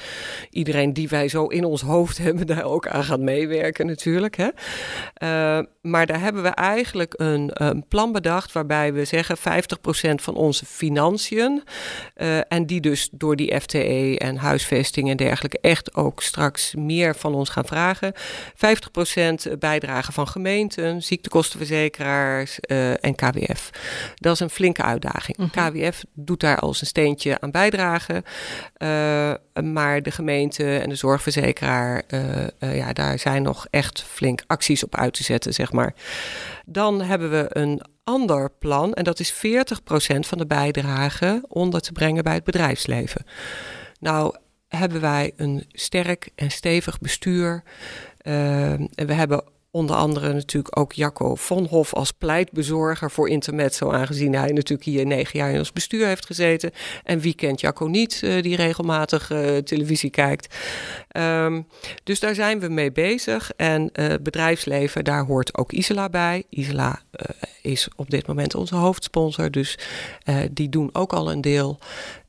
iedereen 0.50 0.94
die 0.94 1.08
wij 1.08 1.28
zo 1.28 1.46
in 1.46 1.66
ons 1.66 1.82
hoofd 1.82 2.18
hebben, 2.26 2.48
daar 2.48 2.63
ook 2.63 2.88
aan 2.88 3.04
gaat 3.04 3.20
meewerken, 3.20 3.86
natuurlijk. 3.86 4.38
Hè? 4.38 4.50
Uh, 5.24 5.66
maar 5.82 6.06
daar 6.06 6.20
hebben 6.20 6.44
we 6.44 6.50
eigenlijk 6.50 7.13
een, 7.18 7.50
een, 7.54 7.88
plan 7.88 8.12
bedacht 8.12 8.52
waarbij 8.52 8.94
we 8.94 9.06
zeggen 9.06 9.38
50% 9.38 9.42
van 10.16 10.36
onze 10.36 10.66
financiën. 10.66 11.63
Uh, 12.18 12.38
en 12.48 12.66
die 12.66 12.82
dus 12.82 13.10
door 13.12 13.36
die 13.36 13.60
FTE 13.60 14.16
en 14.18 14.38
huisvesting 14.38 15.10
en 15.10 15.18
dergelijke 15.18 15.60
echt 15.62 15.96
ook 15.96 16.22
straks 16.22 16.76
meer 16.76 17.16
van 17.16 17.36
ons 17.36 17.50
gaan 17.50 17.66
vragen. 17.66 18.13
50% 19.54 19.58
bijdrage 19.60 20.12
van 20.12 20.28
gemeenten, 20.28 21.04
ziektekostenverzekeraars 21.04 22.60
uh, 22.68 23.04
en 23.04 23.16
KWF. 23.16 23.70
Dat 24.16 24.34
is 24.34 24.39
een 24.39 24.50
flinke 24.50 24.82
uitdaging. 24.82 25.42
-hmm. 25.51 25.71
KWF 25.71 26.03
doet 26.13 26.39
daar 26.39 26.60
al 26.60 26.69
een 26.69 26.86
steentje 26.86 27.39
aan 27.39 27.51
bijdragen. 27.51 28.23
Uh, 28.77 29.34
maar 29.63 30.01
de 30.01 30.12
gemeente 30.12 30.77
en 30.77 30.89
de 30.89 30.95
zorgverzekeraar, 30.95 32.03
uh, 32.10 32.21
uh, 32.60 32.77
ja, 32.77 32.93
daar 32.93 33.19
zijn 33.19 33.41
nog 33.41 33.67
echt 33.69 34.03
flink 34.03 34.43
acties 34.47 34.84
op 34.84 34.95
uit 34.95 35.13
te 35.13 35.23
zetten, 35.23 35.53
zeg 35.53 35.71
maar. 35.71 35.93
Dan 36.65 37.01
hebben 37.01 37.29
we 37.32 37.45
een 37.49 37.82
ander 38.03 38.51
plan 38.60 38.93
en 38.93 39.03
dat 39.03 39.19
is 39.19 39.34
40% 39.34 39.36
van 40.19 40.38
de 40.38 40.45
bijdrage 40.45 41.43
onder 41.47 41.82
te 41.82 41.91
brengen 41.91 42.23
bij 42.23 42.34
het 42.34 42.43
bedrijfsleven. 42.43 43.25
Nou, 43.99 44.36
hebben 44.67 45.01
wij 45.01 45.32
een 45.36 45.65
sterk 45.71 46.29
en 46.36 46.51
stevig 46.51 46.99
bestuur. 46.99 47.63
en 48.21 48.89
we 48.95 49.13
hebben 49.13 49.43
onder 49.74 49.96
andere 49.96 50.34
natuurlijk 50.34 50.78
ook 50.78 50.94
Jacco 50.94 51.36
Vonhof 51.36 51.94
als 51.94 52.12
pleitbezorger 52.12 53.12
voor 53.12 53.30
Intermezzo, 53.30 53.92
aangezien 53.92 54.36
hij 54.36 54.52
natuurlijk 54.52 54.90
hier 54.90 55.06
negen 55.06 55.40
jaar 55.40 55.52
in 55.52 55.58
ons 55.58 55.72
bestuur 55.72 56.08
heeft 56.08 56.26
gezeten. 56.26 56.72
En 57.04 57.20
wie 57.20 57.34
kent 57.34 57.60
Jacco 57.60 57.86
niet, 57.86 58.22
uh, 58.24 58.42
die 58.42 58.56
regelmatig 58.56 59.32
uh, 59.32 59.58
televisie 59.58 60.10
kijkt. 60.10 60.56
Um, 61.18 61.68
dus 62.04 62.20
daar 62.20 62.36
zijn 62.36 62.60
we 62.60 62.68
mee 62.68 62.92
bezig. 62.92 63.52
En 63.56 63.90
uh, 63.94 64.14
bedrijfsleven, 64.22 65.04
daar 65.04 65.26
hoort 65.26 65.58
ook 65.58 65.72
Isela 65.72 66.10
bij. 66.10 66.44
Isela 66.50 67.02
is 67.62 67.88
op 67.96 68.10
dit 68.10 68.28
moment 68.28 68.56
onze 68.56 68.76
hoofdsponsor, 68.76 69.52
dus 69.52 69.78
die 70.52 70.70
doen 70.70 70.90
ook 70.94 71.14
al 71.14 71.32
een 71.32 71.42
deel. 71.42 71.80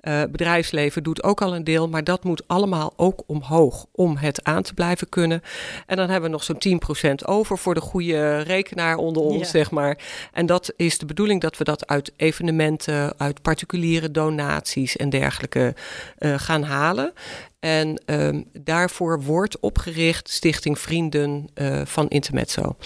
Uh, 0.09 0.23
bedrijfsleven 0.31 1.03
doet 1.03 1.23
ook 1.23 1.43
al 1.43 1.55
een 1.55 1.65
deel, 1.65 1.89
maar 1.89 2.05
dat 2.05 2.25
moet 2.25 2.49
allemaal 2.49 2.93
ook 2.97 3.23
omhoog 3.27 3.87
om 3.93 4.17
het 4.17 4.45
aan 4.45 4.63
te 4.63 4.75
blijven 4.75 5.09
kunnen. 5.09 5.43
En 5.87 5.97
dan 5.97 6.11
hebben 6.11 6.31
we 6.31 6.37
nog 6.37 6.45
zo'n 6.45 6.81
10% 7.23 7.25
over 7.25 7.59
voor 7.59 7.75
de 7.75 7.81
goede 7.81 8.39
rekenaar 8.39 8.97
onder 8.97 9.23
ons, 9.23 9.51
zeg 9.51 9.71
maar. 9.71 9.99
En 10.33 10.47
dat 10.47 10.73
is 10.77 10.99
de 10.99 11.07
bedoeling 11.07 11.41
dat 11.41 11.57
we 11.57 11.65
dat 11.65 11.87
uit 11.87 12.13
evenementen, 12.17 13.19
uit 13.19 13.43
particuliere 13.43 14.11
donaties 14.11 14.97
en 14.97 15.11
dergelijke 15.11 15.75
uh, 16.19 16.35
gaan 16.39 16.63
halen. 16.63 17.13
En 17.61 18.03
um, 18.07 18.45
daarvoor 18.53 19.23
wordt 19.23 19.61
opgericht 19.61 20.29
Stichting 20.29 20.79
Vrienden 20.79 21.47
uh, 21.55 21.81
van 21.85 22.09
Intermezzo. 22.09 22.77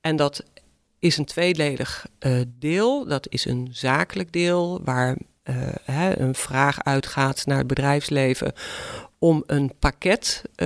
En 0.00 0.16
dat 0.16 0.44
is 0.98 1.16
een 1.16 1.24
tweeledig 1.24 2.06
uh, 2.20 2.40
deel. 2.58 3.06
Dat 3.06 3.26
is 3.28 3.44
een 3.44 3.68
zakelijk 3.70 4.32
deel 4.32 4.80
waar 4.84 5.16
hè, 5.84 6.20
een 6.20 6.34
vraag 6.34 6.84
uitgaat 6.84 7.46
naar 7.46 7.58
het 7.58 7.66
bedrijfsleven 7.66 8.52
om 9.18 9.42
een 9.46 9.72
pakket 9.78 10.42
uh, 10.44 10.56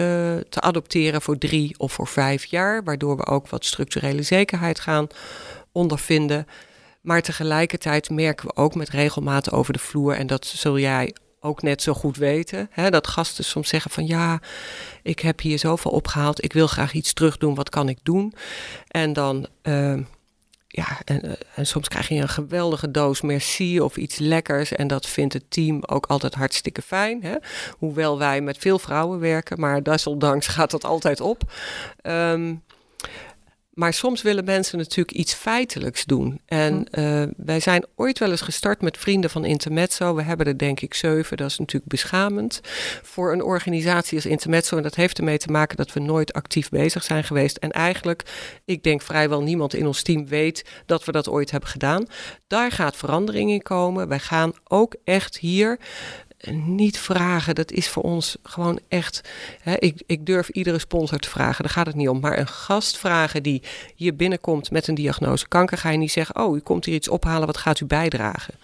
te 0.48 0.60
adopteren 0.60 1.22
voor 1.22 1.38
drie 1.38 1.74
of 1.78 1.92
voor 1.92 2.06
vijf 2.06 2.44
jaar, 2.44 2.84
waardoor 2.84 3.16
we 3.16 3.26
ook 3.26 3.48
wat 3.48 3.64
structurele 3.64 4.22
zekerheid 4.22 4.80
gaan 4.80 5.06
ondervinden. 5.72 6.46
Maar 7.00 7.22
tegelijkertijd 7.22 8.10
merken 8.10 8.46
we 8.46 8.56
ook 8.56 8.74
met 8.74 8.88
regelmaat 8.88 9.52
over 9.52 9.72
de 9.72 9.78
vloer, 9.78 10.14
en 10.14 10.26
dat 10.26 10.46
zul 10.46 10.78
jij 10.78 11.14
ook 11.40 11.62
net 11.62 11.82
zo 11.82 11.92
goed 11.92 12.16
weten. 12.16 12.68
Hè, 12.70 12.90
dat 12.90 13.06
gasten 13.06 13.44
soms 13.44 13.68
zeggen 13.68 13.90
van 13.90 14.06
ja, 14.06 14.40
ik 15.02 15.20
heb 15.20 15.40
hier 15.40 15.58
zoveel 15.58 15.90
opgehaald, 15.90 16.44
ik 16.44 16.52
wil 16.52 16.66
graag 16.66 16.92
iets 16.92 17.12
terug 17.12 17.36
doen, 17.36 17.54
wat 17.54 17.68
kan 17.68 17.88
ik 17.88 17.98
doen? 18.02 18.34
En 18.88 19.12
dan, 19.12 19.46
uh, 19.62 19.98
ja, 20.74 20.86
en, 21.04 21.26
uh, 21.26 21.32
en, 21.54 21.66
soms 21.66 21.88
krijg 21.88 22.08
je 22.08 22.14
een 22.14 22.28
geweldige 22.28 22.90
doos 22.90 23.20
merci 23.20 23.80
of 23.80 23.96
iets 23.96 24.18
lekkers. 24.18 24.72
En 24.72 24.86
dat 24.86 25.06
vindt 25.06 25.32
het 25.32 25.44
team 25.48 25.82
ook 25.86 26.06
altijd 26.06 26.34
hartstikke 26.34 26.82
fijn. 26.82 27.22
Hè? 27.22 27.34
Hoewel 27.78 28.18
wij 28.18 28.40
met 28.40 28.58
veel 28.58 28.78
vrouwen 28.78 29.18
werken, 29.20 29.60
maar 29.60 29.82
desondanks 29.82 30.46
gaat 30.46 30.70
dat 30.70 30.84
altijd 30.84 31.20
op. 31.20 31.52
Um, 32.02 32.62
maar 33.72 33.92
soms 33.92 34.22
willen 34.22 34.44
mensen 34.44 34.78
natuurlijk 34.78 35.16
iets 35.16 35.34
feitelijks 35.34 36.04
doen. 36.04 36.40
En 36.46 36.86
uh, 36.98 37.22
wij 37.36 37.60
zijn 37.60 37.84
ooit 37.94 38.18
wel 38.18 38.30
eens 38.30 38.40
gestart 38.40 38.82
met 38.82 38.98
vrienden 38.98 39.30
van 39.30 39.44
Intermezzo. 39.44 40.14
We 40.14 40.22
hebben 40.22 40.46
er 40.46 40.58
denk 40.58 40.80
ik 40.80 40.94
zeven. 40.94 41.36
Dat 41.36 41.50
is 41.50 41.58
natuurlijk 41.58 41.90
beschamend 41.90 42.60
voor 43.02 43.32
een 43.32 43.42
organisatie 43.42 44.16
als 44.16 44.26
Intermezzo. 44.26 44.76
En 44.76 44.82
dat 44.82 44.94
heeft 44.94 45.18
ermee 45.18 45.38
te 45.38 45.50
maken 45.50 45.76
dat 45.76 45.92
we 45.92 46.00
nooit 46.00 46.32
actief 46.32 46.68
bezig 46.68 47.02
zijn 47.02 47.24
geweest. 47.24 47.56
En 47.56 47.70
eigenlijk, 47.70 48.22
ik 48.64 48.82
denk 48.82 49.02
vrijwel 49.02 49.42
niemand 49.42 49.74
in 49.74 49.86
ons 49.86 50.02
team 50.02 50.26
weet 50.26 50.64
dat 50.86 51.04
we 51.04 51.12
dat 51.12 51.28
ooit 51.28 51.50
hebben 51.50 51.70
gedaan. 51.70 52.06
Daar 52.46 52.70
gaat 52.70 52.96
verandering 52.96 53.50
in 53.50 53.62
komen. 53.62 54.08
Wij 54.08 54.18
gaan 54.18 54.52
ook 54.64 54.96
echt 55.04 55.38
hier 55.38 55.78
niet 56.50 56.98
vragen. 56.98 57.54
Dat 57.54 57.72
is 57.72 57.88
voor 57.88 58.02
ons 58.02 58.36
gewoon 58.42 58.80
echt. 58.88 59.20
Hè, 59.60 59.76
ik, 59.78 60.02
ik 60.06 60.26
durf 60.26 60.48
iedere 60.48 60.78
sponsor 60.78 61.18
te 61.18 61.28
vragen, 61.28 61.64
daar 61.64 61.72
gaat 61.72 61.86
het 61.86 61.94
niet 61.94 62.08
om. 62.08 62.20
Maar 62.20 62.38
een 62.38 62.48
gast 62.48 62.98
vragen 62.98 63.42
die 63.42 63.62
hier 63.94 64.16
binnenkomt 64.16 64.70
met 64.70 64.88
een 64.88 64.94
diagnose 64.94 65.48
kanker, 65.48 65.78
ga 65.78 65.90
je 65.90 65.98
niet 65.98 66.12
zeggen: 66.12 66.44
Oh, 66.44 66.56
u 66.56 66.60
komt 66.60 66.84
hier 66.84 66.94
iets 66.94 67.08
ophalen, 67.08 67.46
wat 67.46 67.56
gaat 67.56 67.80
u 67.80 67.84
bijdragen? 67.84 68.54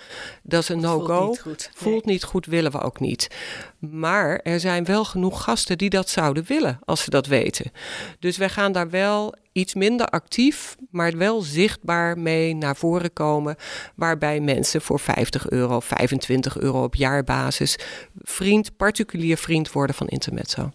Dat 0.48 0.62
is 0.62 0.68
een 0.68 0.80
no-go. 0.80 1.16
Voelt, 1.16 1.28
niet 1.28 1.40
goed, 1.40 1.70
Voelt 1.74 2.04
niet 2.04 2.24
goed, 2.24 2.46
willen 2.46 2.72
we 2.72 2.80
ook 2.80 3.00
niet. 3.00 3.28
Maar 3.78 4.40
er 4.42 4.60
zijn 4.60 4.84
wel 4.84 5.04
genoeg 5.04 5.42
gasten 5.42 5.78
die 5.78 5.90
dat 5.90 6.08
zouden 6.08 6.44
willen 6.46 6.78
als 6.84 7.02
ze 7.02 7.10
dat 7.10 7.26
weten. 7.26 7.72
Dus 8.18 8.36
wij 8.36 8.48
gaan 8.48 8.72
daar 8.72 8.90
wel 8.90 9.34
iets 9.52 9.74
minder 9.74 10.06
actief, 10.06 10.76
maar 10.90 11.16
wel 11.16 11.40
zichtbaar 11.42 12.18
mee 12.18 12.54
naar 12.54 12.76
voren 12.76 13.12
komen. 13.12 13.56
Waarbij 13.94 14.40
mensen 14.40 14.80
voor 14.80 15.00
50 15.00 15.50
euro, 15.50 15.80
25 15.80 16.58
euro 16.58 16.82
op 16.82 16.94
jaarbasis 16.94 17.78
vriend, 18.18 18.76
particulier 18.76 19.36
vriend 19.36 19.72
worden 19.72 19.96
van 19.96 20.06
Intermezzo. 20.06 20.70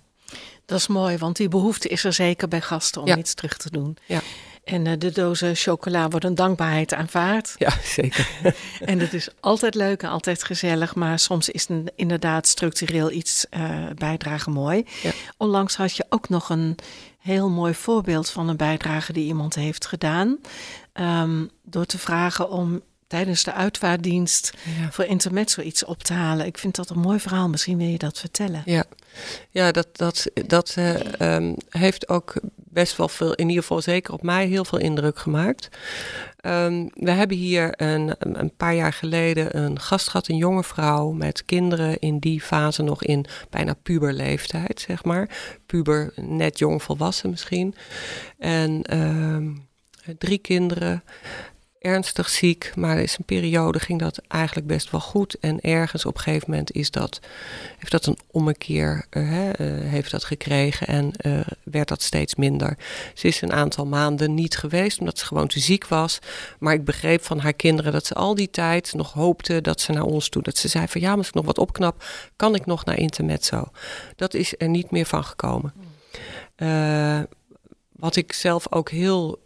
Dat 0.66 0.80
is 0.80 0.88
mooi, 0.88 1.18
want 1.18 1.36
die 1.36 1.48
behoefte 1.48 1.88
is 1.88 2.04
er 2.04 2.14
zeker 2.14 2.48
bij 2.48 2.62
gasten 2.62 3.02
om 3.02 3.18
iets 3.18 3.34
terug 3.34 3.58
te 3.58 3.70
doen. 3.70 3.98
Ja. 4.06 4.22
En 4.64 4.86
uh, 4.86 4.94
de 4.98 5.12
dozen 5.12 5.56
chocola 5.56 6.08
wordt 6.08 6.26
een 6.26 6.36
dankbaarheid 6.36 6.94
aanvaard. 6.94 7.56
Ja, 7.58 7.74
zeker. 7.84 8.30
en 8.86 9.00
het 9.00 9.14
is 9.14 9.30
altijd 9.40 9.76
leuk 9.76 10.04
en 10.04 10.10
altijd 10.10 10.44
gezellig, 10.44 10.96
maar 10.96 11.20
soms 11.20 11.50
is 11.50 11.70
een, 11.70 11.92
inderdaad 11.96 12.48
structureel 12.48 13.12
iets 13.12 13.46
uh, 13.58 13.86
bijdragen 13.96 14.52
mooi. 14.52 14.86
Ja. 15.02 15.12
Onlangs 15.38 15.76
had 15.76 15.96
je 15.96 16.06
ook 16.10 16.30
nog 16.30 16.50
een 16.50 16.76
heel 17.20 17.50
mooi 17.50 17.74
voorbeeld 17.74 18.30
van 18.30 18.50
een 18.50 18.58
bijdrage 18.58 19.14
die 19.14 19.26
iemand 19.26 19.56
heeft 19.56 19.86
gedaan. 19.86 20.40
Um, 20.94 21.50
door 21.64 21.86
te 21.86 21.98
vragen 21.98 22.50
om 22.50 22.82
tijdens 23.14 23.44
de 23.44 23.54
uitvaartdienst 23.54 24.54
ja. 24.80 24.92
voor 24.92 25.06
Intermezzo 25.06 25.62
iets 25.62 25.86
op 25.86 26.04
te 26.04 26.14
halen. 26.14 26.46
Ik 26.46 26.58
vind 26.58 26.76
dat 26.76 26.90
een 26.90 27.00
mooi 27.00 27.20
verhaal. 27.20 27.50
Misschien 27.50 27.78
wil 27.78 27.88
je 27.88 27.98
dat 27.98 28.20
vertellen. 28.20 28.62
Ja, 28.66 28.84
ja 29.50 29.72
dat, 29.72 29.88
dat, 29.92 30.26
dat 30.48 30.76
uh, 30.78 30.96
um, 31.36 31.56
heeft 31.70 32.10
ook 32.10 32.34
best 32.56 32.98
wel 32.98 33.10
veel, 33.10 33.34
in 33.34 33.48
ieder 33.48 33.62
geval 33.62 33.82
zeker 33.82 34.14
op 34.14 34.24
mij, 34.24 34.48
heel 34.48 34.66
veel 34.66 34.80
indruk 34.80 35.20
gemaakt. 35.20 35.70
Um, 36.42 36.90
we 36.94 37.12
hebben 37.12 37.38
hier 37.38 37.82
een, 37.82 38.16
een 38.18 38.56
paar 38.56 38.76
jaar 38.76 38.94
geleden 38.94 39.58
een 39.58 39.80
gast 39.80 40.08
gehad, 40.08 40.28
een 40.28 40.38
jonge 40.38 40.64
vrouw 40.64 41.12
met 41.12 41.46
kinderen 41.46 42.00
in 42.00 42.20
die 42.20 42.42
fase 42.42 42.82
nog 42.84 43.04
in 43.04 43.26
bijna 43.50 43.74
puberleeftijd, 43.84 44.82
zeg 44.88 45.04
maar. 45.04 45.30
Puber, 45.66 46.14
net 46.16 46.60
jong 46.60 46.84
volwassen 46.84 47.30
misschien. 47.30 47.76
En 48.38 48.98
um, 48.98 49.68
drie 50.18 50.38
kinderen 50.38 51.04
ernstig 51.84 52.30
ziek, 52.30 52.72
maar 52.76 53.02
is 53.02 53.18
een 53.18 53.26
periode 53.26 53.80
ging 53.80 54.00
dat 54.00 54.22
eigenlijk 54.28 54.68
best 54.68 54.92
wel 54.92 55.00
goed. 55.00 55.38
En 55.40 55.62
ergens 55.62 56.06
op 56.06 56.16
een 56.16 56.22
gegeven 56.22 56.50
moment 56.50 56.72
is 56.72 56.92
dat, 56.92 57.20
heeft 57.78 57.92
dat 57.92 58.06
een 58.06 58.18
ommekeer 58.32 59.06
uh, 59.12 59.46
uh, 59.46 59.52
heeft 59.90 60.12
dat 60.12 60.24
gekregen 60.24 60.88
en 60.88 61.12
uh, 61.22 61.40
werd 61.64 61.88
dat 61.88 62.02
steeds 62.02 62.36
minder. 62.36 62.78
Ze 63.14 63.28
is 63.28 63.42
een 63.42 63.54
aantal 63.54 63.86
maanden 63.86 64.34
niet 64.34 64.58
geweest 64.58 65.00
omdat 65.00 65.20
ze 65.20 65.26
gewoon 65.26 65.48
te 65.48 65.60
ziek 65.60 65.88
was. 65.88 66.20
Maar 66.60 66.74
ik 66.74 66.86
begreep 66.86 67.24
van 67.24 67.40
haar 67.40 67.54
kinderen 67.54 67.92
dat 67.92 68.06
ze 68.06 68.14
al 68.14 68.36
die 68.36 68.50
tijd 68.50 68.94
nog 68.94 69.14
hoopte 69.14 69.62
dat 69.62 69.82
ze 69.82 69.92
naar 69.92 70.04
ons 70.04 70.30
toe. 70.30 70.42
Dat 70.42 70.58
ze 70.58 70.68
zei 70.68 70.88
van 70.88 71.02
ja, 71.02 71.14
als 71.14 71.28
ik 71.28 71.34
nog 71.34 71.46
wat 71.46 71.58
opknap, 71.58 72.06
kan 72.36 72.56
ik 72.56 72.66
nog 72.66 72.86
naar 72.86 72.98
Intermezzo. 72.98 73.72
Dat 74.16 74.34
is 74.34 74.54
er 74.58 74.70
niet 74.70 74.92
meer 74.92 75.06
van 75.06 75.24
gekomen. 75.24 75.74
wat 77.92 78.16
ik 78.16 78.34
zelf 78.34 78.72
ook 78.72 78.90
heel 78.90 79.40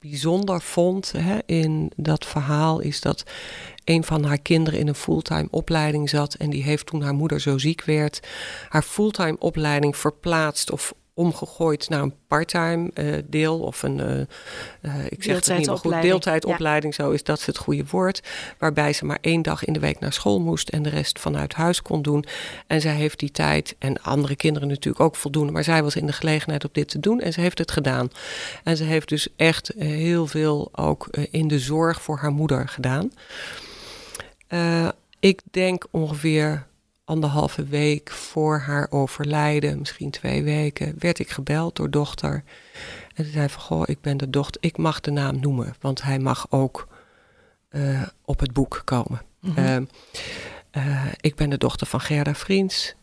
bijzonder 0.00 0.60
vond 0.60 1.12
hè, 1.16 1.38
in 1.46 1.92
dat 1.96 2.26
verhaal 2.26 2.80
is 2.80 3.00
dat 3.00 3.24
een 3.84 4.04
van 4.04 4.24
haar 4.24 4.38
kinderen 4.38 4.80
in 4.80 4.88
een 4.88 4.94
fulltime 4.94 5.48
opleiding 5.50 6.08
zat 6.08 6.34
en 6.34 6.50
die 6.50 6.62
heeft 6.62 6.86
toen 6.86 7.02
haar 7.02 7.14
moeder 7.14 7.40
zo 7.40 7.58
ziek 7.58 7.84
werd, 7.84 8.20
haar 8.68 8.82
fulltime 8.82 9.36
opleiding 9.38 9.96
verplaatst 9.96 10.70
of 10.70 10.94
omgegooid 11.14 11.88
naar 11.88 12.02
een 12.02 12.14
parttime 12.26 12.90
uh, 12.94 13.16
deel 13.26 13.60
of 13.60 13.82
een, 13.82 13.98
uh, 13.98 14.20
uh, 14.82 15.04
ik 15.08 15.22
zeg 15.22 15.34
het 15.34 15.58
niet 15.58 15.66
meer 15.66 15.76
goed, 15.76 16.02
deeltijdopleiding, 16.02 16.96
ja. 16.96 17.04
zo 17.04 17.10
is 17.10 17.22
dat 17.22 17.44
het 17.44 17.56
goede 17.56 17.84
woord. 17.90 18.22
Waarbij 18.58 18.92
ze 18.92 19.04
maar 19.04 19.18
één 19.20 19.42
dag 19.42 19.64
in 19.64 19.72
de 19.72 19.78
week 19.78 20.00
naar 20.00 20.12
school 20.12 20.40
moest 20.40 20.68
en 20.68 20.82
de 20.82 20.88
rest 20.88 21.18
vanuit 21.18 21.54
huis 21.54 21.82
kon 21.82 22.02
doen. 22.02 22.24
En 22.66 22.80
zij 22.80 22.94
heeft 22.94 23.18
die 23.18 23.30
tijd, 23.30 23.76
en 23.78 24.02
andere 24.02 24.36
kinderen 24.36 24.68
natuurlijk 24.68 25.04
ook 25.04 25.16
voldoende, 25.16 25.52
maar 25.52 25.64
zij 25.64 25.82
was 25.82 25.96
in 25.96 26.06
de 26.06 26.12
gelegenheid 26.12 26.64
om 26.64 26.70
dit 26.72 26.88
te 26.88 27.00
doen 27.00 27.20
en 27.20 27.32
ze 27.32 27.40
heeft 27.40 27.58
het 27.58 27.70
gedaan. 27.70 28.10
En 28.64 28.76
ze 28.76 28.84
heeft 28.84 29.08
dus 29.08 29.28
echt 29.36 29.72
heel 29.78 30.26
veel 30.26 30.68
ook 30.72 31.08
in 31.30 31.48
de 31.48 31.58
zorg 31.58 32.02
voor 32.02 32.18
haar 32.18 32.32
moeder 32.32 32.68
gedaan. 32.68 33.12
ik 35.20 35.40
denk 35.50 35.86
ongeveer 35.90 36.66
anderhalve 37.04 37.64
week 37.64 38.10
voor 38.10 38.58
haar 38.58 38.86
overlijden, 38.90 39.78
misschien 39.78 40.10
twee 40.10 40.42
weken, 40.42 40.94
werd 40.98 41.18
ik 41.18 41.30
gebeld 41.30 41.76
door 41.76 41.90
dochter. 41.90 42.44
En 43.14 43.24
ze 43.24 43.30
zei 43.30 43.48
van, 43.48 43.62
goh, 43.62 43.82
ik 43.86 44.00
ben 44.00 44.16
de 44.16 44.30
dochter, 44.30 44.62
ik 44.62 44.76
mag 44.76 45.00
de 45.00 45.10
naam 45.10 45.40
noemen, 45.40 45.74
want 45.80 46.02
hij 46.02 46.18
mag 46.18 46.46
ook 46.50 46.88
uh, 47.70 48.02
op 48.24 48.40
het 48.40 48.52
boek 48.52 48.82
komen. 48.84 49.22
Mm 49.40 49.54
-hmm. 49.54 49.88
uh, 50.76 50.86
uh, 50.86 51.04
ik 51.20 51.34
ben 51.34 51.50
de 51.50 51.58
dochter 51.58 51.86
van 51.86 52.00
Gerda 52.00 52.34
Vriends. 52.34 52.94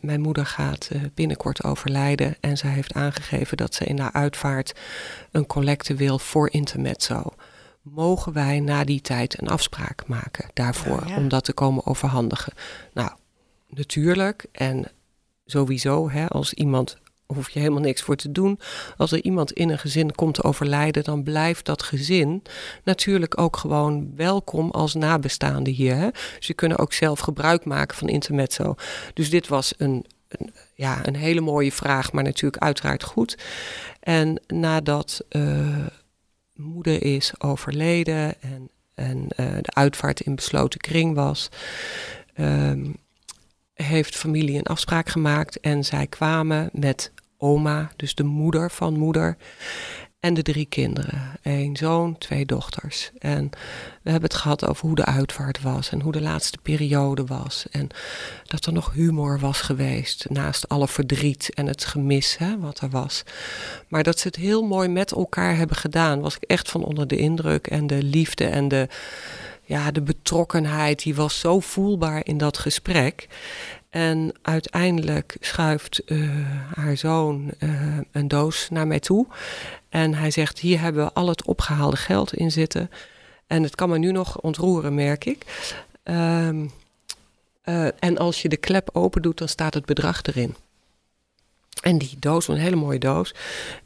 mijn 0.00 0.20
moeder 0.20 0.46
gaat 0.46 0.90
binnenkort 1.14 1.64
overlijden 1.64 2.36
en 2.40 2.56
zij 2.56 2.70
heeft 2.70 2.94
aangegeven 2.94 3.56
dat 3.56 3.74
ze 3.74 3.84
in 3.84 3.98
haar 3.98 4.12
uitvaart 4.12 4.74
een 5.30 5.46
collecte 5.46 5.94
wil 5.94 6.18
voor 6.18 6.50
Intermezzo 6.50 7.34
mogen 7.94 8.32
wij 8.32 8.60
na 8.60 8.84
die 8.84 9.00
tijd 9.00 9.40
een 9.40 9.48
afspraak 9.48 10.06
maken 10.06 10.50
daarvoor, 10.52 11.02
ja, 11.04 11.08
ja. 11.08 11.16
om 11.16 11.28
dat 11.28 11.44
te 11.44 11.52
komen 11.52 11.86
overhandigen. 11.86 12.52
Nou, 12.92 13.10
natuurlijk 13.68 14.46
en 14.52 14.84
sowieso, 15.44 16.10
hè, 16.10 16.26
als 16.28 16.54
iemand 16.54 16.98
hoef 17.26 17.50
je 17.50 17.58
helemaal 17.58 17.80
niks 17.80 18.02
voor 18.02 18.16
te 18.16 18.32
doen. 18.32 18.60
Als 18.96 19.12
er 19.12 19.22
iemand 19.22 19.52
in 19.52 19.70
een 19.70 19.78
gezin 19.78 20.14
komt 20.14 20.34
te 20.34 20.42
overlijden, 20.42 21.04
dan 21.04 21.22
blijft 21.22 21.64
dat 21.64 21.82
gezin 21.82 22.42
natuurlijk 22.84 23.40
ook 23.40 23.56
gewoon 23.56 24.12
welkom 24.16 24.70
als 24.70 24.94
nabestaande 24.94 25.70
hier. 25.70 25.96
Hè? 25.96 26.08
Dus 26.10 26.46
je 26.46 26.54
kunnen 26.54 26.78
ook 26.78 26.92
zelf 26.92 27.20
gebruik 27.20 27.64
maken 27.64 27.96
van 27.96 28.08
intermezzo. 28.08 28.74
Dus 29.14 29.30
dit 29.30 29.48
was 29.48 29.74
een, 29.76 30.04
een, 30.28 30.54
ja, 30.74 31.06
een 31.06 31.16
hele 31.16 31.40
mooie 31.40 31.72
vraag, 31.72 32.12
maar 32.12 32.24
natuurlijk 32.24 32.62
uiteraard 32.62 33.02
goed. 33.02 33.38
En 34.00 34.40
nadat 34.46 35.24
uh, 35.30 35.86
moeder 36.56 37.02
is 37.02 37.40
overleden 37.40 38.42
en 38.42 38.70
en 38.96 39.28
de 39.36 39.74
uitvaart 39.74 40.20
in 40.20 40.34
besloten 40.34 40.80
kring 40.80 41.14
was, 41.14 41.48
ehm, 42.34 42.92
heeft 43.74 44.16
familie 44.16 44.58
een 44.58 44.62
afspraak 44.62 45.08
gemaakt 45.08 45.60
en 45.60 45.84
zij 45.84 46.06
kwamen 46.06 46.70
met 46.72 47.12
oma, 47.36 47.90
dus 47.96 48.14
de 48.14 48.24
moeder 48.24 48.70
van 48.70 48.98
moeder. 48.98 49.36
En 50.26 50.34
de 50.34 50.42
drie 50.42 50.66
kinderen. 50.66 51.38
Een 51.42 51.76
zoon, 51.76 52.18
twee 52.18 52.46
dochters. 52.46 53.10
En 53.18 53.50
we 54.02 54.10
hebben 54.10 54.30
het 54.30 54.38
gehad 54.38 54.66
over 54.66 54.86
hoe 54.86 54.94
de 54.94 55.04
uitvaart 55.04 55.62
was 55.62 55.90
en 55.90 56.00
hoe 56.00 56.12
de 56.12 56.20
laatste 56.20 56.58
periode 56.62 57.24
was. 57.24 57.66
En 57.70 57.88
dat 58.44 58.64
er 58.66 58.72
nog 58.72 58.92
humor 58.92 59.38
was 59.38 59.60
geweest 59.60 60.26
naast 60.28 60.68
alle 60.68 60.88
verdriet 60.88 61.50
en 61.54 61.66
het 61.66 61.84
gemis 61.84 62.36
hè, 62.38 62.58
wat 62.58 62.80
er 62.80 62.88
was. 62.88 63.22
Maar 63.88 64.02
dat 64.02 64.18
ze 64.18 64.26
het 64.26 64.36
heel 64.36 64.62
mooi 64.62 64.88
met 64.88 65.12
elkaar 65.12 65.56
hebben 65.56 65.76
gedaan, 65.76 66.20
was 66.20 66.36
ik 66.36 66.42
echt 66.42 66.70
van 66.70 66.84
onder 66.84 67.06
de 67.06 67.16
indruk. 67.16 67.66
En 67.66 67.86
de 67.86 68.02
liefde 68.02 68.44
en 68.44 68.68
de, 68.68 68.88
ja, 69.62 69.90
de 69.90 70.02
betrokkenheid, 70.02 71.02
die 71.02 71.14
was 71.14 71.40
zo 71.40 71.60
voelbaar 71.60 72.20
in 72.24 72.38
dat 72.38 72.58
gesprek. 72.58 73.28
En 73.96 74.32
uiteindelijk 74.42 75.36
schuift 75.40 76.02
uh, 76.06 76.30
haar 76.74 76.96
zoon 76.96 77.50
uh, 77.58 77.98
een 78.12 78.28
doos 78.28 78.68
naar 78.70 78.86
mij 78.86 79.00
toe. 79.00 79.26
En 79.88 80.14
hij 80.14 80.30
zegt: 80.30 80.58
Hier 80.58 80.80
hebben 80.80 81.04
we 81.04 81.12
al 81.12 81.28
het 81.28 81.44
opgehaalde 81.44 81.96
geld 81.96 82.34
in 82.34 82.50
zitten. 82.50 82.90
En 83.46 83.62
het 83.62 83.74
kan 83.74 83.88
me 83.88 83.98
nu 83.98 84.12
nog 84.12 84.40
ontroeren, 84.40 84.94
merk 84.94 85.24
ik. 85.24 85.70
Um, 86.04 86.70
uh, 87.64 87.86
en 87.98 88.18
als 88.18 88.42
je 88.42 88.48
de 88.48 88.56
klep 88.56 88.88
open 88.92 89.22
doet, 89.22 89.38
dan 89.38 89.48
staat 89.48 89.74
het 89.74 89.84
bedrag 89.84 90.22
erin. 90.22 90.56
En 91.82 91.98
die 91.98 92.16
doos, 92.18 92.48
een 92.48 92.56
hele 92.56 92.76
mooie 92.76 92.98
doos, 92.98 93.34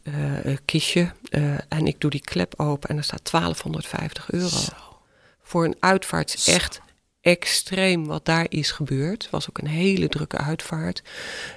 uh, 0.02 0.56
kistje. 0.64 1.12
En 1.68 1.86
ik 1.86 2.00
doe 2.00 2.10
die 2.10 2.24
klep 2.24 2.54
open 2.56 2.88
en 2.88 2.96
er 2.96 3.04
staat 3.04 3.30
1250 3.30 4.30
euro. 4.30 4.48
Zo. 4.48 4.72
Voor 5.42 5.64
een 5.64 5.76
uitvaart 5.80 6.44
echt 6.46 6.80
extreem 7.20 8.06
wat 8.06 8.24
daar 8.24 8.46
is 8.48 8.70
gebeurd. 8.70 9.22
Het 9.22 9.30
was 9.30 9.48
ook 9.48 9.58
een 9.58 9.66
hele 9.66 10.08
drukke 10.08 10.36
uitvaart. 10.36 11.02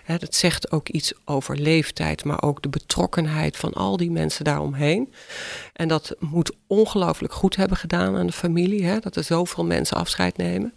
Hè, 0.03 0.17
dat 0.17 0.35
zegt 0.35 0.71
ook 0.71 0.89
iets 0.89 1.13
over 1.25 1.57
leeftijd, 1.57 2.23
maar 2.23 2.41
ook 2.41 2.61
de 2.61 2.69
betrokkenheid 2.69 3.57
van 3.57 3.73
al 3.73 3.97
die 3.97 4.11
mensen 4.11 4.43
daaromheen. 4.43 5.13
En 5.73 5.87
dat 5.87 6.15
moet 6.19 6.51
ongelooflijk 6.67 7.33
goed 7.33 7.55
hebben 7.55 7.77
gedaan 7.77 8.15
aan 8.15 8.27
de 8.27 8.33
familie, 8.33 8.99
dat 8.99 9.15
er 9.15 9.23
zoveel 9.23 9.65
mensen 9.65 9.97
afscheid 9.97 10.37
nemen. 10.37 10.73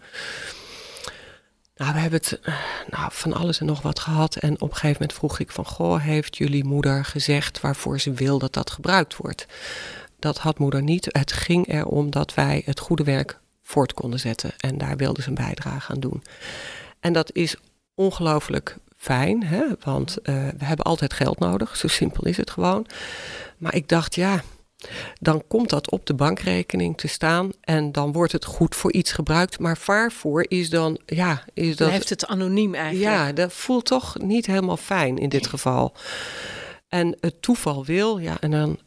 Nou, 1.76 1.92
we 1.92 1.98
hebben 1.98 2.20
het 2.20 2.40
nou, 2.90 3.10
van 3.12 3.32
alles 3.32 3.60
en 3.60 3.66
nog 3.66 3.82
wat 3.82 3.98
gehad. 3.98 4.36
En 4.36 4.54
op 4.54 4.68
een 4.68 4.76
gegeven 4.76 5.00
moment 5.00 5.12
vroeg 5.12 5.38
ik 5.38 5.50
van... 5.50 5.66
Goh, 5.66 6.02
heeft 6.02 6.36
jullie 6.36 6.64
moeder 6.64 7.04
gezegd 7.04 7.60
waarvoor 7.60 8.00
ze 8.00 8.12
wil 8.12 8.38
dat 8.38 8.52
dat 8.52 8.70
gebruikt 8.70 9.16
wordt? 9.16 9.46
Dat 10.18 10.38
had 10.38 10.58
moeder 10.58 10.82
niet. 10.82 11.08
Het 11.10 11.32
ging 11.32 11.68
erom 11.68 12.10
dat 12.10 12.34
wij 12.34 12.62
het 12.64 12.80
goede 12.80 13.04
werk 13.04 13.38
voort 13.66 13.94
konden 13.94 14.20
zetten. 14.20 14.52
En 14.56 14.78
daar 14.78 14.96
wilden 14.96 15.22
ze 15.22 15.28
een 15.28 15.34
bijdrage 15.34 15.92
aan 15.92 16.00
doen. 16.00 16.22
En 17.00 17.12
dat 17.12 17.32
is 17.32 17.56
ongelooflijk 17.94 18.76
fijn, 18.96 19.44
hè? 19.44 19.64
want 19.80 20.18
uh, 20.22 20.34
we 20.58 20.64
hebben 20.64 20.84
altijd 20.84 21.12
geld 21.12 21.38
nodig. 21.38 21.76
Zo 21.76 21.88
simpel 21.88 22.26
is 22.26 22.36
het 22.36 22.50
gewoon. 22.50 22.86
Maar 23.58 23.74
ik 23.74 23.88
dacht, 23.88 24.14
ja, 24.14 24.42
dan 25.20 25.42
komt 25.48 25.70
dat 25.70 25.90
op 25.90 26.06
de 26.06 26.14
bankrekening 26.14 26.96
te 26.96 27.08
staan 27.08 27.50
en 27.60 27.92
dan 27.92 28.12
wordt 28.12 28.32
het 28.32 28.44
goed 28.44 28.74
voor 28.74 28.92
iets 28.92 29.12
gebruikt. 29.12 29.58
Maar 29.58 29.78
waarvoor 29.84 30.44
is 30.48 30.70
dan, 30.70 30.98
ja, 31.06 31.44
is 31.54 31.76
dat. 31.76 31.90
Heeft 31.90 32.10
het 32.10 32.26
anoniem 32.26 32.74
eigenlijk. 32.74 33.14
Ja, 33.14 33.32
dat 33.32 33.52
voelt 33.52 33.84
toch 33.84 34.18
niet 34.18 34.46
helemaal 34.46 34.76
fijn 34.76 35.18
in 35.18 35.28
dit 35.28 35.46
geval. 35.46 35.94
En 36.88 37.16
het 37.20 37.42
toeval 37.42 37.84
wil, 37.84 38.18
ja, 38.18 38.36
en 38.40 38.50
dan 38.50 38.78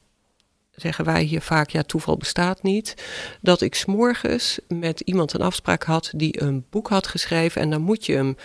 zeggen 0.79 1.05
wij 1.05 1.23
hier 1.23 1.41
vaak, 1.41 1.69
ja, 1.69 1.83
toeval 1.83 2.17
bestaat 2.17 2.63
niet. 2.63 2.93
Dat 3.41 3.61
ik 3.61 3.75
s'morgens 3.75 4.59
met 4.67 4.99
iemand 4.99 5.33
een 5.33 5.41
afspraak 5.41 5.83
had 5.83 6.11
die 6.15 6.41
een 6.41 6.65
boek 6.69 6.87
had 6.87 7.07
geschreven. 7.07 7.61
En 7.61 7.69
dan 7.69 7.81
moet 7.81 8.05
je 8.05 8.13
hem 8.13 8.35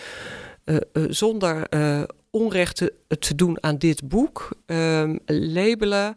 uh, 0.65 0.75
uh, 0.93 1.05
zonder 1.09 1.67
uh, 1.69 2.03
onrecht 2.29 2.75
te, 3.19 3.35
doen 3.35 3.63
aan 3.63 3.77
dit 3.77 4.07
boek 4.07 4.49
ehm, 4.65 5.17
labelen 5.25 6.15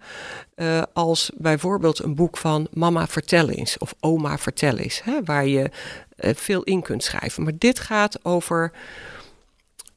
als 0.93 1.31
bijvoorbeeld 1.37 2.03
een 2.03 2.15
boek 2.15 2.37
van 2.37 2.69
Mama 2.73 3.07
vertel 3.07 3.49
eens 3.49 3.79
of 3.79 3.95
Oma 4.01 4.39
vertel 4.39 4.77
eens. 4.77 5.03
Hè, 5.05 5.23
waar 5.25 5.47
je 5.47 5.71
veel 6.17 6.63
in 6.63 6.83
kunt 6.83 7.03
schrijven. 7.03 7.43
Maar 7.43 7.53
dit 7.59 7.79
gaat 7.79 8.25
over 8.25 8.73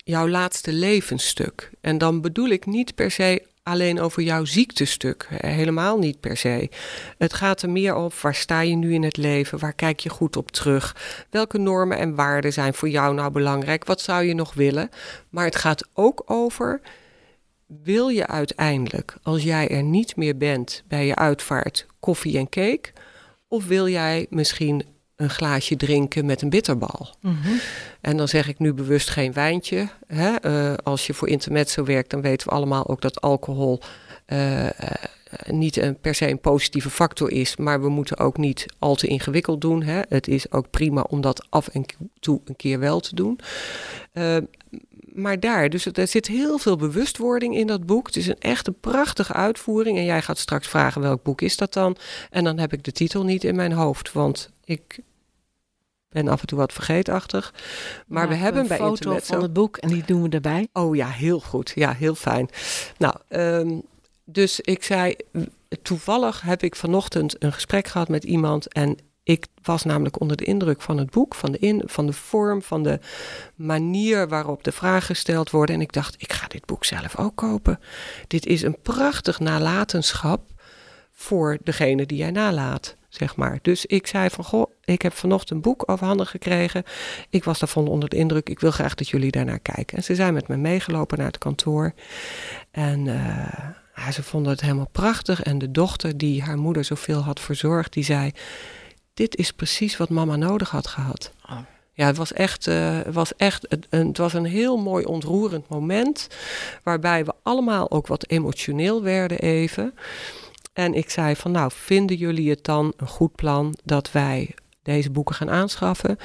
jouw 0.03 0.28
laatste 0.28 0.74
levensstuk. 0.74 1.69
En 1.82 1.97
dan 1.97 2.22
bedoel 2.22 2.49
ik 2.49 2.65
niet 2.65 2.95
per 2.95 3.11
se 3.11 3.45
alleen 3.64 3.99
over 3.99 4.24
jouw 4.24 4.45
ziektestuk. 4.45 5.28
Helemaal 5.30 5.97
niet 5.97 6.20
per 6.20 6.38
se. 6.38 6.70
Het 7.18 7.34
gaat 7.34 7.62
er 7.62 7.70
meer 7.70 7.95
op 7.95 8.14
waar 8.14 8.36
sta 8.36 8.62
je 8.62 8.76
nu 8.76 8.93
in 8.93 9.03
het 9.03 9.18
leven? 9.18 9.59
Waar 9.59 9.74
kijk 9.74 9.99
je 9.99 10.09
goed 10.09 10.38
op 10.38 10.51
terug? 10.51 10.95
Welke 11.30 11.57
normen 11.57 11.97
en 11.97 12.16
waarden 12.16 12.53
zijn 12.53 12.74
voor 12.74 12.89
jou 12.89 13.14
nou 13.14 13.32
belangrijk? 13.32 13.86
Wat 13.86 14.01
zou 14.01 14.24
je 14.24 14.34
nog 14.34 14.53
willen? 14.53 14.89
Maar 15.30 15.45
het 15.45 15.55
gaat 15.55 15.88
ook 15.93 16.24
over. 16.26 16.82
Wil 17.84 18.07
je 18.07 18.28
uiteindelijk, 18.28 19.16
als 19.24 19.43
jij 19.43 19.70
er 19.70 19.84
niet 19.84 20.16
meer 20.16 20.38
bent 20.38 20.84
bij 20.88 21.05
je 21.05 21.16
uitvaart, 21.16 21.86
koffie 21.99 22.38
en 22.38 22.49
cake? 22.49 22.93
Of 23.47 23.66
wil 23.66 23.88
jij 23.88 24.26
misschien 24.30 24.86
een 25.22 25.30
glaasje 25.30 25.76
drinken 25.76 26.26
met 26.26 26.41
een 26.41 26.49
bitterbal. 26.49 27.15
Mm 27.22 27.38
-hmm. 27.43 27.59
En 28.01 28.17
dan 28.17 28.28
zeg 28.28 28.47
ik 28.47 28.59
nu 28.59 28.74
bewust 28.74 29.09
geen 29.09 29.34
wijntje. 29.34 29.89
Hè? 30.07 30.45
Uh, 30.45 30.74
als 30.84 31.07
je 31.07 31.13
voor 31.13 31.28
intermezzo 31.28 31.84
werkt, 31.84 32.09
dan 32.09 32.22
weten 32.22 32.47
we 32.47 32.53
allemaal 32.53 32.88
ook 32.88 33.01
dat 33.01 33.22
alcohol 33.22 33.80
uh, 34.28 34.63
uh, 34.63 34.69
niet 35.45 35.78
een, 35.78 35.99
per 35.99 36.15
se 36.15 36.30
een 36.30 36.39
positieve 36.39 36.89
factor 36.89 37.32
is. 37.32 37.55
Maar 37.55 37.82
we 37.82 37.89
moeten 37.89 38.17
ook 38.17 38.38
niet 38.38 38.65
al 38.80 38.95
te 38.95 39.07
ingewikkeld 39.07 39.61
doen. 39.61 39.84
Hè? 39.84 40.01
Het 40.09 40.28
is 40.28 40.51
ook 40.51 40.69
prima 40.69 41.01
om 41.01 41.22
dat 41.22 41.45
af 41.49 41.67
en 41.67 41.86
toe 42.19 42.41
een 42.45 42.55
keer 42.55 42.80
wel 42.80 42.99
te 42.99 43.15
doen. 43.15 43.39
maar 45.13 45.39
daar, 45.39 45.69
dus 45.69 45.86
er 45.86 46.07
zit 46.07 46.28
heel 46.28 46.57
veel 46.57 46.76
bewustwording 46.76 47.55
in 47.55 47.67
dat 47.67 47.86
boek. 47.86 48.05
Het 48.05 48.15
is 48.15 48.28
een 48.28 48.39
echt 48.39 48.67
een 48.67 48.80
prachtige 48.80 49.34
uitvoering. 49.34 49.97
En 49.97 50.05
jij 50.05 50.22
gaat 50.22 50.38
straks 50.38 50.67
vragen 50.67 51.01
welk 51.01 51.24
boek 51.24 51.41
is 51.41 51.57
dat 51.57 51.74
dan? 51.74 51.97
En 52.30 52.43
dan 52.43 52.59
heb 52.59 52.74
ik 52.74 52.84
de 52.84 52.91
titel 52.91 53.24
niet 53.24 53.43
in 53.43 53.55
mijn 53.55 53.72
hoofd. 53.72 54.11
Want 54.11 54.49
ik 54.63 54.99
ben 56.12 56.28
af 56.28 56.41
en 56.41 56.47
toe 56.47 56.57
wat 56.57 56.74
vergeetachtig. 56.74 57.53
Maar 58.07 58.28
we 58.28 58.36
hebben 58.36 58.62
een 58.62 58.68
bij 58.68 58.78
foto 58.78 58.93
Intermezzo... 58.93 59.34
van 59.34 59.41
het 59.41 59.53
boek 59.53 59.78
en 59.78 59.89
die 59.89 60.03
doen 60.05 60.22
we 60.22 60.30
erbij. 60.30 60.68
Oh 60.74 60.95
ja, 60.95 61.07
heel 61.07 61.39
goed. 61.39 61.72
Ja, 61.76 61.93
heel 61.93 62.16
fijn. 62.16 62.49
Nou, 62.97 63.16
um, 63.30 63.82
dus 64.26 64.59
ik 64.59 64.84
zei, 64.84 65.16
toevallig 65.82 66.41
heb 66.41 66.64
ik 66.64 66.76
vanochtend 66.76 67.43
een 67.43 67.53
gesprek 67.53 67.88
gehad 67.88 68.07
met 68.07 68.24
iemand 68.24 68.74
en 68.74 68.97
ik 69.24 69.47
was 69.64 69.84
namelijk 69.84 70.20
onder 70.20 70.38
de 70.38 70.45
indruk 70.45 70.82
van 70.82 70.97
het 70.97 71.09
boek, 71.09 71.36
van 71.36 71.51
de, 71.51 71.59
in, 71.59 71.82
van 71.86 72.05
de 72.05 72.14
vorm, 72.14 72.62
van 72.62 72.84
de 72.84 72.99
manier 73.55 74.28
waarop 74.28 74.64
de 74.64 74.72
vragen 74.72 75.16
gesteld 75.16 75.49
worden. 75.49 75.76
En 75.76 75.82
ik 75.82 75.93
dacht, 75.93 76.16
ik 76.18 76.34
ga 76.34 76.47
dit 76.47 76.66
boek 76.66 76.86
zelf 76.86 77.18
ook 77.18 77.36
kopen. 77.36 77.80
Dit 78.28 78.45
is 78.45 78.62
een 78.62 78.82
prachtig 78.82 79.39
nalatenschap 79.39 80.49
voor 81.12 81.57
degene 81.64 82.05
die 82.05 82.18
jij 82.18 82.32
nalaat 82.32 82.95
zeg 83.12 83.36
maar. 83.36 83.59
Dus 83.62 83.86
ik 83.86 84.07
zei 84.07 84.30
van, 84.30 84.43
goh, 84.43 84.72
ik 84.84 85.01
heb 85.01 85.14
vanochtend 85.14 85.51
een 85.51 85.62
boek 85.62 85.84
overhandig 85.86 86.30
gekregen. 86.30 86.84
Ik 87.30 87.43
was 87.43 87.59
daarvan 87.59 87.88
onder 87.88 88.09
de 88.09 88.16
indruk, 88.16 88.49
ik 88.49 88.59
wil 88.59 88.72
graag 88.72 88.95
dat 88.95 89.09
jullie 89.09 89.32
daarnaar 89.32 89.59
kijken. 89.59 89.97
En 89.97 90.03
ze 90.03 90.16
zijn 90.16 90.34
met 90.34 90.47
me 90.47 90.57
meegelopen 90.57 91.18
naar 91.18 91.28
het 91.28 91.38
kantoor. 91.38 91.93
En 92.72 93.05
uh, 93.05 94.09
ze 94.09 94.24
vonden 94.24 94.51
het 94.51 94.62
helemaal 94.62 94.89
prachtig. 94.91 95.43
En 95.43 95.57
de 95.57 95.72
dochter 95.72 96.18
die 96.18 96.43
haar 96.43 96.57
moeder 96.57 96.84
zoveel 96.84 97.22
had 97.22 97.39
verzorgd, 97.39 97.93
die 97.93 98.03
zei... 98.03 98.32
Dit 99.14 99.36
is 99.36 99.51
precies 99.51 99.97
wat 99.97 100.09
mama 100.09 100.36
nodig 100.36 100.70
had 100.70 100.88
gehad. 100.88 101.32
Oh. 101.49 101.57
Ja, 101.93 102.05
het 102.05 102.18
was 102.18 102.34
echt, 102.34 102.68
uh, 102.68 102.99
was 103.12 103.36
echt 103.36 103.66
het, 103.70 103.88
het 103.89 104.18
was 104.18 104.34
een 104.34 104.45
heel 104.45 104.78
mooi 104.78 105.05
ontroerend 105.05 105.70
moment. 105.70 106.28
Waarbij 106.84 107.26
we 107.26 107.34
allemaal 107.43 107.91
ook 107.91 108.07
wat 108.07 108.30
emotioneel 108.30 109.03
werden 109.03 109.39
even. 109.39 109.93
En 110.74 110.93
ik 110.93 111.09
zei 111.09 111.36
van 111.36 111.51
nou, 111.51 111.72
vinden 111.74 112.17
jullie 112.17 112.49
het 112.49 112.63
dan 112.63 112.93
een 112.97 113.07
goed 113.07 113.36
plan 113.36 113.76
dat 113.84 114.11
wij 114.11 114.55
deze 114.84 115.09
boeken 115.09 115.36
gaan 115.36 115.49
aanschaffen 115.49 116.17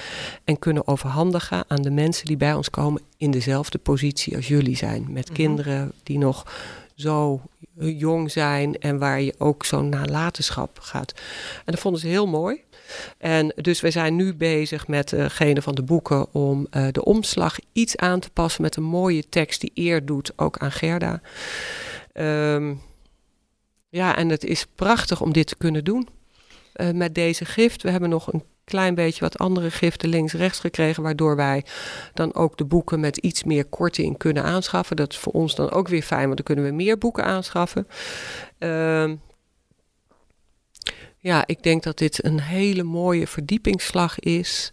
en 0.44 0.58
kunnen 0.58 0.86
overhandigen 0.86 1.64
aan 1.68 1.82
de 1.82 1.90
mensen 1.90 2.26
die 2.26 2.36
bij 2.36 2.54
ons 2.54 2.70
komen 2.70 3.02
in 3.16 3.30
dezelfde 3.30 3.78
positie 3.78 4.36
als 4.36 4.48
jullie 4.48 4.76
zijn. 4.76 5.06
Met 5.12 5.24
mhm. 5.26 5.34
kinderen 5.34 5.92
die 6.02 6.18
nog 6.18 6.46
zo 6.94 7.40
jong 7.76 8.30
zijn 8.30 8.78
en 8.78 8.98
waar 8.98 9.20
je 9.20 9.34
ook 9.38 9.64
zo'n 9.64 9.88
nalatenschap 9.88 10.78
gaat. 10.80 11.12
En 11.56 11.72
dat 11.72 11.80
vonden 11.80 12.00
ze 12.00 12.06
heel 12.06 12.26
mooi. 12.26 12.60
En 13.18 13.52
dus 13.56 13.80
we 13.80 13.90
zijn 13.90 14.16
nu 14.16 14.34
bezig 14.34 14.88
met 14.88 15.08
degene 15.08 15.62
van 15.62 15.74
de 15.74 15.82
boeken 15.82 16.32
om 16.32 16.66
uh, 16.70 16.86
de 16.92 17.04
omslag 17.04 17.56
iets 17.72 17.96
aan 17.96 18.20
te 18.20 18.30
passen 18.30 18.62
met 18.62 18.76
een 18.76 18.82
mooie 18.82 19.28
tekst 19.28 19.60
die 19.60 19.70
eer 19.74 20.04
doet 20.04 20.32
ook 20.36 20.58
aan 20.58 20.72
Gerda. 20.72 21.20
Um, 22.14 22.80
ja, 23.96 24.16
en 24.16 24.28
het 24.28 24.44
is 24.44 24.66
prachtig 24.74 25.20
om 25.20 25.32
dit 25.32 25.46
te 25.46 25.56
kunnen 25.56 25.84
doen. 25.84 26.08
Uh, 26.76 26.90
met 26.90 27.14
deze 27.14 27.44
gift. 27.44 27.82
We 27.82 27.90
hebben 27.90 28.10
nog 28.10 28.32
een 28.32 28.44
klein 28.64 28.94
beetje 28.94 29.20
wat 29.20 29.38
andere 29.38 29.70
giften 29.70 30.08
links-rechts 30.08 30.60
gekregen, 30.60 31.02
waardoor 31.02 31.36
wij 31.36 31.64
dan 32.14 32.34
ook 32.34 32.56
de 32.56 32.64
boeken 32.64 33.00
met 33.00 33.16
iets 33.16 33.44
meer 33.44 33.64
korting 33.64 34.18
kunnen 34.18 34.42
aanschaffen. 34.42 34.96
Dat 34.96 35.12
is 35.12 35.18
voor 35.18 35.32
ons 35.32 35.54
dan 35.54 35.70
ook 35.70 35.88
weer 35.88 36.02
fijn, 36.02 36.24
want 36.24 36.36
dan 36.36 36.44
kunnen 36.44 36.64
we 36.64 36.70
meer 36.70 36.98
boeken 36.98 37.24
aanschaffen. 37.24 37.86
Uh, 38.58 39.12
ja, 41.18 41.46
ik 41.46 41.62
denk 41.62 41.82
dat 41.82 41.98
dit 41.98 42.24
een 42.24 42.40
hele 42.40 42.82
mooie 42.82 43.26
verdiepingsslag 43.26 44.18
is. 44.18 44.70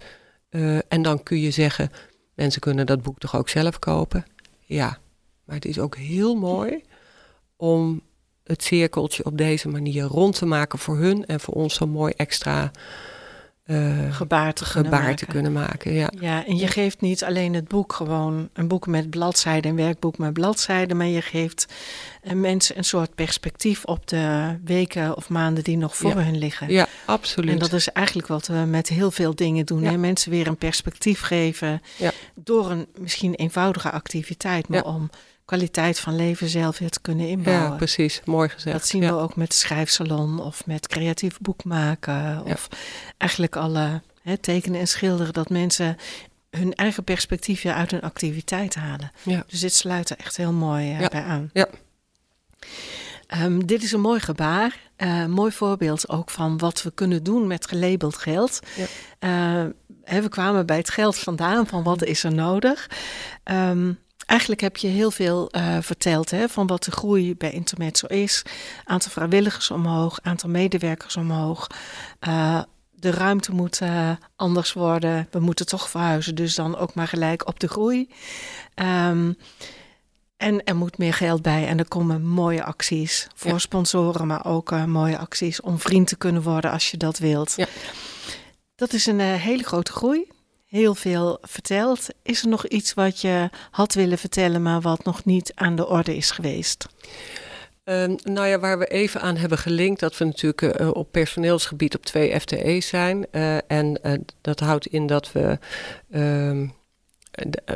Uh, 0.49 0.79
en 0.87 1.01
dan 1.01 1.23
kun 1.23 1.39
je 1.39 1.51
zeggen, 1.51 1.91
mensen 2.33 2.61
kunnen 2.61 2.85
dat 2.85 3.01
boek 3.01 3.19
toch 3.19 3.35
ook 3.35 3.49
zelf 3.49 3.79
kopen? 3.79 4.25
Ja, 4.59 4.97
maar 5.43 5.55
het 5.55 5.65
is 5.65 5.79
ook 5.79 5.95
heel 5.95 6.35
mooi 6.35 6.83
om 7.55 8.01
het 8.43 8.63
cirkeltje 8.63 9.25
op 9.25 9.37
deze 9.37 9.67
manier 9.67 10.03
rond 10.03 10.37
te 10.37 10.45
maken 10.45 10.79
voor 10.79 10.97
hun 10.97 11.25
en 11.25 11.39
voor 11.39 11.53
ons 11.53 11.73
zo'n 11.73 11.89
mooi 11.89 12.13
extra 12.17 12.71
uh, 13.65 14.15
gebaar, 14.15 14.53
te, 14.53 14.65
gebaar 14.65 14.99
kunnen 14.99 15.15
te 15.15 15.25
kunnen 15.25 15.51
maken. 15.51 15.93
Ja. 15.93 16.11
ja, 16.19 16.45
en 16.45 16.57
je 16.57 16.67
geeft 16.67 17.01
niet 17.01 17.23
alleen 17.23 17.53
het 17.53 17.67
boek 17.67 17.93
gewoon 17.93 18.49
een 18.53 18.67
boek 18.67 18.87
met 18.87 19.09
bladzijden, 19.09 19.71
een 19.71 19.77
werkboek 19.77 20.17
met 20.17 20.33
bladzijden, 20.33 20.97
maar 20.97 21.07
je 21.07 21.21
geeft 21.21 21.73
uh, 22.23 22.33
mensen 22.33 22.77
een 22.77 22.83
soort 22.83 23.15
perspectief 23.15 23.85
op 23.85 24.07
de 24.07 24.55
weken 24.63 25.17
of 25.17 25.29
maanden 25.29 25.63
die 25.63 25.77
nog 25.77 25.97
voor 25.97 26.19
hen 26.19 26.37
liggen. 26.37 26.71
Ja, 26.71 26.87
absoluut. 27.05 27.49
En 27.49 27.59
dat 27.59 27.73
is 27.73 27.89
eigenlijk 27.89 28.27
wat 28.27 28.47
we 28.47 28.53
met 28.53 28.89
heel 28.89 29.11
veel 29.11 29.35
dingen 29.35 29.65
doen. 29.65 29.83
Hè? 29.83 29.97
Mensen 29.97 30.31
weer 30.31 30.47
een 30.47 30.57
perspectief 30.57 31.21
geven 31.21 31.81
door 32.35 32.71
een 32.71 32.87
misschien 32.97 33.33
eenvoudige 33.33 33.91
activiteit, 33.91 34.67
maar 34.67 34.85
om 34.85 35.09
kwaliteit 35.53 35.99
van 35.99 36.15
leven 36.15 36.49
zelf 36.49 36.77
weer 36.77 36.89
te 36.89 37.01
kunnen 37.01 37.27
inbouwen. 37.27 37.69
Ja, 37.71 37.75
precies. 37.75 38.21
Mooi 38.25 38.49
gezegd. 38.49 38.77
Dat 38.77 38.87
zien 38.87 39.01
we 39.01 39.11
ook 39.11 39.35
met 39.35 39.53
schrijfsalon 39.53 40.39
of 40.39 40.65
met 40.65 40.87
creatief 40.87 41.37
boekmaken. 41.39 42.43
Of 42.45 42.67
eigenlijk 43.17 43.55
alle 43.55 44.01
hè, 44.21 44.37
tekenen 44.37 44.79
en 44.79 44.87
schilderen. 44.87 45.33
Dat 45.33 45.49
mensen 45.49 45.97
hun 46.49 46.73
eigen 46.73 47.03
perspectief 47.03 47.65
uit 47.65 47.91
hun 47.91 48.01
activiteit 48.01 48.75
halen. 48.75 49.11
Ja. 49.23 49.43
Dus 49.47 49.59
dit 49.59 49.73
sluit 49.73 50.09
er 50.09 50.17
echt 50.17 50.37
heel 50.37 50.53
mooi 50.53 50.99
uh, 50.99 51.07
bij 51.07 51.23
aan. 51.23 51.49
Ja. 51.53 51.67
Um, 53.41 53.65
dit 53.65 53.83
is 53.83 53.91
een 53.91 54.01
mooi 54.01 54.19
gebaar. 54.19 54.77
Uh, 54.97 55.25
mooi 55.25 55.51
voorbeeld 55.51 56.09
ook 56.09 56.29
van 56.29 56.57
wat 56.57 56.83
we 56.83 56.91
kunnen 56.91 57.23
doen 57.23 57.47
met 57.47 57.67
gelabeld 57.67 58.17
geld. 58.17 58.59
Ja. 58.75 58.85
Uh, 59.63 59.69
hè, 60.03 60.21
we 60.21 60.29
kwamen 60.29 60.65
bij 60.65 60.77
het 60.77 60.89
geld 60.89 61.17
vandaan, 61.17 61.67
van 61.67 61.83
wat 61.83 62.03
is 62.03 62.23
er 62.23 62.33
nodig. 62.33 62.89
Um, 63.43 64.01
Eigenlijk 64.25 64.61
heb 64.61 64.77
je 64.77 64.87
heel 64.87 65.11
veel 65.11 65.49
uh, 65.51 65.77
verteld 65.81 66.31
hè, 66.31 66.49
van 66.49 66.67
wat 66.67 66.83
de 66.83 66.91
groei 66.91 67.35
bij 67.35 67.51
Intermezzo 67.51 68.07
is. 68.07 68.43
Aantal 68.85 69.11
vrijwilligers 69.11 69.71
omhoog, 69.71 70.19
aantal 70.21 70.49
medewerkers 70.49 71.17
omhoog. 71.17 71.67
Uh, 72.27 72.61
de 72.91 73.11
ruimte 73.11 73.51
moet 73.51 73.81
uh, 73.81 74.09
anders 74.35 74.73
worden. 74.73 75.27
We 75.31 75.39
moeten 75.39 75.65
toch 75.65 75.89
verhuizen, 75.89 76.35
dus 76.35 76.55
dan 76.55 76.77
ook 76.77 76.93
maar 76.93 77.07
gelijk 77.07 77.47
op 77.47 77.59
de 77.59 77.67
groei. 77.67 78.09
Um, 78.75 79.37
en 80.37 80.63
er 80.63 80.75
moet 80.75 80.97
meer 80.97 81.13
geld 81.13 81.41
bij 81.41 81.67
en 81.67 81.79
er 81.79 81.87
komen 81.87 82.27
mooie 82.27 82.63
acties 82.63 83.27
voor 83.35 83.59
sponsoren, 83.59 84.27
maar 84.27 84.45
ook 84.45 84.71
mooie 84.85 85.17
acties 85.17 85.61
om 85.61 85.79
vriend 85.79 86.07
te 86.07 86.15
kunnen 86.15 86.41
worden 86.41 86.71
als 86.71 86.91
je 86.91 86.97
dat 86.97 87.17
wilt. 87.17 87.53
Ja. 87.55 87.67
Dat 88.75 88.93
is 88.93 89.05
een 89.05 89.19
hele 89.19 89.63
grote 89.63 89.91
groei 89.91 90.27
heel 90.73 90.95
veel 90.95 91.37
verteld. 91.41 92.07
Is 92.23 92.41
er 92.41 92.47
nog 92.47 92.67
iets 92.67 92.93
wat 92.93 93.21
je 93.21 93.49
had 93.71 93.93
willen 93.93 94.17
vertellen, 94.17 94.61
maar 94.61 94.81
wat 94.81 95.03
nog 95.03 95.25
niet 95.25 95.51
aan 95.55 95.75
de 95.75 95.87
orde 95.87 96.15
is 96.15 96.31
geweest? 96.31 96.85
Uh, 97.85 98.05
nou 98.23 98.47
ja, 98.47 98.59
waar 98.59 98.79
we 98.79 98.85
even 98.85 99.21
aan 99.21 99.35
hebben 99.35 99.57
gelinkt, 99.57 99.99
dat 99.99 100.17
we 100.17 100.25
natuurlijk 100.25 100.79
uh, 100.79 100.89
op 100.93 101.11
personeelsgebied 101.11 101.95
op 101.95 102.05
twee 102.05 102.39
FTE's 102.39 102.87
zijn. 102.87 103.25
Uh, 103.31 103.57
en 103.71 103.99
uh, 104.03 104.13
dat 104.41 104.59
houdt 104.59 104.85
in 104.85 105.07
dat 105.07 105.31
we 105.31 105.59
ehm, 106.11 106.61
eh, 106.61 106.69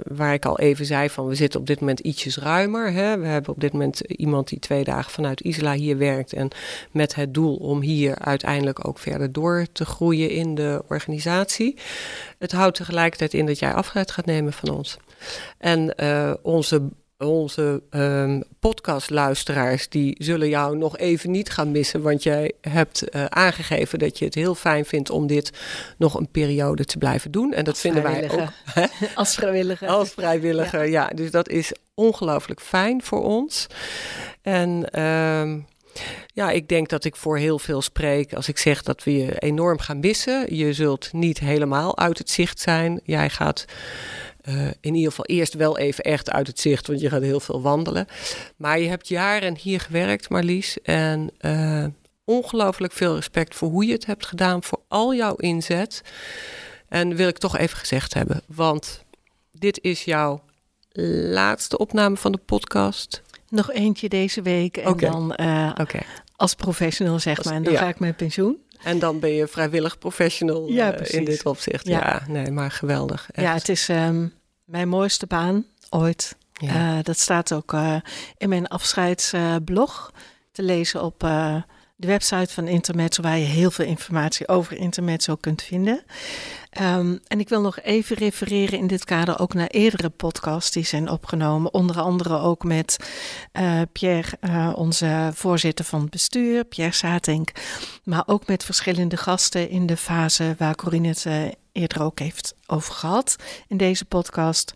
waar 0.03 0.33
ik 0.33 0.45
al 0.45 0.59
even 0.59 0.85
zei 0.85 1.09
van 1.09 1.27
we 1.27 1.35
zitten 1.35 1.59
op 1.59 1.67
dit 1.67 1.79
moment 1.79 1.99
ietsjes 1.99 2.37
ruimer. 2.37 2.91
Hè. 2.91 3.17
We 3.17 3.25
hebben 3.25 3.53
op 3.53 3.59
dit 3.59 3.71
moment 3.71 3.99
iemand 3.99 4.47
die 4.47 4.59
twee 4.59 4.83
dagen 4.83 5.11
vanuit 5.11 5.41
Isla 5.41 5.73
hier 5.73 5.97
werkt 5.97 6.33
en 6.33 6.49
met 6.91 7.15
het 7.15 7.33
doel 7.33 7.55
om 7.55 7.81
hier 7.81 8.17
uiteindelijk 8.19 8.87
ook 8.87 8.99
verder 8.99 9.31
door 9.31 9.67
te 9.71 9.85
groeien 9.85 10.29
in 10.29 10.55
de 10.55 10.83
organisatie. 10.87 11.77
Het 12.37 12.51
houdt 12.51 12.77
tegelijkertijd 12.77 13.33
in 13.33 13.45
dat 13.45 13.59
jij 13.59 13.73
afscheid 13.73 14.11
gaat 14.11 14.25
nemen 14.25 14.53
van 14.53 14.69
ons. 14.69 14.97
En 15.57 15.93
uh, 15.97 16.33
onze 16.41 16.81
onze 17.17 17.81
um, 17.89 18.43
podcastluisteraars 18.59 19.89
die 19.89 20.15
zullen 20.17 20.49
jou 20.49 20.77
nog 20.77 20.97
even 20.97 21.31
niet 21.31 21.49
gaan 21.49 21.71
missen, 21.71 22.01
want 22.01 22.23
jij 22.23 22.51
hebt 22.61 23.15
uh, 23.15 23.25
aangegeven 23.25 23.99
dat 23.99 24.19
je 24.19 24.25
het 24.25 24.35
heel 24.35 24.55
fijn 24.55 24.85
vindt 24.85 25.09
om 25.09 25.27
dit 25.27 25.51
nog 25.97 26.13
een 26.13 26.29
periode 26.31 26.85
te 26.85 26.97
blijven 26.97 27.31
doen. 27.31 27.53
En 27.53 27.63
dat 27.63 27.77
vinden 27.77 28.03
wij 28.03 28.31
ook. 28.31 28.49
Als 29.15 29.35
vrijwilliger. 29.35 29.87
Als 29.87 30.09
vrijwilliger, 30.09 30.83
ja. 30.83 31.07
ja. 31.09 31.15
Dus 31.15 31.31
dat 31.31 31.49
is 31.49 31.71
ongelooflijk 31.93 32.61
fijn 32.61 33.03
voor 33.03 33.23
ons. 33.23 33.67
En 34.41 35.01
um, 35.03 35.65
ja, 36.33 36.49
ik 36.51 36.67
denk 36.67 36.89
dat 36.89 37.03
ik 37.03 37.15
voor 37.15 37.37
heel 37.37 37.59
veel 37.59 37.81
spreek 37.81 38.33
als 38.33 38.47
ik 38.47 38.57
zeg 38.57 38.83
dat 38.83 39.03
we 39.03 39.17
je 39.17 39.39
enorm 39.39 39.79
gaan 39.79 39.99
missen. 39.99 40.55
Je 40.55 40.73
zult 40.73 41.13
niet 41.13 41.39
helemaal 41.39 41.97
uit 41.97 42.17
het 42.17 42.29
zicht 42.29 42.59
zijn. 42.59 42.99
Jij 43.03 43.29
gaat 43.29 43.65
uh, 44.49 44.67
in 44.81 44.95
ieder 44.95 45.09
geval 45.09 45.25
eerst 45.25 45.53
wel 45.53 45.77
even 45.77 46.03
echt 46.03 46.31
uit 46.31 46.47
het 46.47 46.59
zicht, 46.59 46.87
want 46.87 46.99
je 46.99 47.09
gaat 47.09 47.21
heel 47.21 47.39
veel 47.39 47.61
wandelen. 47.61 48.07
Maar 48.55 48.79
je 48.79 48.87
hebt 48.87 49.07
jaren 49.07 49.57
hier 49.57 49.79
gewerkt, 49.79 50.29
Marlies. 50.29 50.81
En 50.81 51.29
uh, 51.41 51.85
ongelooflijk 52.23 52.93
veel 52.93 53.15
respect 53.15 53.55
voor 53.55 53.69
hoe 53.69 53.85
je 53.85 53.91
het 53.93 54.05
hebt 54.05 54.25
gedaan, 54.25 54.63
voor 54.63 54.79
al 54.87 55.15
jouw 55.15 55.35
inzet. 55.35 56.01
En 56.87 57.15
wil 57.15 57.27
ik 57.27 57.37
toch 57.37 57.57
even 57.57 57.77
gezegd 57.77 58.13
hebben, 58.13 58.41
want 58.45 59.03
dit 59.51 59.79
is 59.81 60.03
jouw 60.03 60.41
laatste 61.31 61.77
opname 61.77 62.17
van 62.17 62.31
de 62.31 62.37
podcast. 62.37 63.21
Nog 63.49 63.71
eentje 63.71 64.09
deze 64.09 64.41
week 64.41 64.77
en 64.77 64.97
dan 64.97 65.33
uh, 65.37 65.71
okay. 65.81 66.01
als 66.35 66.53
professional 66.53 67.19
zeg 67.19 67.43
maar. 67.43 67.53
En 67.53 67.63
dan 67.63 67.73
ja. 67.73 67.79
ga 67.79 67.87
ik 67.87 67.99
met 67.99 68.17
pensioen. 68.17 68.57
En 68.83 68.99
dan 68.99 69.19
ben 69.19 69.29
je 69.29 69.47
vrijwillig 69.47 69.97
professional 69.97 70.67
ja, 70.67 70.99
uh, 70.99 71.13
in 71.13 71.25
dit 71.25 71.45
opzicht. 71.45 71.87
Ja. 71.87 71.99
ja, 71.99 72.31
nee, 72.31 72.51
maar 72.51 72.71
geweldig. 72.71 73.27
Echt. 73.31 73.47
Ja, 73.47 73.53
het 73.53 73.69
is 73.69 73.89
um, 73.89 74.33
mijn 74.67 74.89
mooiste 74.89 75.25
baan 75.25 75.65
ooit. 75.89 76.35
Ja. 76.53 76.97
Uh, 76.97 77.03
dat 77.03 77.19
staat 77.19 77.53
ook 77.53 77.73
uh, 77.73 77.95
in 78.37 78.49
mijn 78.49 78.67
afscheidsblog 78.67 80.11
te 80.51 80.63
lezen 80.63 81.03
op 81.03 81.19
de 81.99 82.07
website 82.07 82.53
van 82.53 82.67
Intermezzo, 82.67 83.21
waar 83.21 83.37
je 83.37 83.45
heel 83.45 83.71
veel 83.71 83.85
informatie 83.85 84.47
over 84.47 84.77
Intermezzo 84.77 85.35
kunt 85.35 85.61
vinden. 85.61 86.03
Um, 86.81 87.19
en 87.27 87.39
ik 87.39 87.49
wil 87.49 87.61
nog 87.61 87.79
even 87.79 88.15
refereren 88.15 88.79
in 88.79 88.87
dit 88.87 89.05
kader 89.05 89.39
ook 89.39 89.53
naar 89.53 89.67
eerdere 89.67 90.09
podcasts 90.09 90.71
die 90.71 90.85
zijn 90.85 91.09
opgenomen. 91.09 91.73
Onder 91.73 92.01
andere 92.01 92.39
ook 92.39 92.63
met 92.63 92.97
uh, 93.53 93.81
Pierre, 93.91 94.37
uh, 94.41 94.71
onze 94.75 95.31
voorzitter 95.33 95.85
van 95.85 96.01
het 96.01 96.09
bestuur, 96.09 96.65
Pierre 96.65 96.93
Satink. 96.93 97.51
Maar 98.03 98.23
ook 98.25 98.47
met 98.47 98.63
verschillende 98.63 99.17
gasten 99.17 99.69
in 99.69 99.85
de 99.85 99.97
fase 99.97 100.55
waar 100.57 100.75
Corinne 100.75 101.07
het 101.07 101.25
uh, 101.27 101.47
eerder 101.77 102.01
ook 102.01 102.19
heeft 102.19 102.55
over 102.67 102.93
gehad 102.93 103.35
in 103.67 103.77
deze 103.77 104.05
podcast. 104.05 104.73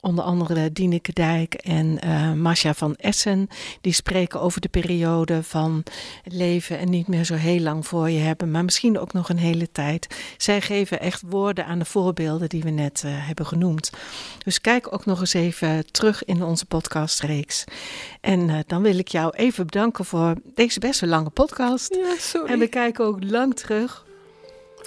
Onder 0.00 0.24
andere 0.24 0.72
Dieneke 0.72 1.12
Dijk 1.12 1.54
en 1.54 1.98
uh, 2.04 2.32
Masha 2.32 2.74
van 2.74 2.94
Essen. 2.94 3.48
Die 3.80 3.92
spreken 3.92 4.40
over 4.40 4.60
de 4.60 4.68
periode 4.68 5.42
van 5.42 5.82
leven 6.24 6.78
en 6.78 6.90
niet 6.90 7.08
meer 7.08 7.24
zo 7.24 7.34
heel 7.34 7.60
lang 7.60 7.86
voor 7.86 8.10
je 8.10 8.18
hebben. 8.18 8.50
Maar 8.50 8.64
misschien 8.64 8.98
ook 8.98 9.12
nog 9.12 9.28
een 9.28 9.38
hele 9.38 9.70
tijd. 9.72 10.06
Zij 10.36 10.60
geven 10.60 11.00
echt 11.00 11.22
woorden 11.26 11.66
aan 11.66 11.78
de 11.78 11.84
voorbeelden 11.84 12.48
die 12.48 12.62
we 12.62 12.70
net 12.70 13.02
uh, 13.06 13.12
hebben 13.14 13.46
genoemd. 13.46 13.90
Dus 14.44 14.60
kijk 14.60 14.92
ook 14.92 15.04
nog 15.04 15.20
eens 15.20 15.34
even 15.34 15.92
terug 15.92 16.24
in 16.24 16.42
onze 16.42 16.66
podcastreeks. 16.66 17.64
En 18.20 18.48
uh, 18.48 18.58
dan 18.66 18.82
wil 18.82 18.98
ik 18.98 19.08
jou 19.08 19.36
even 19.36 19.66
bedanken 19.66 20.04
voor 20.04 20.34
deze 20.54 20.80
best 20.80 21.00
wel 21.00 21.10
lange 21.10 21.30
podcast. 21.30 21.94
Ja, 21.94 22.14
sorry. 22.18 22.52
En 22.52 22.58
we 22.58 22.68
kijken 22.68 23.04
ook 23.04 23.24
lang 23.24 23.56
terug 23.56 24.06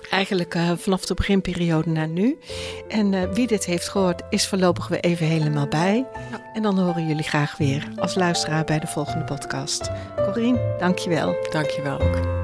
Eigenlijk 0.10 0.56
uh, 0.56 0.72
vanaf 0.78 1.06
de 1.06 1.14
beginperiode 1.14 1.89
naar 1.89 2.08
nu. 2.08 2.38
En 2.88 3.14
uh, 3.14 3.32
wie 3.34 3.47
dit 3.47 3.66
heeft 3.66 3.89
gehoord, 3.89 4.22
is 4.30 4.47
voorlopig 4.47 4.88
weer 4.88 4.99
even 4.99 5.26
helemaal 5.26 5.68
bij. 5.68 6.06
Ja. 6.32 6.52
En 6.54 6.62
dan 6.62 6.80
horen 6.80 7.08
jullie 7.08 7.24
graag 7.24 7.58
weer 7.58 7.88
als 7.95 8.16
luisteraar 8.16 8.64
bij 8.64 8.80
de 8.80 8.88
volgende 8.88 9.24
podcast. 9.24 9.89
Corine, 10.16 10.76
dankjewel. 10.80 11.36
Dankjewel 11.52 11.99
ook. 11.99 12.39